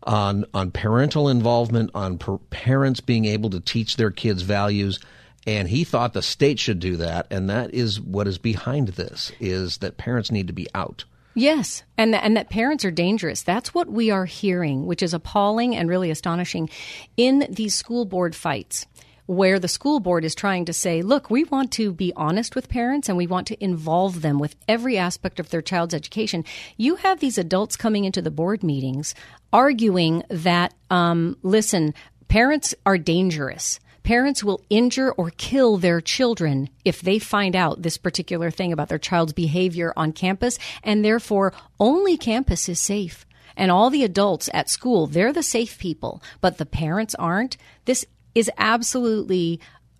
on 0.06 0.44
on 0.54 0.70
parental 0.70 1.28
involvement, 1.28 1.90
on 1.94 2.16
per- 2.18 2.38
parents 2.50 3.00
being 3.00 3.24
able 3.24 3.50
to 3.50 3.60
teach 3.60 3.96
their 3.96 4.10
kids 4.10 4.42
values, 4.42 5.00
and 5.46 5.68
he 5.68 5.84
thought 5.84 6.12
the 6.12 6.22
state 6.22 6.58
should 6.58 6.80
do 6.80 6.96
that, 6.96 7.26
and 7.30 7.50
that 7.50 7.74
is 7.74 8.00
what 8.00 8.28
is 8.28 8.38
behind 8.38 8.88
this: 8.88 9.32
is 9.40 9.78
that 9.78 9.96
parents 9.96 10.30
need 10.30 10.46
to 10.46 10.52
be 10.52 10.68
out. 10.74 11.04
Yes, 11.38 11.82
and 11.98 12.14
and 12.14 12.34
that 12.38 12.48
parents 12.48 12.82
are 12.86 12.90
dangerous. 12.90 13.42
That's 13.42 13.74
what 13.74 13.90
we 13.90 14.10
are 14.10 14.24
hearing, 14.24 14.86
which 14.86 15.02
is 15.02 15.12
appalling 15.12 15.76
and 15.76 15.86
really 15.86 16.10
astonishing 16.10 16.70
in 17.18 17.46
these 17.50 17.74
school 17.74 18.06
board 18.06 18.34
fights 18.34 18.86
where 19.26 19.58
the 19.58 19.68
school 19.68 20.00
board 20.00 20.24
is 20.24 20.34
trying 20.34 20.64
to 20.64 20.72
say, 20.72 21.02
look, 21.02 21.28
we 21.28 21.44
want 21.44 21.72
to 21.72 21.92
be 21.92 22.12
honest 22.16 22.54
with 22.54 22.70
parents 22.70 23.08
and 23.08 23.18
we 23.18 23.26
want 23.26 23.46
to 23.48 23.62
involve 23.62 24.22
them 24.22 24.38
with 24.38 24.56
every 24.66 24.96
aspect 24.96 25.38
of 25.38 25.50
their 25.50 25.60
child's 25.60 25.92
education. 25.92 26.44
You 26.76 26.94
have 26.96 27.20
these 27.20 27.36
adults 27.36 27.76
coming 27.76 28.04
into 28.04 28.22
the 28.22 28.30
board 28.30 28.62
meetings 28.62 29.14
arguing 29.52 30.22
that, 30.30 30.72
um, 30.90 31.36
listen, 31.42 31.92
parents 32.28 32.74
are 32.86 32.98
dangerous. 32.98 33.78
Parents 34.06 34.44
will 34.44 34.62
injure 34.70 35.10
or 35.10 35.30
kill 35.30 35.78
their 35.78 36.00
children 36.00 36.68
if 36.84 37.00
they 37.00 37.18
find 37.18 37.56
out 37.56 37.82
this 37.82 37.98
particular 37.98 38.52
thing 38.52 38.72
about 38.72 38.88
their 38.88 39.00
child's 39.00 39.32
behavior 39.32 39.92
on 39.96 40.12
campus, 40.12 40.60
and 40.84 41.04
therefore 41.04 41.52
only 41.80 42.16
campus 42.16 42.68
is 42.68 42.78
safe. 42.78 43.26
And 43.56 43.68
all 43.68 43.90
the 43.90 44.04
adults 44.04 44.48
at 44.54 44.70
school, 44.70 45.08
they're 45.08 45.32
the 45.32 45.42
safe 45.42 45.76
people, 45.80 46.22
but 46.40 46.58
the 46.58 46.64
parents 46.64 47.16
aren't. 47.16 47.56
This 47.86 48.06
is 48.32 48.48
absolutely 48.58 49.58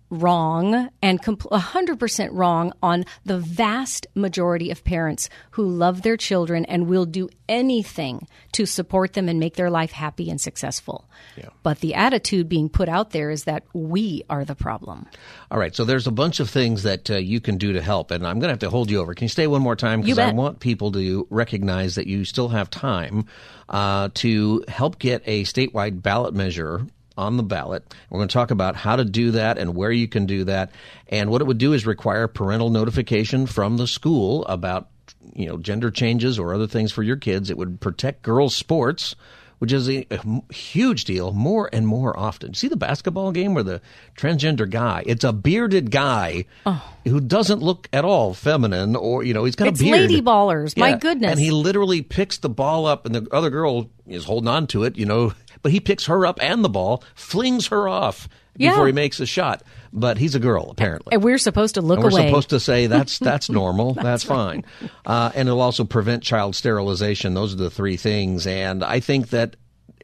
wrong 0.09 0.89
and 1.01 1.21
compl- 1.21 1.51
100% 1.51 2.29
wrong 2.31 2.73
on 2.81 3.05
the 3.25 3.37
vast 3.37 4.07
majority 4.15 4.71
of 4.71 4.83
parents 4.83 5.29
who 5.51 5.67
love 5.67 6.01
their 6.01 6.17
children 6.17 6.65
and 6.65 6.87
will 6.87 7.05
do 7.05 7.29
anything 7.49 8.27
to 8.53 8.65
support 8.65 9.13
them 9.13 9.29
and 9.29 9.39
make 9.39 9.55
their 9.55 9.69
life 9.69 9.91
happy 9.91 10.29
and 10.29 10.39
successful. 10.39 11.09
Yeah. 11.35 11.49
But 11.63 11.79
the 11.79 11.93
attitude 11.95 12.49
being 12.49 12.69
put 12.69 12.89
out 12.89 13.11
there 13.11 13.29
is 13.29 13.45
that 13.45 13.63
we 13.73 14.23
are 14.29 14.45
the 14.45 14.55
problem. 14.55 15.05
All 15.51 15.59
right, 15.59 15.75
so 15.75 15.85
there's 15.85 16.07
a 16.07 16.11
bunch 16.11 16.39
of 16.39 16.49
things 16.49 16.83
that 16.83 17.09
uh, 17.09 17.15
you 17.17 17.39
can 17.39 17.57
do 17.57 17.73
to 17.73 17.81
help, 17.81 18.11
and 18.11 18.25
I'm 18.25 18.39
going 18.39 18.47
to 18.47 18.53
have 18.53 18.59
to 18.59 18.69
hold 18.69 18.89
you 18.89 18.99
over. 18.99 19.13
Can 19.13 19.25
you 19.25 19.29
stay 19.29 19.47
one 19.47 19.61
more 19.61 19.75
time? 19.75 20.01
Because 20.01 20.19
I 20.19 20.31
want 20.31 20.59
people 20.59 20.91
to 20.93 21.27
recognize 21.29 21.95
that 21.95 22.07
you 22.07 22.25
still 22.25 22.49
have 22.49 22.69
time 22.69 23.25
uh, 23.69 24.09
to 24.15 24.63
help 24.67 24.99
get 24.99 25.21
a 25.25 25.43
statewide 25.43 26.01
ballot 26.01 26.33
measure 26.33 26.85
on 27.17 27.37
the 27.37 27.43
ballot. 27.43 27.83
We're 28.09 28.19
going 28.19 28.29
to 28.29 28.33
talk 28.33 28.51
about 28.51 28.75
how 28.75 28.95
to 28.95 29.05
do 29.05 29.31
that 29.31 29.57
and 29.57 29.75
where 29.75 29.91
you 29.91 30.07
can 30.07 30.25
do 30.25 30.45
that. 30.45 30.71
And 31.09 31.29
what 31.29 31.41
it 31.41 31.45
would 31.45 31.57
do 31.57 31.73
is 31.73 31.85
require 31.85 32.27
parental 32.27 32.69
notification 32.69 33.45
from 33.47 33.77
the 33.77 33.87
school 33.87 34.45
about 34.45 34.89
you 35.33 35.47
know 35.47 35.57
gender 35.57 35.91
changes 35.91 36.39
or 36.39 36.53
other 36.53 36.67
things 36.67 36.91
for 36.91 37.03
your 37.03 37.17
kids. 37.17 37.49
It 37.49 37.57
would 37.57 37.79
protect 37.79 38.21
girls' 38.21 38.55
sports 38.55 39.15
which 39.59 39.71
is 39.71 39.89
a, 39.89 40.05
huge 40.51 41.05
deal 41.05 41.31
more 41.31 41.69
and 41.73 41.87
more 41.87 42.17
often. 42.17 42.53
See 42.53 42.67
the 42.67 42.77
basketball 42.77 43.31
game 43.31 43.53
where 43.53 43.63
the 43.63 43.81
transgender 44.15 44.69
guy, 44.69 45.03
it's 45.05 45.23
a 45.23 45.33
bearded 45.33 45.89
guy 45.91 46.45
oh. 46.65 46.93
who 47.05 47.19
doesn't 47.19 47.61
look 47.61 47.89
at 47.91 48.05
all 48.05 48.33
feminine 48.33 48.95
or, 48.95 49.23
you 49.23 49.33
know, 49.33 49.45
he's 49.45 49.55
got 49.55 49.67
Oh. 49.67 49.71
It's 49.71 49.81
a 49.81 49.83
beard. 49.83 49.99
lady 50.01 50.21
ballers. 50.21 50.77
My 50.77 50.95
goodness. 50.97 51.31
And 51.31 51.39
he 51.39 51.51
literally 51.51 52.01
picks 52.01 52.37
the 52.37 52.49
ball 52.49 52.85
up 52.85 53.05
and 53.05 53.15
the 53.15 53.27
other 53.31 53.49
girl 53.49 53.89
is 54.05 54.25
holding 54.25 54.47
on 54.47 54.67
to 54.67 54.83
it, 54.83 54.97
you 54.97 55.05
know, 55.05 55.33
but 55.63 55.71
he 55.71 55.79
picks 55.79 56.05
her 56.07 56.25
up 56.25 56.39
and 56.41 56.63
the 56.63 56.69
ball, 56.69 57.03
flings 57.15 57.67
her 57.67 57.87
off 57.87 58.27
Yeah. 58.57 58.71
before 58.71 58.87
he 58.87 58.93
makes 58.93 59.19
a 59.19 59.25
shot. 59.25 59.63
But 59.93 60.17
he's 60.17 60.35
a 60.35 60.39
girl, 60.39 60.69
apparently. 60.69 61.13
And 61.13 61.23
we're 61.23 61.37
supposed 61.37 61.75
to 61.75 61.81
look 61.81 61.97
And 61.99 62.03
we're 62.03 62.11
away. 62.19 62.27
supposed 62.27 62.49
to 62.49 62.59
say 62.59 62.87
that's 62.87 63.19
that's 63.29 63.49
normal. 63.49 63.93
that's 63.93 64.23
fine. 64.23 64.65
Uh, 65.05 65.31
and 65.33 65.47
it'll 65.47 65.61
also 65.61 65.85
prevent 65.85 66.23
child 66.23 66.55
sterilization. 66.55 67.33
Those 67.33 67.53
are 67.53 67.57
the 67.57 67.69
three 67.71 67.97
things. 67.97 68.45
And 68.45 68.83
I 68.83 68.99
think 68.99 69.29
that 69.29 69.55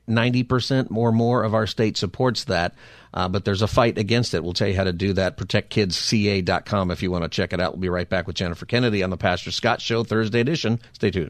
ninety 0.08 0.44
percent 0.44 0.88
or 0.94 1.12
more 1.12 1.44
of 1.44 1.54
our 1.54 1.68
state 1.68 1.98
supports 1.98 2.46
that. 2.46 2.76
Uh, 3.14 3.28
but 3.30 3.46
there's 3.46 3.62
a 3.62 3.68
fight 3.68 3.98
against 4.00 4.34
it. 4.34 4.44
We'll 4.44 4.54
tell 4.54 4.68
you 4.68 4.76
how 4.76 4.86
to 4.86 4.94
do 4.94 5.14
that. 5.14 5.38
ProtectKidsCA.com 5.38 6.90
if 6.90 7.04
you 7.04 7.12
want 7.12 7.24
to 7.26 7.30
check 7.30 7.54
it 7.54 7.60
out. 7.60 7.74
We'll 7.74 7.82
be 7.82 7.90
right 7.90 8.10
back 8.10 8.26
with 8.26 8.36
Jennifer 8.36 8.66
Kennedy 8.66 9.04
on 9.04 9.12
the 9.12 9.18
Pastor 9.18 9.52
Scott 9.52 9.82
Show 9.82 10.04
Thursday 10.04 10.40
edition. 10.40 10.80
Stay 10.94 11.12
tuned. 11.12 11.30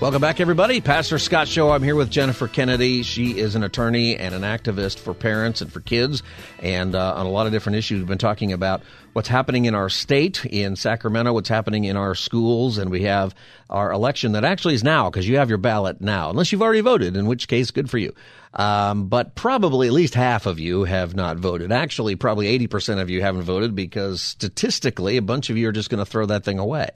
Welcome 0.00 0.20
back, 0.20 0.40
everybody. 0.40 0.80
Pastor 0.80 1.16
Scott 1.20 1.46
Show. 1.46 1.70
I'm 1.70 1.82
here 1.82 1.94
with 1.94 2.10
Jennifer 2.10 2.48
Kennedy. 2.48 3.04
She 3.04 3.38
is 3.38 3.54
an 3.54 3.62
attorney 3.62 4.16
and 4.16 4.34
an 4.34 4.42
activist 4.42 4.98
for 4.98 5.14
parents 5.14 5.60
and 5.60 5.72
for 5.72 5.78
kids, 5.78 6.24
and 6.58 6.96
uh, 6.96 7.14
on 7.14 7.24
a 7.26 7.30
lot 7.30 7.46
of 7.46 7.52
different 7.52 7.76
issues. 7.76 8.00
We've 8.00 8.08
been 8.08 8.18
talking 8.18 8.52
about 8.52 8.82
what's 9.12 9.28
happening 9.28 9.66
in 9.66 9.76
our 9.76 9.88
state, 9.88 10.44
in 10.44 10.74
Sacramento, 10.74 11.32
what's 11.32 11.48
happening 11.48 11.84
in 11.84 11.96
our 11.96 12.16
schools, 12.16 12.78
and 12.78 12.90
we 12.90 13.02
have 13.02 13.32
our 13.70 13.92
election 13.92 14.32
that 14.32 14.44
actually 14.44 14.74
is 14.74 14.82
now 14.82 15.08
because 15.08 15.28
you 15.28 15.36
have 15.36 15.48
your 15.48 15.58
ballot 15.58 16.00
now, 16.00 16.30
unless 16.30 16.50
you've 16.50 16.62
already 16.62 16.80
voted, 16.80 17.16
in 17.16 17.26
which 17.26 17.46
case, 17.46 17.70
good 17.70 17.88
for 17.88 17.98
you. 17.98 18.12
Um, 18.54 19.06
but 19.06 19.36
probably 19.36 19.86
at 19.86 19.92
least 19.92 20.14
half 20.14 20.46
of 20.46 20.58
you 20.58 20.82
have 20.82 21.14
not 21.14 21.36
voted. 21.38 21.70
Actually, 21.70 22.16
probably 22.16 22.58
80% 22.66 23.00
of 23.00 23.08
you 23.08 23.22
haven't 23.22 23.42
voted 23.42 23.76
because 23.76 24.20
statistically, 24.20 25.16
a 25.16 25.22
bunch 25.22 25.48
of 25.48 25.56
you 25.56 25.68
are 25.68 25.72
just 25.72 25.90
going 25.90 26.04
to 26.04 26.10
throw 26.10 26.26
that 26.26 26.44
thing 26.44 26.58
away. 26.58 26.90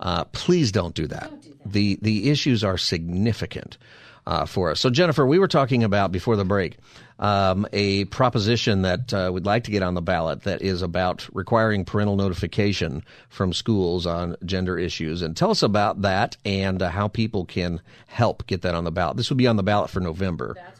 Uh, 0.00 0.24
please 0.24 0.72
don't 0.72 0.94
do 0.94 1.06
that. 1.06 1.30
Don't 1.30 1.42
do 1.42 1.48
that. 1.50 1.72
The 1.72 1.98
the 2.02 2.30
issues 2.30 2.64
are 2.64 2.78
significant 2.78 3.78
uh, 4.26 4.46
for 4.46 4.70
us. 4.70 4.80
So 4.80 4.90
Jennifer, 4.90 5.26
we 5.26 5.38
were 5.38 5.48
talking 5.48 5.84
about 5.84 6.12
before 6.12 6.36
the 6.36 6.44
break 6.44 6.76
um, 7.18 7.66
a 7.72 8.04
proposition 8.06 8.82
that 8.82 9.12
uh, 9.12 9.30
we'd 9.32 9.46
like 9.46 9.64
to 9.64 9.70
get 9.70 9.82
on 9.82 9.94
the 9.94 10.02
ballot 10.02 10.42
that 10.42 10.62
is 10.62 10.82
about 10.82 11.28
requiring 11.32 11.84
parental 11.84 12.16
notification 12.16 13.02
from 13.28 13.52
schools 13.52 14.06
on 14.06 14.36
gender 14.44 14.78
issues. 14.78 15.22
And 15.22 15.36
tell 15.36 15.50
us 15.50 15.62
about 15.62 16.02
that 16.02 16.36
and 16.44 16.80
uh, 16.80 16.90
how 16.90 17.08
people 17.08 17.44
can 17.44 17.80
help 18.06 18.46
get 18.46 18.62
that 18.62 18.74
on 18.74 18.84
the 18.84 18.92
ballot. 18.92 19.16
This 19.16 19.30
will 19.30 19.36
be 19.36 19.48
on 19.48 19.56
the 19.56 19.62
ballot 19.62 19.90
for 19.90 20.00
November. 20.00 20.54
That's 20.54 20.77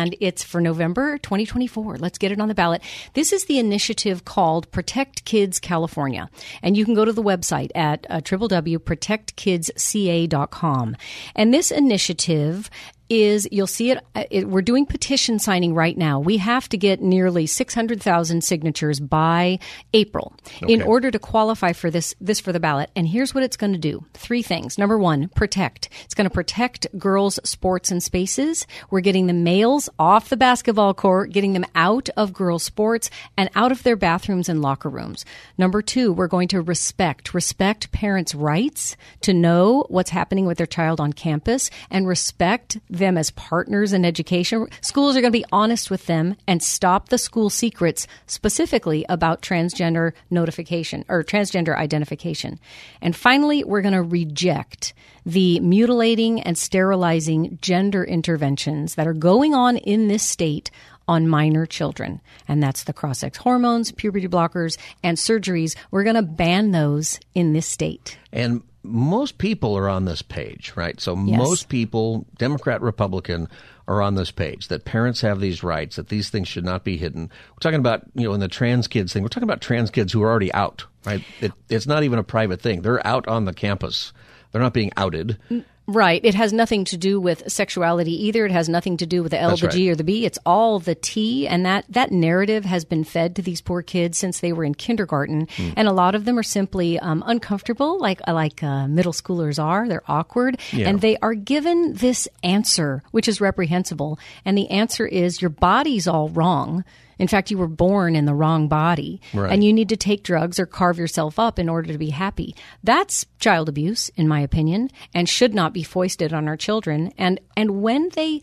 and 0.00 0.16
it's 0.20 0.42
for 0.42 0.60
November 0.62 1.18
2024. 1.18 1.98
Let's 1.98 2.18
get 2.18 2.32
it 2.32 2.40
on 2.40 2.48
the 2.48 2.54
ballot. 2.54 2.80
This 3.12 3.34
is 3.34 3.44
the 3.44 3.58
initiative 3.58 4.24
called 4.24 4.70
Protect 4.70 5.26
Kids 5.26 5.60
California, 5.60 6.30
and 6.62 6.74
you 6.76 6.86
can 6.86 6.94
go 6.94 7.04
to 7.04 7.12
the 7.12 7.22
website 7.22 7.70
at 7.74 8.06
uh, 8.08 8.20
www.protectkidsca.com. 8.20 10.96
And 11.34 11.52
this 11.52 11.70
initiative 11.70 12.70
is 13.10 13.48
you'll 13.50 13.66
see 13.66 13.90
it, 13.90 13.98
uh, 14.14 14.24
it, 14.30 14.48
we're 14.48 14.62
doing 14.62 14.86
petition 14.86 15.40
signing 15.40 15.74
right 15.74 15.98
now. 15.98 16.20
We 16.20 16.36
have 16.38 16.68
to 16.68 16.78
get 16.78 17.02
nearly 17.02 17.46
600000 17.46 18.42
signatures 18.42 19.00
by 19.00 19.58
april 19.92 20.32
okay. 20.62 20.72
in 20.72 20.80
order 20.80 21.10
to 21.10 21.18
qualify 21.18 21.72
for 21.72 21.90
this 21.90 22.14
this 22.20 22.38
for 22.38 22.52
the 22.52 22.60
ballot. 22.60 22.90
And 22.94 23.08
here's 23.08 23.34
what 23.34 23.42
it's 23.42 23.56
going 23.56 23.72
to 23.72 23.78
do. 23.78 24.04
Three 24.14 24.42
things. 24.42 24.78
Number 24.78 24.96
one 24.96 25.28
protect. 25.28 25.88
It's 26.04 26.14
going 26.14 26.28
to 26.28 26.34
protect 26.34 26.86
girls 26.96 27.40
sports 27.42 27.90
and 27.90 28.02
spaces. 28.02 28.66
We're 28.90 29.00
getting 29.00 29.26
the 29.26 29.32
males 29.32 29.88
off 29.98 30.28
the 30.28 30.36
basketball 30.36 30.94
court 30.94 31.32
getting 31.32 31.52
them 31.52 31.66
out 31.74 32.08
of 32.16 32.32
girls 32.32 32.62
sports 32.62 33.10
and 33.36 33.50
out 33.56 33.72
of 33.72 33.82
their 33.82 33.96
bathrooms 33.96 34.48
and 34.48 34.62
locker 34.62 34.88
rooms. 34.88 35.24
Number 35.58 35.82
two 35.82 36.12
we're 36.12 36.28
going 36.28 36.48
to 36.48 36.62
respect 36.62 37.34
respect 37.34 37.90
parents 37.90 38.34
rights 38.34 38.96
to 39.22 39.34
know 39.34 39.84
what's 39.88 40.10
happening 40.10 40.46
with 40.46 40.58
their 40.58 40.66
child 40.66 41.00
on 41.00 41.12
campus 41.12 41.70
and 41.90 42.06
respect 42.06 42.78
them 43.00 43.18
as 43.18 43.32
partners 43.32 43.92
in 43.92 44.04
education. 44.04 44.68
Schools 44.80 45.16
are 45.16 45.20
going 45.20 45.32
to 45.32 45.38
be 45.38 45.44
honest 45.50 45.90
with 45.90 46.06
them 46.06 46.36
and 46.46 46.62
stop 46.62 47.08
the 47.08 47.18
school 47.18 47.50
secrets 47.50 48.06
specifically 48.26 49.04
about 49.08 49.42
transgender 49.42 50.12
notification 50.30 51.04
or 51.08 51.24
transgender 51.24 51.76
identification. 51.76 52.60
And 53.02 53.16
finally, 53.16 53.64
we're 53.64 53.82
going 53.82 53.94
to 53.94 54.02
reject 54.02 54.94
the 55.26 55.60
mutilating 55.60 56.40
and 56.40 56.56
sterilizing 56.56 57.58
gender 57.60 58.04
interventions 58.04 58.94
that 58.94 59.06
are 59.06 59.12
going 59.12 59.54
on 59.54 59.76
in 59.76 60.08
this 60.08 60.22
state 60.22 60.70
on 61.10 61.26
minor 61.26 61.66
children. 61.66 62.20
And 62.46 62.62
that's 62.62 62.84
the 62.84 62.92
cross 62.92 63.18
sex 63.18 63.36
hormones, 63.36 63.90
puberty 63.90 64.28
blockers, 64.28 64.78
and 65.02 65.18
surgeries. 65.18 65.76
We're 65.90 66.04
going 66.04 66.14
to 66.14 66.22
ban 66.22 66.70
those 66.70 67.18
in 67.34 67.52
this 67.52 67.66
state. 67.66 68.16
And 68.32 68.62
most 68.84 69.38
people 69.38 69.76
are 69.76 69.88
on 69.88 70.04
this 70.04 70.22
page, 70.22 70.72
right? 70.76 71.00
So 71.00 71.16
yes. 71.16 71.36
most 71.36 71.68
people, 71.68 72.26
Democrat, 72.38 72.80
Republican, 72.80 73.48
are 73.88 74.00
on 74.00 74.14
this 74.14 74.30
page 74.30 74.68
that 74.68 74.84
parents 74.84 75.20
have 75.22 75.40
these 75.40 75.64
rights, 75.64 75.96
that 75.96 76.08
these 76.08 76.30
things 76.30 76.46
should 76.46 76.64
not 76.64 76.84
be 76.84 76.96
hidden. 76.96 77.22
We're 77.24 77.60
talking 77.60 77.80
about, 77.80 78.04
you 78.14 78.28
know, 78.28 78.34
in 78.34 78.40
the 78.40 78.46
trans 78.46 78.86
kids 78.86 79.12
thing, 79.12 79.24
we're 79.24 79.30
talking 79.30 79.48
about 79.48 79.60
trans 79.60 79.90
kids 79.90 80.12
who 80.12 80.22
are 80.22 80.30
already 80.30 80.54
out, 80.54 80.84
right? 81.04 81.24
It, 81.40 81.52
it's 81.68 81.88
not 81.88 82.04
even 82.04 82.20
a 82.20 82.24
private 82.24 82.62
thing. 82.62 82.82
They're 82.82 83.04
out 83.04 83.26
on 83.26 83.46
the 83.46 83.52
campus. 83.52 84.12
They're 84.52 84.62
not 84.62 84.74
being 84.74 84.92
outed. 84.96 85.38
Mm, 85.50 85.64
Right. 85.90 86.24
It 86.24 86.34
has 86.36 86.52
nothing 86.52 86.84
to 86.86 86.96
do 86.96 87.20
with 87.20 87.50
sexuality 87.50 88.26
either. 88.26 88.46
It 88.46 88.52
has 88.52 88.68
nothing 88.68 88.96
to 88.98 89.06
do 89.06 89.22
with 89.22 89.32
the 89.32 89.40
L, 89.40 89.50
That's 89.50 89.62
the 89.62 89.68
G, 89.68 89.88
right. 89.88 89.92
or 89.92 89.96
the 89.96 90.04
B. 90.04 90.24
It's 90.24 90.38
all 90.46 90.78
the 90.78 90.94
T. 90.94 91.48
And 91.48 91.66
that, 91.66 91.84
that 91.88 92.12
narrative 92.12 92.64
has 92.64 92.84
been 92.84 93.02
fed 93.02 93.34
to 93.36 93.42
these 93.42 93.60
poor 93.60 93.82
kids 93.82 94.16
since 94.16 94.38
they 94.38 94.52
were 94.52 94.64
in 94.64 94.74
kindergarten. 94.74 95.46
Mm. 95.46 95.74
And 95.76 95.88
a 95.88 95.92
lot 95.92 96.14
of 96.14 96.24
them 96.24 96.38
are 96.38 96.44
simply 96.44 96.98
um, 97.00 97.24
uncomfortable, 97.26 97.98
like, 97.98 98.20
like 98.28 98.62
uh, 98.62 98.86
middle 98.86 99.12
schoolers 99.12 99.62
are. 99.62 99.88
They're 99.88 100.04
awkward. 100.06 100.60
Yeah. 100.72 100.88
And 100.88 101.00
they 101.00 101.16
are 101.18 101.34
given 101.34 101.94
this 101.94 102.28
answer, 102.44 103.02
which 103.10 103.26
is 103.26 103.40
reprehensible. 103.40 104.18
And 104.44 104.56
the 104.56 104.70
answer 104.70 105.06
is 105.06 105.42
your 105.42 105.50
body's 105.50 106.06
all 106.06 106.28
wrong 106.28 106.84
in 107.20 107.28
fact, 107.28 107.50
you 107.50 107.58
were 107.58 107.68
born 107.68 108.16
in 108.16 108.24
the 108.24 108.34
wrong 108.34 108.66
body 108.66 109.20
right. 109.34 109.52
and 109.52 109.62
you 109.62 109.74
need 109.74 109.90
to 109.90 109.96
take 109.96 110.22
drugs 110.22 110.58
or 110.58 110.64
carve 110.64 110.98
yourself 110.98 111.38
up 111.38 111.58
in 111.58 111.68
order 111.68 111.92
to 111.92 111.98
be 111.98 112.08
happy. 112.08 112.56
That's 112.82 113.26
child 113.38 113.68
abuse, 113.68 114.08
in 114.16 114.26
my 114.26 114.40
opinion, 114.40 114.90
and 115.12 115.28
should 115.28 115.54
not 115.54 115.74
be 115.74 115.82
foisted 115.82 116.32
on 116.32 116.48
our 116.48 116.56
children. 116.56 117.12
And, 117.18 117.38
and 117.58 117.82
when 117.82 118.08
they 118.14 118.40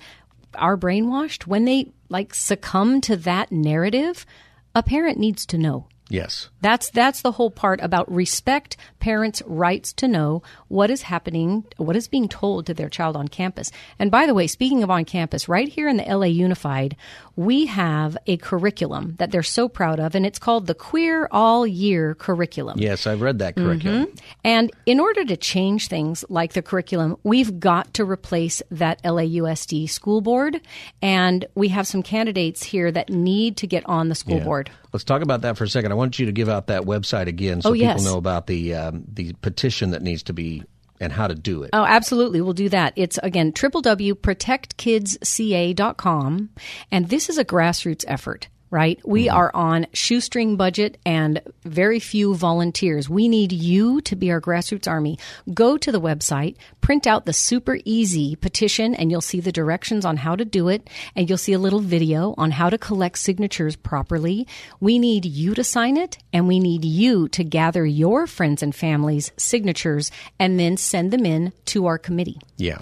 are 0.54 0.78
brainwashed, 0.78 1.48
when 1.48 1.66
they 1.66 1.92
like 2.10 2.36
succumb 2.36 3.02
to 3.02 3.18
that 3.18 3.52
narrative, 3.52 4.28
a 4.76 4.84
parent 4.84 5.18
needs 5.18 5.48
to 5.48 5.58
know. 5.58 5.88
Yes. 6.10 6.50
That's 6.62 6.90
that's 6.92 7.22
the 7.22 7.34
whole 7.34 7.52
part 7.52 7.80
about 7.82 8.12
respect 8.12 8.78
parents' 9.00 9.42
rights 9.46 9.94
to 9.94 10.08
know 10.08 10.42
what 10.70 10.90
is 10.90 11.04
happening, 11.04 11.66
what 11.78 11.96
is 11.96 12.08
being 12.08 12.28
told 12.28 12.66
to 12.66 12.74
their 12.74 12.90
child 12.90 13.16
on 13.16 13.28
campus. 13.28 13.72
And 14.00 14.10
by 14.10 14.26
the 14.26 14.34
way, 14.34 14.48
speaking 14.48 14.84
of 14.84 14.90
on 14.90 15.06
campus, 15.06 15.50
right 15.50 15.68
here 15.68 15.88
in 15.88 15.98
the 15.98 16.04
LA 16.04 16.28
Unified, 16.28 16.96
we 17.36 17.66
have 17.68 18.18
a 18.26 18.38
curriculum 18.38 19.16
that 19.20 19.32
they're 19.32 19.44
so 19.44 19.68
proud 19.68 20.00
of 20.00 20.16
and 20.16 20.26
it's 20.26 20.40
called 20.40 20.68
the 20.68 20.74
Queer 20.74 21.28
All 21.32 21.68
Year 21.68 22.16
curriculum. 22.16 22.80
Yes, 22.80 23.06
I've 23.06 23.22
read 23.22 23.40
that 23.40 23.56
curriculum. 23.56 24.08
Mm-hmm. 24.08 24.26
And 24.44 24.72
in 24.86 25.00
order 25.00 25.26
to 25.26 25.38
change 25.38 25.88
things 25.88 26.26
like 26.30 26.54
the 26.54 26.62
curriculum, 26.62 27.18
we've 27.24 27.60
got 27.60 27.94
to 27.96 28.06
replace 28.06 28.62
that 28.72 29.02
LAUSD 29.04 29.90
school 29.90 30.22
board 30.22 30.62
and 31.02 31.46
we 31.54 31.68
have 31.70 31.86
some 31.86 32.02
candidates 32.02 32.64
here 32.64 32.92
that 32.92 33.10
need 33.10 33.58
to 33.58 33.68
get 33.68 33.84
on 33.86 34.10
the 34.10 34.16
school 34.16 34.38
yeah. 34.38 34.44
board. 34.44 34.72
Let's 34.98 35.04
talk 35.04 35.22
about 35.22 35.42
that 35.42 35.58
for 35.58 35.64
a 35.64 35.70
second. 35.70 35.92
I 35.92 35.96
want 35.96 36.18
you 36.18 36.26
to 36.26 36.32
give 36.32 36.50
out 36.50 36.66
that 36.68 36.82
website 36.82 37.28
again 37.28 37.62
so 37.62 37.70
oh, 37.70 37.74
people 37.74 38.02
know 38.02 38.18
about 38.18 38.48
the 38.48 38.74
um, 38.74 39.04
the 39.08 39.34
petition 39.44 39.92
that 39.92 40.02
needs 40.02 40.24
to 40.24 40.34
be 40.34 40.64
and 41.00 41.14
how 41.14 41.28
to 41.28 41.36
do 41.36 41.62
it. 41.62 41.70
Oh, 41.72 41.86
absolutely. 41.86 42.42
We'll 42.42 42.54
do 42.54 42.68
that. 42.70 42.94
It's 42.96 43.20
again 43.22 43.52
www.protectkidsca.com 43.52 46.50
and 46.90 47.10
this 47.10 47.30
is 47.30 47.38
a 47.38 47.46
grassroots 47.46 48.06
effort 48.08 48.48
right? 48.70 49.00
We 49.06 49.28
mm-hmm. 49.28 49.38
are 49.38 49.52
on 49.54 49.88
shoestring 49.94 50.58
budget 50.58 50.98
and 51.06 51.42
very 51.64 52.00
few 52.00 52.36
volunteers. 52.36 53.10
We 53.10 53.28
need 53.28 53.52
you 53.52 54.02
to 54.02 54.16
be 54.16 54.32
our 54.32 54.42
grassroots 54.42 54.88
army. 54.88 55.18
Go 55.54 55.78
to 55.78 55.92
the 55.92 56.02
website, 56.02 56.58
print 56.82 57.08
out 57.08 57.26
the 57.26 57.34
super 57.34 57.78
easy 57.86 58.36
petition, 58.36 58.94
and 58.96 59.12
you'll 59.12 59.22
see 59.22 59.40
the 59.40 59.52
directions 59.52 60.06
on 60.06 60.18
how 60.18 60.36
to 60.36 60.46
do 60.46 60.68
it. 60.68 60.90
And 61.16 61.30
you'll 61.30 61.38
see 61.38 61.54
a 61.54 61.60
little 61.60 61.80
video 61.80 62.34
on 62.38 62.52
how 62.52 62.70
to 62.70 62.78
collect 62.78 63.18
signatures 63.18 63.76
properly. 63.76 64.48
We 64.80 65.00
need 65.00 65.26
you 65.26 65.54
to 65.56 65.64
sign 65.64 65.98
it, 65.98 66.18
and 66.34 66.48
we 66.48 66.60
need 66.60 66.84
you 66.84 67.28
to 67.30 67.44
gather 67.44 67.86
your 67.86 68.28
friends 68.28 68.62
and 68.62 68.76
family's 68.76 69.32
signatures 69.38 70.12
and 70.40 70.60
then 70.60 70.78
send 70.78 71.12
them 71.12 71.26
in 71.26 71.54
to 71.66 71.86
our 71.86 71.98
committee. 71.98 72.40
Yeah. 72.58 72.80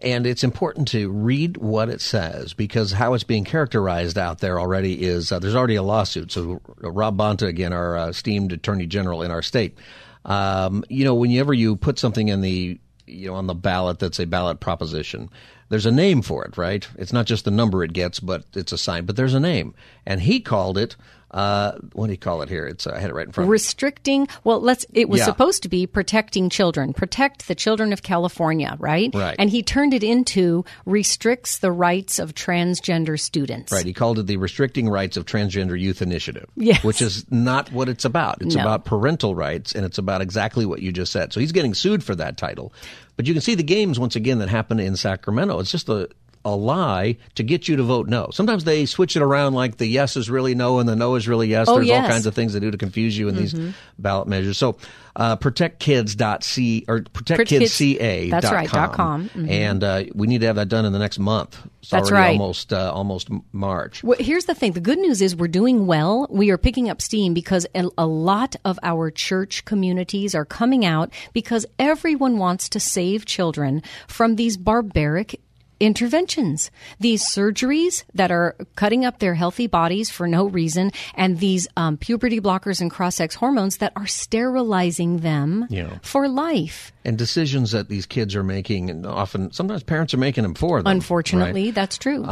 And 0.00 0.26
it's 0.26 0.44
important 0.44 0.88
to 0.88 1.10
read 1.10 1.56
what 1.56 1.88
it 1.88 2.02
says 2.02 2.52
because 2.52 2.92
how 2.92 3.14
it's 3.14 3.24
being 3.24 3.44
characterized 3.44 4.18
out 4.18 4.40
there 4.40 4.60
already 4.60 5.02
is 5.02 5.32
uh, 5.32 5.38
there's 5.38 5.54
already 5.54 5.76
a 5.76 5.82
lawsuit. 5.82 6.30
So, 6.32 6.60
Rob 6.80 7.16
Bonta, 7.16 7.46
again, 7.46 7.72
our 7.72 7.96
uh, 7.96 8.08
esteemed 8.08 8.52
attorney 8.52 8.86
general 8.86 9.22
in 9.22 9.30
our 9.30 9.40
state, 9.40 9.78
um, 10.26 10.84
you 10.90 11.04
know, 11.04 11.14
whenever 11.14 11.54
you 11.54 11.76
put 11.76 11.98
something 11.98 12.28
in 12.28 12.42
the 12.42 12.78
you 13.06 13.28
know 13.28 13.34
on 13.34 13.46
the 13.46 13.54
ballot 13.54 13.98
that's 13.98 14.18
a 14.18 14.26
ballot 14.26 14.60
proposition 14.60 15.30
there's 15.68 15.86
a 15.86 15.92
name 15.92 16.22
for 16.22 16.44
it 16.44 16.56
right 16.56 16.88
it's 16.96 17.12
not 17.12 17.26
just 17.26 17.44
the 17.44 17.50
number 17.50 17.84
it 17.84 17.92
gets 17.92 18.20
but 18.20 18.44
it's 18.54 18.72
a 18.72 18.78
sign 18.78 19.04
but 19.04 19.16
there's 19.16 19.34
a 19.34 19.40
name 19.40 19.74
and 20.04 20.20
he 20.22 20.40
called 20.40 20.76
it 20.76 20.96
uh, 21.30 21.72
what 21.92 22.06
do 22.06 22.12
you 22.12 22.18
call 22.18 22.42
it 22.42 22.48
here? 22.48 22.66
It's 22.66 22.86
uh, 22.86 22.92
I 22.94 23.00
had 23.00 23.10
it 23.10 23.14
right 23.14 23.26
in 23.26 23.32
front. 23.32 23.50
Restricting. 23.50 24.28
Well, 24.44 24.60
let's. 24.60 24.86
It 24.92 25.08
was 25.08 25.20
yeah. 25.20 25.26
supposed 25.26 25.62
to 25.64 25.68
be 25.68 25.86
protecting 25.86 26.48
children, 26.48 26.92
protect 26.92 27.48
the 27.48 27.54
children 27.54 27.92
of 27.92 28.02
California, 28.02 28.76
right? 28.78 29.10
Right. 29.12 29.34
And 29.38 29.50
he 29.50 29.62
turned 29.62 29.92
it 29.92 30.04
into 30.04 30.64
restricts 30.84 31.58
the 31.58 31.72
rights 31.72 32.18
of 32.18 32.34
transgender 32.34 33.18
students. 33.18 33.72
Right. 33.72 33.84
He 33.84 33.92
called 33.92 34.18
it 34.18 34.26
the 34.26 34.36
Restricting 34.36 34.88
Rights 34.88 35.16
of 35.16 35.26
Transgender 35.26 35.78
Youth 35.78 36.00
Initiative. 36.00 36.46
Yes. 36.56 36.84
Which 36.84 37.02
is 37.02 37.30
not 37.30 37.72
what 37.72 37.88
it's 37.88 38.04
about. 38.04 38.40
It's 38.40 38.54
no. 38.54 38.62
about 38.62 38.84
parental 38.84 39.34
rights, 39.34 39.74
and 39.74 39.84
it's 39.84 39.98
about 39.98 40.20
exactly 40.20 40.64
what 40.64 40.80
you 40.80 40.92
just 40.92 41.12
said. 41.12 41.32
So 41.32 41.40
he's 41.40 41.52
getting 41.52 41.74
sued 41.74 42.04
for 42.04 42.14
that 42.14 42.36
title. 42.36 42.72
But 43.16 43.26
you 43.26 43.32
can 43.32 43.40
see 43.40 43.54
the 43.54 43.62
games 43.62 43.98
once 43.98 44.14
again 44.14 44.38
that 44.38 44.48
happen 44.48 44.78
in 44.78 44.94
Sacramento. 44.94 45.58
It's 45.58 45.70
just 45.70 45.88
a 45.88 46.08
a 46.46 46.54
lie 46.54 47.16
to 47.34 47.42
get 47.42 47.66
you 47.68 47.76
to 47.76 47.82
vote 47.82 48.06
no. 48.06 48.28
Sometimes 48.32 48.62
they 48.64 48.86
switch 48.86 49.16
it 49.16 49.22
around 49.22 49.54
like 49.54 49.76
the 49.78 49.86
yes 49.86 50.16
is 50.16 50.30
really 50.30 50.54
no 50.54 50.78
and 50.78 50.88
the 50.88 50.94
no 50.96 51.16
is 51.16 51.26
really 51.26 51.48
yes. 51.48 51.68
Oh, 51.68 51.74
There's 51.74 51.88
yes. 51.88 52.04
all 52.04 52.08
kinds 52.10 52.24
of 52.24 52.34
things 52.34 52.52
they 52.52 52.60
do 52.60 52.70
to 52.70 52.78
confuse 52.78 53.18
you 53.18 53.28
in 53.28 53.34
these 53.34 53.54
ballot 53.98 54.28
measures. 54.28 54.56
So, 54.56 54.78
uh, 55.16 55.36
protectkids.c 55.36 56.84
or 56.88 57.00
protectkidsca. 57.00 58.30
That's 58.30 58.50
right, 58.50 58.70
dot 58.70 58.92
com. 58.92 59.28
Mhm. 59.30 59.50
And 59.50 59.84
uh, 59.84 60.04
we 60.14 60.26
need 60.26 60.40
to 60.42 60.46
have 60.46 60.56
that 60.56 60.68
done 60.68 60.84
in 60.84 60.92
the 60.92 60.98
next 60.98 61.18
month. 61.18 61.58
It's 61.80 61.90
That's 61.90 62.10
right. 62.10 62.30
almost 62.32 62.72
uh, 62.72 62.92
almost 62.92 63.28
March. 63.52 64.02
Well, 64.02 64.18
here's 64.20 64.44
the 64.46 64.54
thing. 64.54 64.72
The 64.72 64.80
good 64.80 64.98
news 64.98 65.22
is 65.22 65.34
we're 65.36 65.48
doing 65.48 65.86
well. 65.86 66.26
We 66.30 66.50
are 66.50 66.58
picking 66.58 66.90
up 66.90 67.00
steam 67.00 67.32
because 67.34 67.66
a, 67.74 67.88
a 67.96 68.06
lot 68.06 68.56
of 68.64 68.78
our 68.82 69.10
church 69.10 69.64
communities 69.64 70.34
are 70.34 70.44
coming 70.44 70.84
out 70.84 71.12
because 71.32 71.64
everyone 71.78 72.38
wants 72.38 72.68
to 72.70 72.80
save 72.80 73.24
children 73.24 73.82
from 74.08 74.36
these 74.36 74.56
barbaric 74.56 75.40
interventions, 75.80 76.70
these 77.00 77.22
surgeries 77.24 78.04
that 78.14 78.30
are 78.30 78.56
cutting 78.76 79.04
up 79.04 79.18
their 79.18 79.34
healthy 79.34 79.66
bodies 79.66 80.10
for 80.10 80.26
no 80.26 80.46
reason, 80.46 80.90
and 81.14 81.38
these 81.38 81.68
um, 81.76 81.96
puberty 81.96 82.40
blockers 82.40 82.80
and 82.80 82.90
cross-sex 82.90 83.34
hormones 83.34 83.78
that 83.78 83.92
are 83.96 84.06
sterilizing 84.06 85.18
them 85.18 85.66
Yeah. 85.70 85.98
for 86.02 86.28
life. 86.28 86.92
And 87.04 87.18
decisions 87.18 87.72
that 87.72 87.88
these 87.88 88.06
kids 88.06 88.34
are 88.34 88.42
making, 88.44 88.90
and 88.90 89.06
often 89.06 89.52
sometimes 89.52 89.82
parents 89.82 90.14
are 90.14 90.18
making 90.18 90.42
them 90.42 90.54
for 90.54 90.82
them. 90.82 90.90
Unfortunately, 90.90 91.66
right? 91.66 91.74
that's 91.74 91.98
true. 91.98 92.24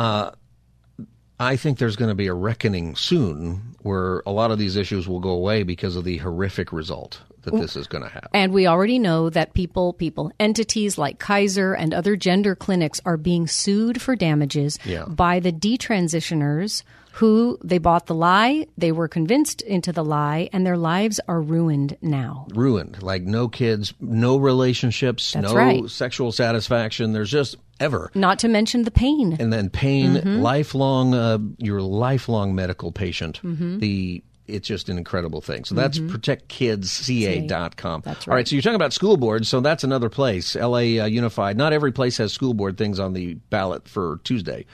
I 1.40 1.56
think 1.56 1.78
there's 1.78 1.96
going 1.96 2.10
to 2.10 2.14
be 2.14 2.28
a 2.28 2.34
reckoning 2.34 2.94
soon 2.94 3.74
where 3.82 4.22
a 4.24 4.30
lot 4.30 4.52
of 4.52 4.58
these 4.58 4.76
issues 4.76 5.08
will 5.08 5.18
go 5.20 5.30
away 5.30 5.64
because 5.64 5.96
of 5.96 6.04
the 6.04 6.18
horrific 6.18 6.72
result 6.72 7.20
that 7.44 7.54
this 7.54 7.76
is 7.76 7.86
going 7.86 8.02
to 8.04 8.10
happen. 8.10 8.28
And 8.34 8.52
we 8.52 8.66
already 8.66 8.98
know 8.98 9.30
that 9.30 9.54
people, 9.54 9.92
people, 9.92 10.32
entities 10.40 10.98
like 10.98 11.18
Kaiser 11.18 11.72
and 11.74 11.94
other 11.94 12.16
gender 12.16 12.54
clinics 12.54 13.00
are 13.04 13.16
being 13.16 13.46
sued 13.46 14.02
for 14.02 14.16
damages 14.16 14.78
Yeah. 14.84 15.04
by 15.06 15.40
the 15.40 15.52
detransitioners 15.52 16.82
who 17.12 17.56
they 17.62 17.78
bought 17.78 18.06
the 18.06 18.14
lie, 18.14 18.66
they 18.76 18.90
were 18.90 19.06
convinced 19.06 19.62
into 19.62 19.92
the 19.92 20.04
lie, 20.04 20.48
and 20.52 20.66
their 20.66 20.76
lives 20.76 21.20
are 21.28 21.40
ruined 21.40 21.96
now. 22.02 22.44
Ruined. 22.52 23.00
Like 23.04 23.22
no 23.22 23.46
kids, 23.46 23.94
no 24.00 24.36
relationships, 24.36 25.32
That's 25.32 25.52
no 25.52 25.54
right. 25.54 25.88
sexual 25.88 26.32
satisfaction. 26.32 27.12
There's 27.12 27.30
just 27.30 27.54
ever. 27.78 28.10
Not 28.16 28.40
to 28.40 28.48
mention 28.48 28.82
the 28.82 28.90
pain. 28.90 29.36
And 29.38 29.52
then 29.52 29.70
pain, 29.70 30.14
Mm-hmm. 30.14 30.40
lifelong, 30.40 31.14
uh, 31.14 31.38
your 31.58 31.80
lifelong 31.82 32.54
medical 32.56 32.90
patient. 32.90 33.40
Mm-hmm. 33.44 33.78
The 33.78 34.24
it's 34.46 34.68
just 34.68 34.88
an 34.88 34.98
incredible 34.98 35.40
thing. 35.40 35.64
So 35.64 35.74
that's 35.74 35.98
protectkidsca.com. 35.98 38.02
That's 38.04 38.28
All 38.28 38.32
right. 38.32 38.36
right. 38.36 38.48
So 38.48 38.56
you're 38.56 38.62
talking 38.62 38.76
about 38.76 38.92
school 38.92 39.16
boards. 39.16 39.48
So 39.48 39.60
that's 39.60 39.84
another 39.84 40.08
place. 40.08 40.54
LA 40.54 41.00
uh, 41.00 41.06
Unified. 41.06 41.56
Not 41.56 41.72
every 41.72 41.92
place 41.92 42.18
has 42.18 42.32
school 42.32 42.54
board 42.54 42.76
things 42.76 43.00
on 43.00 43.14
the 43.14 43.34
ballot 43.34 43.88
for 43.88 44.20
Tuesday, 44.24 44.66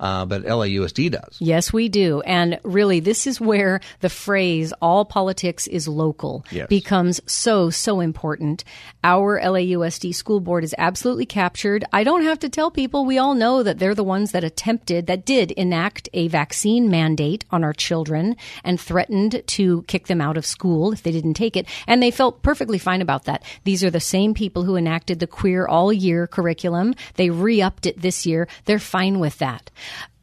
uh, 0.00 0.24
but 0.24 0.42
LAUSD 0.44 1.10
does. 1.10 1.36
Yes, 1.38 1.72
we 1.72 1.88
do. 1.88 2.20
And 2.22 2.58
really, 2.64 3.00
this 3.00 3.26
is 3.26 3.40
where 3.40 3.80
the 4.00 4.08
phrase 4.08 4.72
all 4.80 5.04
politics 5.04 5.66
is 5.66 5.88
local 5.88 6.44
Yes. 6.50 6.68
becomes 6.68 7.20
so, 7.26 7.70
so 7.70 8.00
important. 8.00 8.64
Our 9.04 9.40
LAUSD 9.40 10.14
school 10.14 10.40
board 10.40 10.64
is 10.64 10.74
absolutely 10.78 11.26
captured. 11.26 11.84
I 11.92 12.04
don't 12.04 12.22
have 12.24 12.38
to 12.40 12.48
tell 12.48 12.70
people, 12.70 13.04
we 13.04 13.18
all 13.18 13.34
know 13.34 13.62
that 13.62 13.78
they're 13.78 13.94
the 13.94 14.04
ones 14.04 14.32
that 14.32 14.44
attempted, 14.44 15.06
that 15.06 15.24
did 15.24 15.50
enact 15.52 16.08
a 16.12 16.28
vaccine 16.28 16.88
mandate 16.90 17.44
on 17.50 17.64
our 17.64 17.72
children 17.72 18.36
and 18.64 18.80
threatened 18.80 19.42
to 19.46 19.82
kick 19.88 20.06
them 20.06 20.20
out 20.20 20.36
of 20.36 20.46
school 20.46 20.92
if 20.92 21.02
they 21.02 21.12
didn't 21.12 21.34
take 21.34 21.56
it. 21.56 21.66
And 21.86 22.02
they 22.02 22.10
felt 22.10 22.42
perfectly 22.42 22.78
fine 22.78 23.02
about 23.02 23.24
that. 23.24 23.42
These 23.64 23.82
are 23.84 23.90
the 23.90 24.00
same 24.00 24.34
people 24.34 24.64
who 24.64 24.76
enacted 24.76 25.20
the 25.20 25.26
queer 25.26 25.66
all 25.66 25.92
year 25.92 26.26
curriculum. 26.26 26.94
They 27.14 27.30
re 27.30 27.60
upped 27.62 27.86
it 27.86 28.00
this 28.00 28.26
year. 28.26 28.48
They're 28.64 28.78
fine 28.78 29.18
with 29.18 29.38
that. 29.38 29.70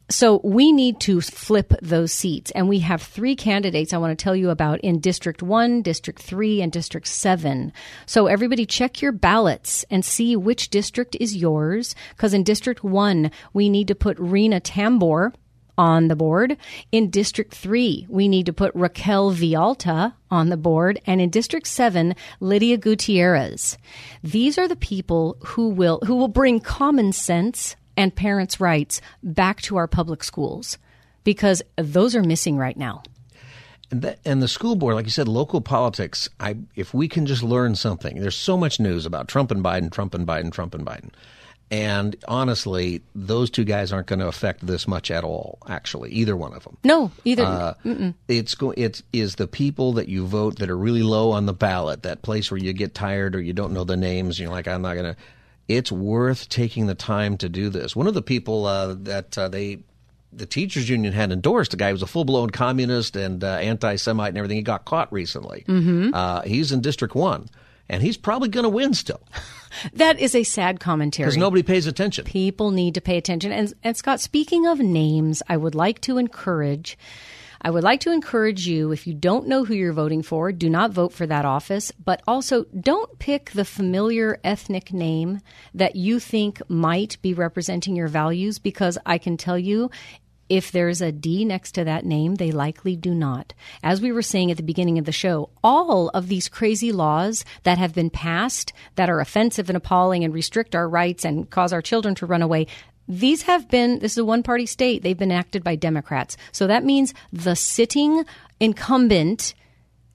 So 0.08 0.40
we 0.44 0.70
need 0.70 1.00
to 1.00 1.20
flip 1.20 1.72
those 1.82 2.12
seats. 2.12 2.52
And 2.52 2.68
we 2.68 2.78
have 2.80 3.02
three 3.02 3.34
candidates 3.34 3.92
I 3.92 3.98
want 3.98 4.16
to 4.16 4.22
tell 4.22 4.36
you 4.36 4.50
about 4.50 4.80
in 4.80 5.00
District 5.00 5.42
1, 5.42 5.82
District 5.82 6.20
3, 6.22 6.62
and 6.62 6.70
District 6.70 7.06
7. 7.06 7.72
So 8.06 8.26
everybody 8.26 8.66
check 8.66 9.02
your 9.02 9.12
ballots 9.12 9.84
and 9.90 10.04
see 10.04 10.36
which 10.36 10.70
district 10.70 11.16
is 11.18 11.36
yours. 11.36 11.96
Because 12.10 12.34
in 12.34 12.44
District 12.44 12.84
1, 12.84 13.32
we 13.52 13.68
need 13.68 13.88
to 13.88 13.96
put 13.96 14.18
Rena 14.18 14.60
Tambor 14.60 15.32
on 15.76 16.06
the 16.08 16.16
board. 16.16 16.56
In 16.92 17.10
District 17.10 17.52
3, 17.52 18.06
we 18.08 18.28
need 18.28 18.46
to 18.46 18.52
put 18.52 18.74
Raquel 18.74 19.32
Villalta 19.32 20.14
on 20.30 20.50
the 20.50 20.56
board. 20.56 21.00
And 21.06 21.20
in 21.20 21.30
District 21.30 21.66
7, 21.66 22.14
Lydia 22.38 22.76
Gutierrez. 22.76 23.76
These 24.22 24.56
are 24.56 24.68
the 24.68 24.76
people 24.76 25.36
who 25.40 25.68
will, 25.68 26.00
who 26.06 26.14
will 26.14 26.28
bring 26.28 26.60
common 26.60 27.12
sense 27.12 27.74
and 27.96 28.14
parents' 28.14 28.60
rights 28.60 29.00
back 29.22 29.62
to 29.62 29.76
our 29.76 29.86
public 29.86 30.22
schools 30.22 30.78
because 31.24 31.62
those 31.76 32.14
are 32.14 32.22
missing 32.22 32.56
right 32.56 32.76
now. 32.76 33.02
And, 33.90 34.02
that, 34.02 34.18
and 34.24 34.42
the 34.42 34.48
school 34.48 34.74
board, 34.74 34.94
like 34.96 35.04
you 35.04 35.10
said, 35.10 35.28
local 35.28 35.60
politics. 35.60 36.28
I, 36.40 36.56
if 36.74 36.92
we 36.92 37.08
can 37.08 37.26
just 37.26 37.42
learn 37.42 37.76
something, 37.76 38.20
there's 38.20 38.36
so 38.36 38.56
much 38.56 38.80
news 38.80 39.06
about 39.06 39.28
Trump 39.28 39.50
and 39.50 39.62
Biden, 39.62 39.92
Trump 39.92 40.14
and 40.14 40.26
Biden, 40.26 40.50
Trump 40.50 40.74
and 40.74 40.84
Biden. 40.84 41.10
And 41.70 42.14
honestly, 42.28 43.02
those 43.14 43.50
two 43.50 43.64
guys 43.64 43.92
aren't 43.92 44.06
going 44.06 44.20
to 44.20 44.28
affect 44.28 44.64
this 44.64 44.86
much 44.86 45.10
at 45.10 45.24
all. 45.24 45.58
Actually, 45.68 46.10
either 46.12 46.36
one 46.36 46.52
of 46.52 46.62
them. 46.62 46.76
No, 46.84 47.10
either. 47.24 47.42
Uh, 47.42 48.12
it's 48.28 48.54
go- 48.54 48.74
it 48.76 49.02
is 49.12 49.34
the 49.34 49.48
people 49.48 49.94
that 49.94 50.08
you 50.08 50.26
vote 50.26 50.58
that 50.60 50.70
are 50.70 50.76
really 50.76 51.02
low 51.02 51.32
on 51.32 51.46
the 51.46 51.52
ballot. 51.52 52.04
That 52.04 52.22
place 52.22 52.52
where 52.52 52.58
you 52.58 52.72
get 52.72 52.94
tired 52.94 53.34
or 53.34 53.40
you 53.40 53.52
don't 53.52 53.72
know 53.72 53.82
the 53.82 53.96
names. 53.96 54.38
You're 54.38 54.50
like, 54.50 54.68
I'm 54.68 54.82
not 54.82 54.94
going 54.94 55.14
to. 55.14 55.20
It's 55.68 55.90
worth 55.90 56.48
taking 56.48 56.86
the 56.86 56.94
time 56.94 57.36
to 57.38 57.48
do 57.48 57.68
this. 57.68 57.96
One 57.96 58.06
of 58.06 58.14
the 58.14 58.22
people 58.22 58.66
uh, 58.66 58.94
that 59.00 59.36
uh, 59.36 59.48
they. 59.48 59.80
The 60.32 60.44
teachers 60.44 60.90
union 60.90 61.14
had 61.14 61.32
endorsed 61.32 61.72
a 61.72 61.78
guy 61.78 61.88
who 61.88 61.94
was 61.94 62.02
a 62.02 62.06
full 62.06 62.26
blown 62.26 62.50
communist 62.50 63.16
and 63.16 63.42
uh, 63.42 63.54
anti 63.54 63.96
Semite 63.96 64.30
and 64.30 64.38
everything. 64.38 64.58
He 64.58 64.62
got 64.62 64.84
caught 64.84 65.10
recently. 65.10 65.64
Mm-hmm. 65.66 66.10
Uh, 66.12 66.42
he's 66.42 66.72
in 66.72 66.82
District 66.82 67.14
1, 67.14 67.48
and 67.88 68.02
he's 68.02 68.18
probably 68.18 68.50
going 68.50 68.64
to 68.64 68.68
win 68.68 68.92
still 68.92 69.20
that 69.94 70.18
is 70.18 70.34
a 70.34 70.42
sad 70.42 70.80
commentary. 70.80 71.26
because 71.26 71.36
nobody 71.36 71.62
pays 71.62 71.86
attention. 71.86 72.24
people 72.24 72.70
need 72.70 72.94
to 72.94 73.00
pay 73.00 73.16
attention. 73.16 73.52
And, 73.52 73.72
and 73.82 73.96
Scott, 73.96 74.20
speaking 74.20 74.66
of 74.66 74.78
names, 74.78 75.42
I 75.48 75.56
would 75.56 75.74
like 75.74 76.00
to 76.02 76.18
encourage. 76.18 76.98
I 77.60 77.70
would 77.70 77.84
like 77.84 78.00
to 78.00 78.12
encourage 78.12 78.66
you 78.66 78.92
if 78.92 79.06
you 79.06 79.14
don't 79.14 79.46
know 79.46 79.64
who 79.64 79.74
you're 79.74 79.92
voting 79.92 80.22
for, 80.22 80.52
do 80.52 80.68
not 80.68 80.90
vote 80.90 81.12
for 81.12 81.26
that 81.26 81.44
office, 81.44 81.92
but 82.02 82.22
also 82.26 82.64
don't 82.78 83.18
pick 83.18 83.50
the 83.50 83.64
familiar 83.64 84.38
ethnic 84.44 84.92
name 84.92 85.40
that 85.74 85.96
you 85.96 86.20
think 86.20 86.60
might 86.68 87.20
be 87.22 87.34
representing 87.34 87.96
your 87.96 88.08
values 88.08 88.58
because 88.58 88.98
I 89.06 89.18
can 89.18 89.36
tell 89.36 89.58
you 89.58 89.90
if 90.48 90.70
there's 90.70 91.00
a 91.00 91.10
D 91.10 91.44
next 91.44 91.72
to 91.72 91.84
that 91.84 92.04
name, 92.04 92.36
they 92.36 92.52
likely 92.52 92.96
do 92.96 93.14
not. 93.14 93.52
As 93.82 94.00
we 94.00 94.12
were 94.12 94.22
saying 94.22 94.50
at 94.50 94.56
the 94.56 94.62
beginning 94.62 94.98
of 94.98 95.04
the 95.04 95.12
show, 95.12 95.50
all 95.62 96.08
of 96.10 96.28
these 96.28 96.48
crazy 96.48 96.92
laws 96.92 97.44
that 97.64 97.78
have 97.78 97.94
been 97.94 98.10
passed 98.10 98.72
that 98.94 99.10
are 99.10 99.20
offensive 99.20 99.68
and 99.68 99.76
appalling 99.76 100.22
and 100.22 100.32
restrict 100.32 100.74
our 100.74 100.88
rights 100.88 101.24
and 101.24 101.50
cause 101.50 101.72
our 101.72 101.82
children 101.82 102.14
to 102.16 102.26
run 102.26 102.42
away, 102.42 102.66
these 103.08 103.42
have 103.42 103.68
been, 103.68 103.98
this 104.00 104.12
is 104.12 104.18
a 104.18 104.24
one 104.24 104.42
party 104.42 104.66
state, 104.66 105.02
they've 105.02 105.18
been 105.18 105.32
acted 105.32 105.62
by 105.62 105.76
Democrats. 105.76 106.36
So 106.52 106.66
that 106.66 106.84
means 106.84 107.14
the 107.32 107.54
sitting 107.54 108.24
incumbent 108.60 109.54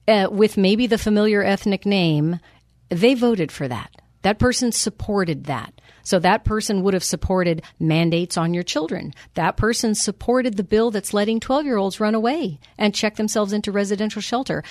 uh, 0.08 0.28
with 0.30 0.56
maybe 0.56 0.86
the 0.86 0.98
familiar 0.98 1.42
ethnic 1.42 1.86
name, 1.86 2.40
they 2.88 3.14
voted 3.14 3.52
for 3.52 3.68
that. 3.68 3.90
That 4.22 4.38
person 4.38 4.72
supported 4.72 5.44
that. 5.44 5.72
So 6.04 6.18
that 6.18 6.44
person 6.44 6.82
would 6.82 6.94
have 6.94 7.04
supported 7.04 7.62
mandates 7.78 8.36
on 8.36 8.54
your 8.54 8.62
children. 8.62 9.14
That 9.34 9.56
person 9.56 9.94
supported 9.94 10.56
the 10.56 10.64
bill 10.64 10.90
that's 10.90 11.14
letting 11.14 11.40
12 11.40 11.64
year 11.64 11.76
olds 11.76 12.00
run 12.00 12.14
away 12.14 12.58
and 12.78 12.94
check 12.94 13.16
themselves 13.16 13.52
into 13.52 13.72
residential 13.72 14.22
shelter. 14.22 14.64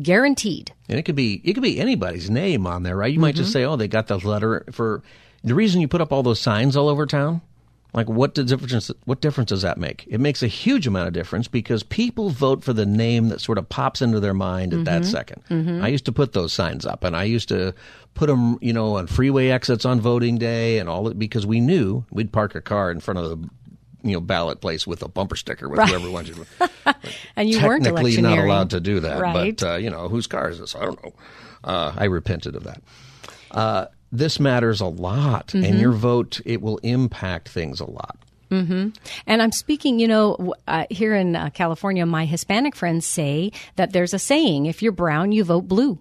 Guaranteed. 0.00 0.72
And 0.88 0.98
it 0.98 1.02
could 1.02 1.16
be 1.16 1.40
it 1.44 1.54
could 1.54 1.62
be 1.62 1.80
anybody's 1.80 2.30
name 2.30 2.66
on 2.66 2.84
there, 2.84 2.96
right? 2.96 3.12
You 3.12 3.18
might 3.18 3.34
just 3.34 3.52
say, 3.52 3.64
"Oh, 3.64 3.74
they 3.74 3.88
got 3.88 4.06
the 4.06 4.16
letter 4.18 4.64
for." 4.70 5.02
The 5.42 5.54
reason 5.54 5.80
you 5.80 5.88
put 5.88 6.00
up 6.00 6.12
all 6.12 6.22
those 6.22 6.40
signs 6.40 6.76
all 6.76 6.88
over 6.88 7.06
town, 7.06 7.42
like 7.94 8.08
what 8.08 8.34
difference? 8.34 8.90
What 9.04 9.20
difference 9.20 9.48
does 9.48 9.62
that 9.62 9.78
make? 9.78 10.04
It 10.08 10.18
makes 10.20 10.42
a 10.42 10.46
huge 10.46 10.86
amount 10.86 11.08
of 11.08 11.14
difference 11.14 11.48
because 11.48 11.82
people 11.82 12.30
vote 12.30 12.62
for 12.62 12.72
the 12.72 12.84
name 12.86 13.28
that 13.28 13.40
sort 13.40 13.58
of 13.58 13.68
pops 13.68 14.02
into 14.02 14.20
their 14.20 14.34
mind 14.34 14.74
at 14.74 14.84
that 14.84 15.02
2nd 15.02 15.82
I 15.82 15.88
used 15.88 16.04
to 16.04 16.12
put 16.12 16.32
those 16.32 16.52
signs 16.52 16.84
up, 16.84 17.02
and 17.02 17.16
I 17.16 17.24
used 17.24 17.48
to 17.48 17.74
put 18.14 18.26
them, 18.26 18.58
you 18.60 18.72
know, 18.72 18.96
on 18.96 19.06
freeway 19.06 19.48
exits 19.48 19.84
on 19.84 20.00
voting 20.00 20.38
day 20.38 20.78
and 20.78 20.88
all 20.88 21.04
that 21.04 21.18
because 21.18 21.46
we 21.46 21.60
knew 21.60 22.04
we'd 22.10 22.32
park 22.32 22.54
a 22.54 22.60
car 22.60 22.90
in 22.90 23.00
front 23.00 23.18
of 23.18 23.30
the. 23.30 23.48
You 24.04 24.12
know, 24.12 24.20
ballot 24.20 24.60
place 24.60 24.86
with 24.86 25.02
a 25.02 25.08
bumper 25.08 25.34
sticker 25.34 25.68
with 25.68 25.80
whoever 25.80 26.08
wanted. 26.08 26.38
And 27.34 27.50
you 27.50 27.60
weren't 27.60 27.82
technically 27.82 28.16
not 28.22 28.38
allowed 28.38 28.70
to 28.70 28.80
do 28.80 29.00
that. 29.00 29.20
Right. 29.20 29.58
But 29.58 29.66
uh, 29.66 29.76
you 29.76 29.90
know, 29.90 30.08
whose 30.08 30.28
car 30.28 30.48
is 30.48 30.60
this? 30.60 30.76
I 30.76 30.84
don't 30.84 31.02
know. 31.04 31.12
Uh, 31.64 31.92
I 31.96 32.04
repented 32.04 32.54
of 32.54 32.62
that. 32.62 32.80
Uh, 33.50 33.86
this 34.12 34.38
matters 34.40 34.80
a 34.80 34.86
lot, 34.86 35.48
Mm-hmm. 35.48 35.64
and 35.64 35.80
your 35.80 35.92
vote 35.92 36.40
it 36.44 36.60
will 36.62 36.78
impact 36.78 37.48
things 37.48 37.80
a 37.80 37.84
lot. 37.90 38.16
And 38.50 38.94
I'm 39.42 39.52
speaking, 39.52 40.00
you 40.00 40.08
know, 40.08 40.54
uh, 40.66 40.86
here 40.88 41.14
in 41.14 41.36
uh, 41.36 41.50
California, 41.50 42.06
my 42.06 42.24
Hispanic 42.24 42.74
friends 42.74 43.04
say 43.04 43.52
that 43.76 43.92
there's 43.92 44.14
a 44.14 44.18
saying 44.18 44.64
if 44.64 44.82
you're 44.82 44.90
brown, 44.92 45.32
you 45.32 45.44
vote 45.44 45.68
blue. 45.68 45.98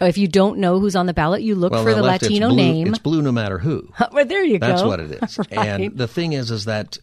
If 0.00 0.18
you 0.18 0.26
don't 0.26 0.58
know 0.58 0.80
who's 0.80 0.96
on 0.96 1.06
the 1.06 1.12
ballot, 1.14 1.42
you 1.42 1.54
look 1.54 1.70
well, 1.72 1.84
for 1.84 1.94
the 1.94 2.02
left, 2.02 2.22
Latino 2.22 2.46
it's 2.46 2.54
blue, 2.54 2.62
name. 2.64 2.86
It's 2.88 2.98
blue 2.98 3.22
no 3.22 3.30
matter 3.30 3.58
who. 3.58 3.88
well, 4.12 4.24
there 4.24 4.42
you 4.42 4.58
go. 4.58 4.66
That's 4.66 4.82
what 4.82 4.98
it 4.98 5.22
is. 5.22 5.38
Right. 5.38 5.52
And 5.52 5.96
the 5.96 6.08
thing 6.08 6.32
is, 6.32 6.50
is 6.50 6.64
that 6.64 6.98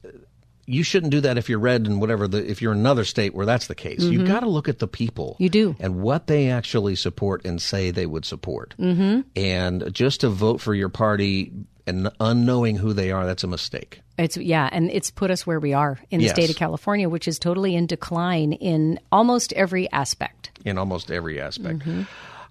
you 0.68 0.84
shouldn't 0.84 1.12
do 1.12 1.22
that 1.22 1.38
if 1.38 1.48
you're 1.50 1.60
red 1.60 1.88
and 1.88 2.00
whatever. 2.02 2.28
The, 2.28 2.48
if 2.50 2.62
you're 2.62 2.74
in 2.74 2.80
another 2.80 3.06
state 3.06 3.34
where 3.34 3.46
that's 3.46 3.68
the 3.68 3.76
case, 3.76 4.02
you've 4.04 4.28
got 4.28 4.42
to 4.42 4.50
look 4.50 4.68
at 4.68 4.80
the 4.80 4.88
people. 4.88 5.34
Mm-hmm. 5.36 5.44
You 5.44 5.50
do. 5.50 5.76
and 5.80 6.02
what 6.02 6.28
they 6.28 6.50
actually 6.50 6.96
support 6.96 7.46
and 7.46 7.62
say 7.62 7.90
they 7.90 8.06
would 8.06 8.26
support. 8.26 8.76
Mm-hmm. 8.78 9.22
And 9.36 9.94
just 9.94 10.22
to 10.22 10.30
vote 10.30 10.60
for 10.62 10.76
your 10.76 10.90
party 10.90 11.54
and 11.88 12.10
unknowing 12.20 12.76
who 12.76 12.92
they 12.92 13.12
are, 13.12 13.26
that's 13.26 13.46
a 13.46 13.48
mistake. 13.48 14.02
It's 14.18 14.36
yeah, 14.36 14.68
and 14.72 14.92
it's 14.92 15.10
put 15.10 15.32
us 15.32 15.48
where 15.48 15.60
we 15.60 15.74
are 15.74 16.00
in 16.10 16.20
the 16.20 16.26
Yes. 16.26 16.34
state 16.36 16.50
of 16.50 16.56
California, 16.58 17.08
which 17.08 17.28
is 17.28 17.40
totally 17.40 17.76
in 17.76 17.86
decline 17.86 18.52
in 18.54 19.00
almost 19.12 19.54
every 19.54 19.90
aspect. 19.92 20.52
in 20.66 20.78
almost 20.78 21.10
every 21.12 21.40
aspect. 21.40 21.80
Mm-hmm. 21.80 22.02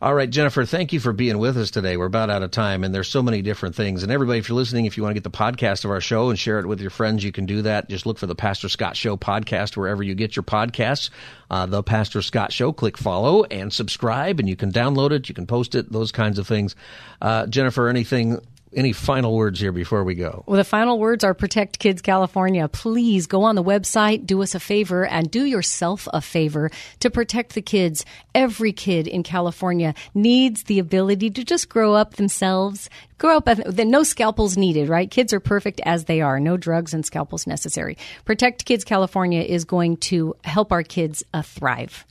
All 0.03 0.14
right, 0.14 0.28
Jennifer, 0.28 0.66
thank 0.66 0.92
you 0.92 1.01
for 1.01 1.14
being 1.14 1.38
with 1.38 1.57
us 1.57 1.70
today. 1.70 1.97
We're 1.97 2.05
about 2.05 2.28
out 2.28 2.42
of 2.42 2.51
time, 2.51 2.84
and 2.84 2.94
there's 2.94 3.09
so 3.09 3.22
many 3.22 3.40
different 3.40 3.74
things. 3.74 4.03
And 4.03 4.12
everybody, 4.12 4.38
if 4.38 4.47
you're 4.47 4.57
listening, 4.57 4.84
if 4.84 4.99
you 4.99 5.03
want 5.03 5.16
to 5.16 5.20
get 5.20 5.24
the 5.24 5.30
podcast 5.30 5.86
of 5.86 5.90
our 5.90 6.03
show 6.03 6.28
and 6.28 6.38
share 6.38 6.61
it 6.61 6.66
with 6.66 6.82
your 6.82 6.90
friends, 6.90 7.24
you 7.24 7.32
can 7.32 7.47
do 7.47 7.62
that. 7.62 7.88
Just 7.88 8.05
look 8.05 8.18
for 8.18 8.26
the 8.26 8.34
Pastor 8.34 8.68
Scott 8.68 8.94
Show 8.94 9.16
podcast 9.16 9.74
wherever 9.74 10.03
you 10.03 10.14
get 10.14 10.36
your 10.36 10.42
podcasts. 10.42 11.09
Uh, 11.51 11.64
the 11.64 11.82
Pastor 11.82 12.20
Scott 12.20 12.53
Show. 12.53 12.74
Click 12.74 12.99
follow 12.99 13.44
and 13.44 13.72
subscribe, 13.72 14.38
and 14.38 14.47
you 14.47 14.55
can 14.55 14.70
download 14.70 15.12
it. 15.12 15.30
You 15.30 15.34
can 15.34 15.47
post 15.47 15.74
it. 15.74 15.90
Those 15.90 16.12
kinds 16.12 16.38
of 16.38 16.47
things. 16.47 16.76
Uh, 17.22 17.47
Jennifer, 17.47 17.88
anything? 17.88 18.40
Any 18.77 18.93
final 18.93 19.35
words 19.35 19.59
here 19.59 19.72
before 19.72 20.05
we 20.05 20.14
go? 20.14 20.45
Well, 20.47 20.59
the 20.59 20.62
final 20.64 20.99
words 20.99 21.24
are 21.24 21.33
Protect 21.33 21.79
Kids 21.79 22.03
California. 22.03 22.68
Please 22.68 23.27
go 23.27 23.45
on 23.45 23.55
the 23.55 23.64
website, 23.64 24.27
do 24.27 24.43
us 24.43 24.55
a 24.55 24.61
favor, 24.61 25.07
and 25.07 25.31
do 25.31 25.47
yourself 25.47 26.07
a 26.12 26.20
favor 26.20 26.70
to 27.01 27.09
protect 27.09 27.55
the 27.55 27.62
kids. 27.62 28.05
Every 28.35 28.74
kid 28.74 29.09
in 29.09 29.22
California 29.22 29.95
needs 30.12 30.64
the 30.64 30.79
ability 30.79 31.31
to 31.31 31.43
just 31.43 31.70
grow 31.70 31.95
up 31.95 32.16
themselves. 32.16 32.91
Grow 33.16 33.39
up, 33.39 33.49
then 33.64 33.91
no 33.91 34.03
scalpels 34.03 34.59
needed, 34.59 34.91
right? 34.91 35.11
Kids 35.11 35.33
are 35.33 35.41
perfect 35.41 35.81
as 35.87 36.05
they 36.05 36.20
are. 36.20 36.39
No 36.39 36.59
drugs 36.59 36.93
and 36.93 37.07
scalpels 37.07 37.47
necessary. 37.47 37.97
Protect 38.27 38.66
Kids 38.66 38.85
California 38.85 39.41
is 39.41 39.64
going 39.64 39.97
to 39.97 40.35
help 40.45 40.70
our 40.70 40.83
kids 40.83 41.22
uh, 41.33 41.41
thrive. 41.41 42.05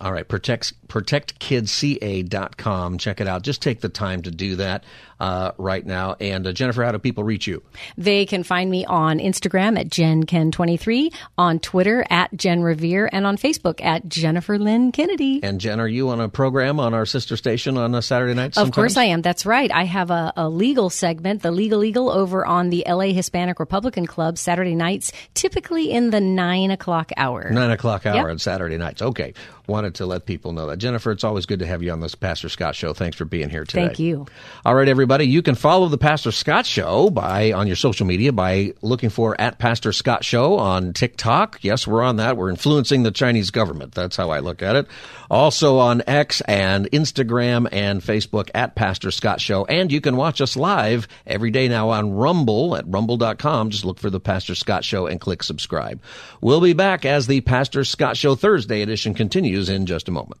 All 0.00 0.12
right, 0.12 0.26
protect, 0.26 0.72
protectkidsca.com. 0.90 2.98
Check 2.98 3.20
it 3.20 3.28
out. 3.28 3.42
Just 3.42 3.62
take 3.62 3.80
the 3.80 3.88
time 3.88 4.22
to 4.22 4.30
do 4.30 4.56
that 4.56 4.84
uh, 5.18 5.52
right 5.58 5.84
now. 5.84 6.16
And 6.20 6.46
uh, 6.46 6.52
Jennifer, 6.52 6.82
how 6.84 6.92
do 6.92 6.98
people 6.98 7.24
reach 7.24 7.46
you? 7.46 7.62
They 7.96 8.26
can 8.26 8.42
find 8.42 8.70
me 8.70 8.84
on 8.86 9.18
Instagram 9.18 9.78
at 9.78 9.88
JenKen23, 9.88 11.14
on 11.38 11.58
Twitter 11.60 12.04
at 12.10 12.34
Jen 12.36 12.62
Revere, 12.62 13.08
and 13.12 13.26
on 13.26 13.36
Facebook 13.36 13.82
at 13.84 14.08
Jennifer 14.08 14.58
Lynn 14.58 14.92
Kennedy. 14.92 15.40
And 15.42 15.60
Jen, 15.60 15.80
are 15.80 15.88
you 15.88 16.08
on 16.10 16.20
a 16.20 16.28
program 16.28 16.80
on 16.80 16.94
our 16.94 17.06
sister 17.06 17.36
station 17.36 17.76
on 17.76 17.94
a 17.94 18.02
Saturday 18.02 18.34
night? 18.34 18.56
Of 18.58 18.72
course 18.72 18.96
I 18.96 19.04
am. 19.04 19.22
That's 19.22 19.46
right. 19.46 19.70
I 19.72 19.84
have 19.84 20.10
a, 20.10 20.32
a 20.36 20.48
legal 20.48 20.90
segment, 20.90 21.42
the 21.42 21.50
Legal 21.52 21.84
Eagle, 21.84 22.10
over 22.10 22.44
on 22.46 22.70
the 22.70 22.84
LA 22.88 23.06
Hispanic 23.12 23.60
Republican 23.60 24.06
Club 24.06 24.38
Saturday 24.38 24.74
nights, 24.74 25.12
typically 25.34 25.90
in 25.90 26.10
the 26.10 26.20
nine 26.20 26.70
o'clock 26.70 27.10
hour. 27.16 27.50
Nine 27.50 27.70
o'clock 27.70 28.06
hour 28.06 28.16
Yep. 28.16 28.26
on 28.26 28.38
Saturday 28.38 28.76
nights. 28.76 29.02
Okay. 29.02 29.34
Wanted 29.66 29.94
to 29.96 30.06
let 30.06 30.26
people 30.26 30.52
know 30.52 30.66
that. 30.66 30.78
Jennifer, 30.80 31.12
it's 31.12 31.24
always 31.24 31.46
good 31.46 31.60
to 31.60 31.66
have 31.66 31.82
you 31.82 31.92
on 31.92 32.00
this 32.00 32.14
Pastor 32.14 32.48
Scott 32.48 32.74
show. 32.74 32.92
Thanks 32.92 33.16
for 33.16 33.24
being 33.24 33.50
here 33.50 33.64
today. 33.64 33.86
Thank 33.86 33.98
you. 33.98 34.26
All 34.64 34.74
right, 34.74 34.88
everybody. 34.88 35.26
You 35.26 35.42
can 35.42 35.54
follow 35.54 35.88
the 35.88 35.98
Pastor 35.98 36.32
Scott 36.32 36.66
show 36.66 37.10
by 37.10 37.52
on 37.52 37.66
your 37.66 37.76
social 37.76 38.06
media 38.06 38.32
by 38.32 38.72
looking 38.82 39.10
for 39.10 39.40
at 39.40 39.58
Pastor 39.58 39.92
Scott 39.92 40.24
Show 40.24 40.58
on 40.58 40.92
TikTok. 40.92 41.58
Yes, 41.62 41.86
we're 41.86 42.02
on 42.02 42.16
that. 42.16 42.36
We're 42.36 42.50
influencing 42.50 43.02
the 43.02 43.10
Chinese 43.10 43.50
government. 43.50 43.92
That's 43.92 44.16
how 44.16 44.30
I 44.30 44.40
look 44.40 44.62
at 44.62 44.76
it. 44.76 44.86
Also 45.30 45.78
on 45.78 46.02
X 46.06 46.40
and 46.42 46.90
Instagram 46.90 47.68
and 47.70 48.00
Facebook 48.00 48.50
at 48.54 48.74
Pastor 48.74 49.10
Scott 49.10 49.40
Show. 49.40 49.64
And 49.66 49.92
you 49.92 50.00
can 50.00 50.16
watch 50.16 50.40
us 50.40 50.56
live 50.56 51.06
every 51.26 51.50
day 51.50 51.68
now 51.68 51.90
on 51.90 52.12
Rumble 52.12 52.74
at 52.76 52.84
rumble.com. 52.88 53.70
Just 53.70 53.84
look 53.84 53.98
for 53.98 54.10
the 54.10 54.20
Pastor 54.20 54.54
Scott 54.54 54.84
Show 54.84 55.06
and 55.06 55.20
click 55.20 55.42
subscribe. 55.42 56.02
We'll 56.40 56.60
be 56.60 56.72
back 56.72 57.04
as 57.04 57.26
the 57.26 57.40
Pastor 57.42 57.84
Scott 57.84 58.16
Show 58.16 58.34
Thursday 58.34 58.82
edition 58.82 59.14
continues 59.14 59.68
in 59.68 59.86
just 59.86 60.08
a 60.08 60.12
moment. 60.12 60.40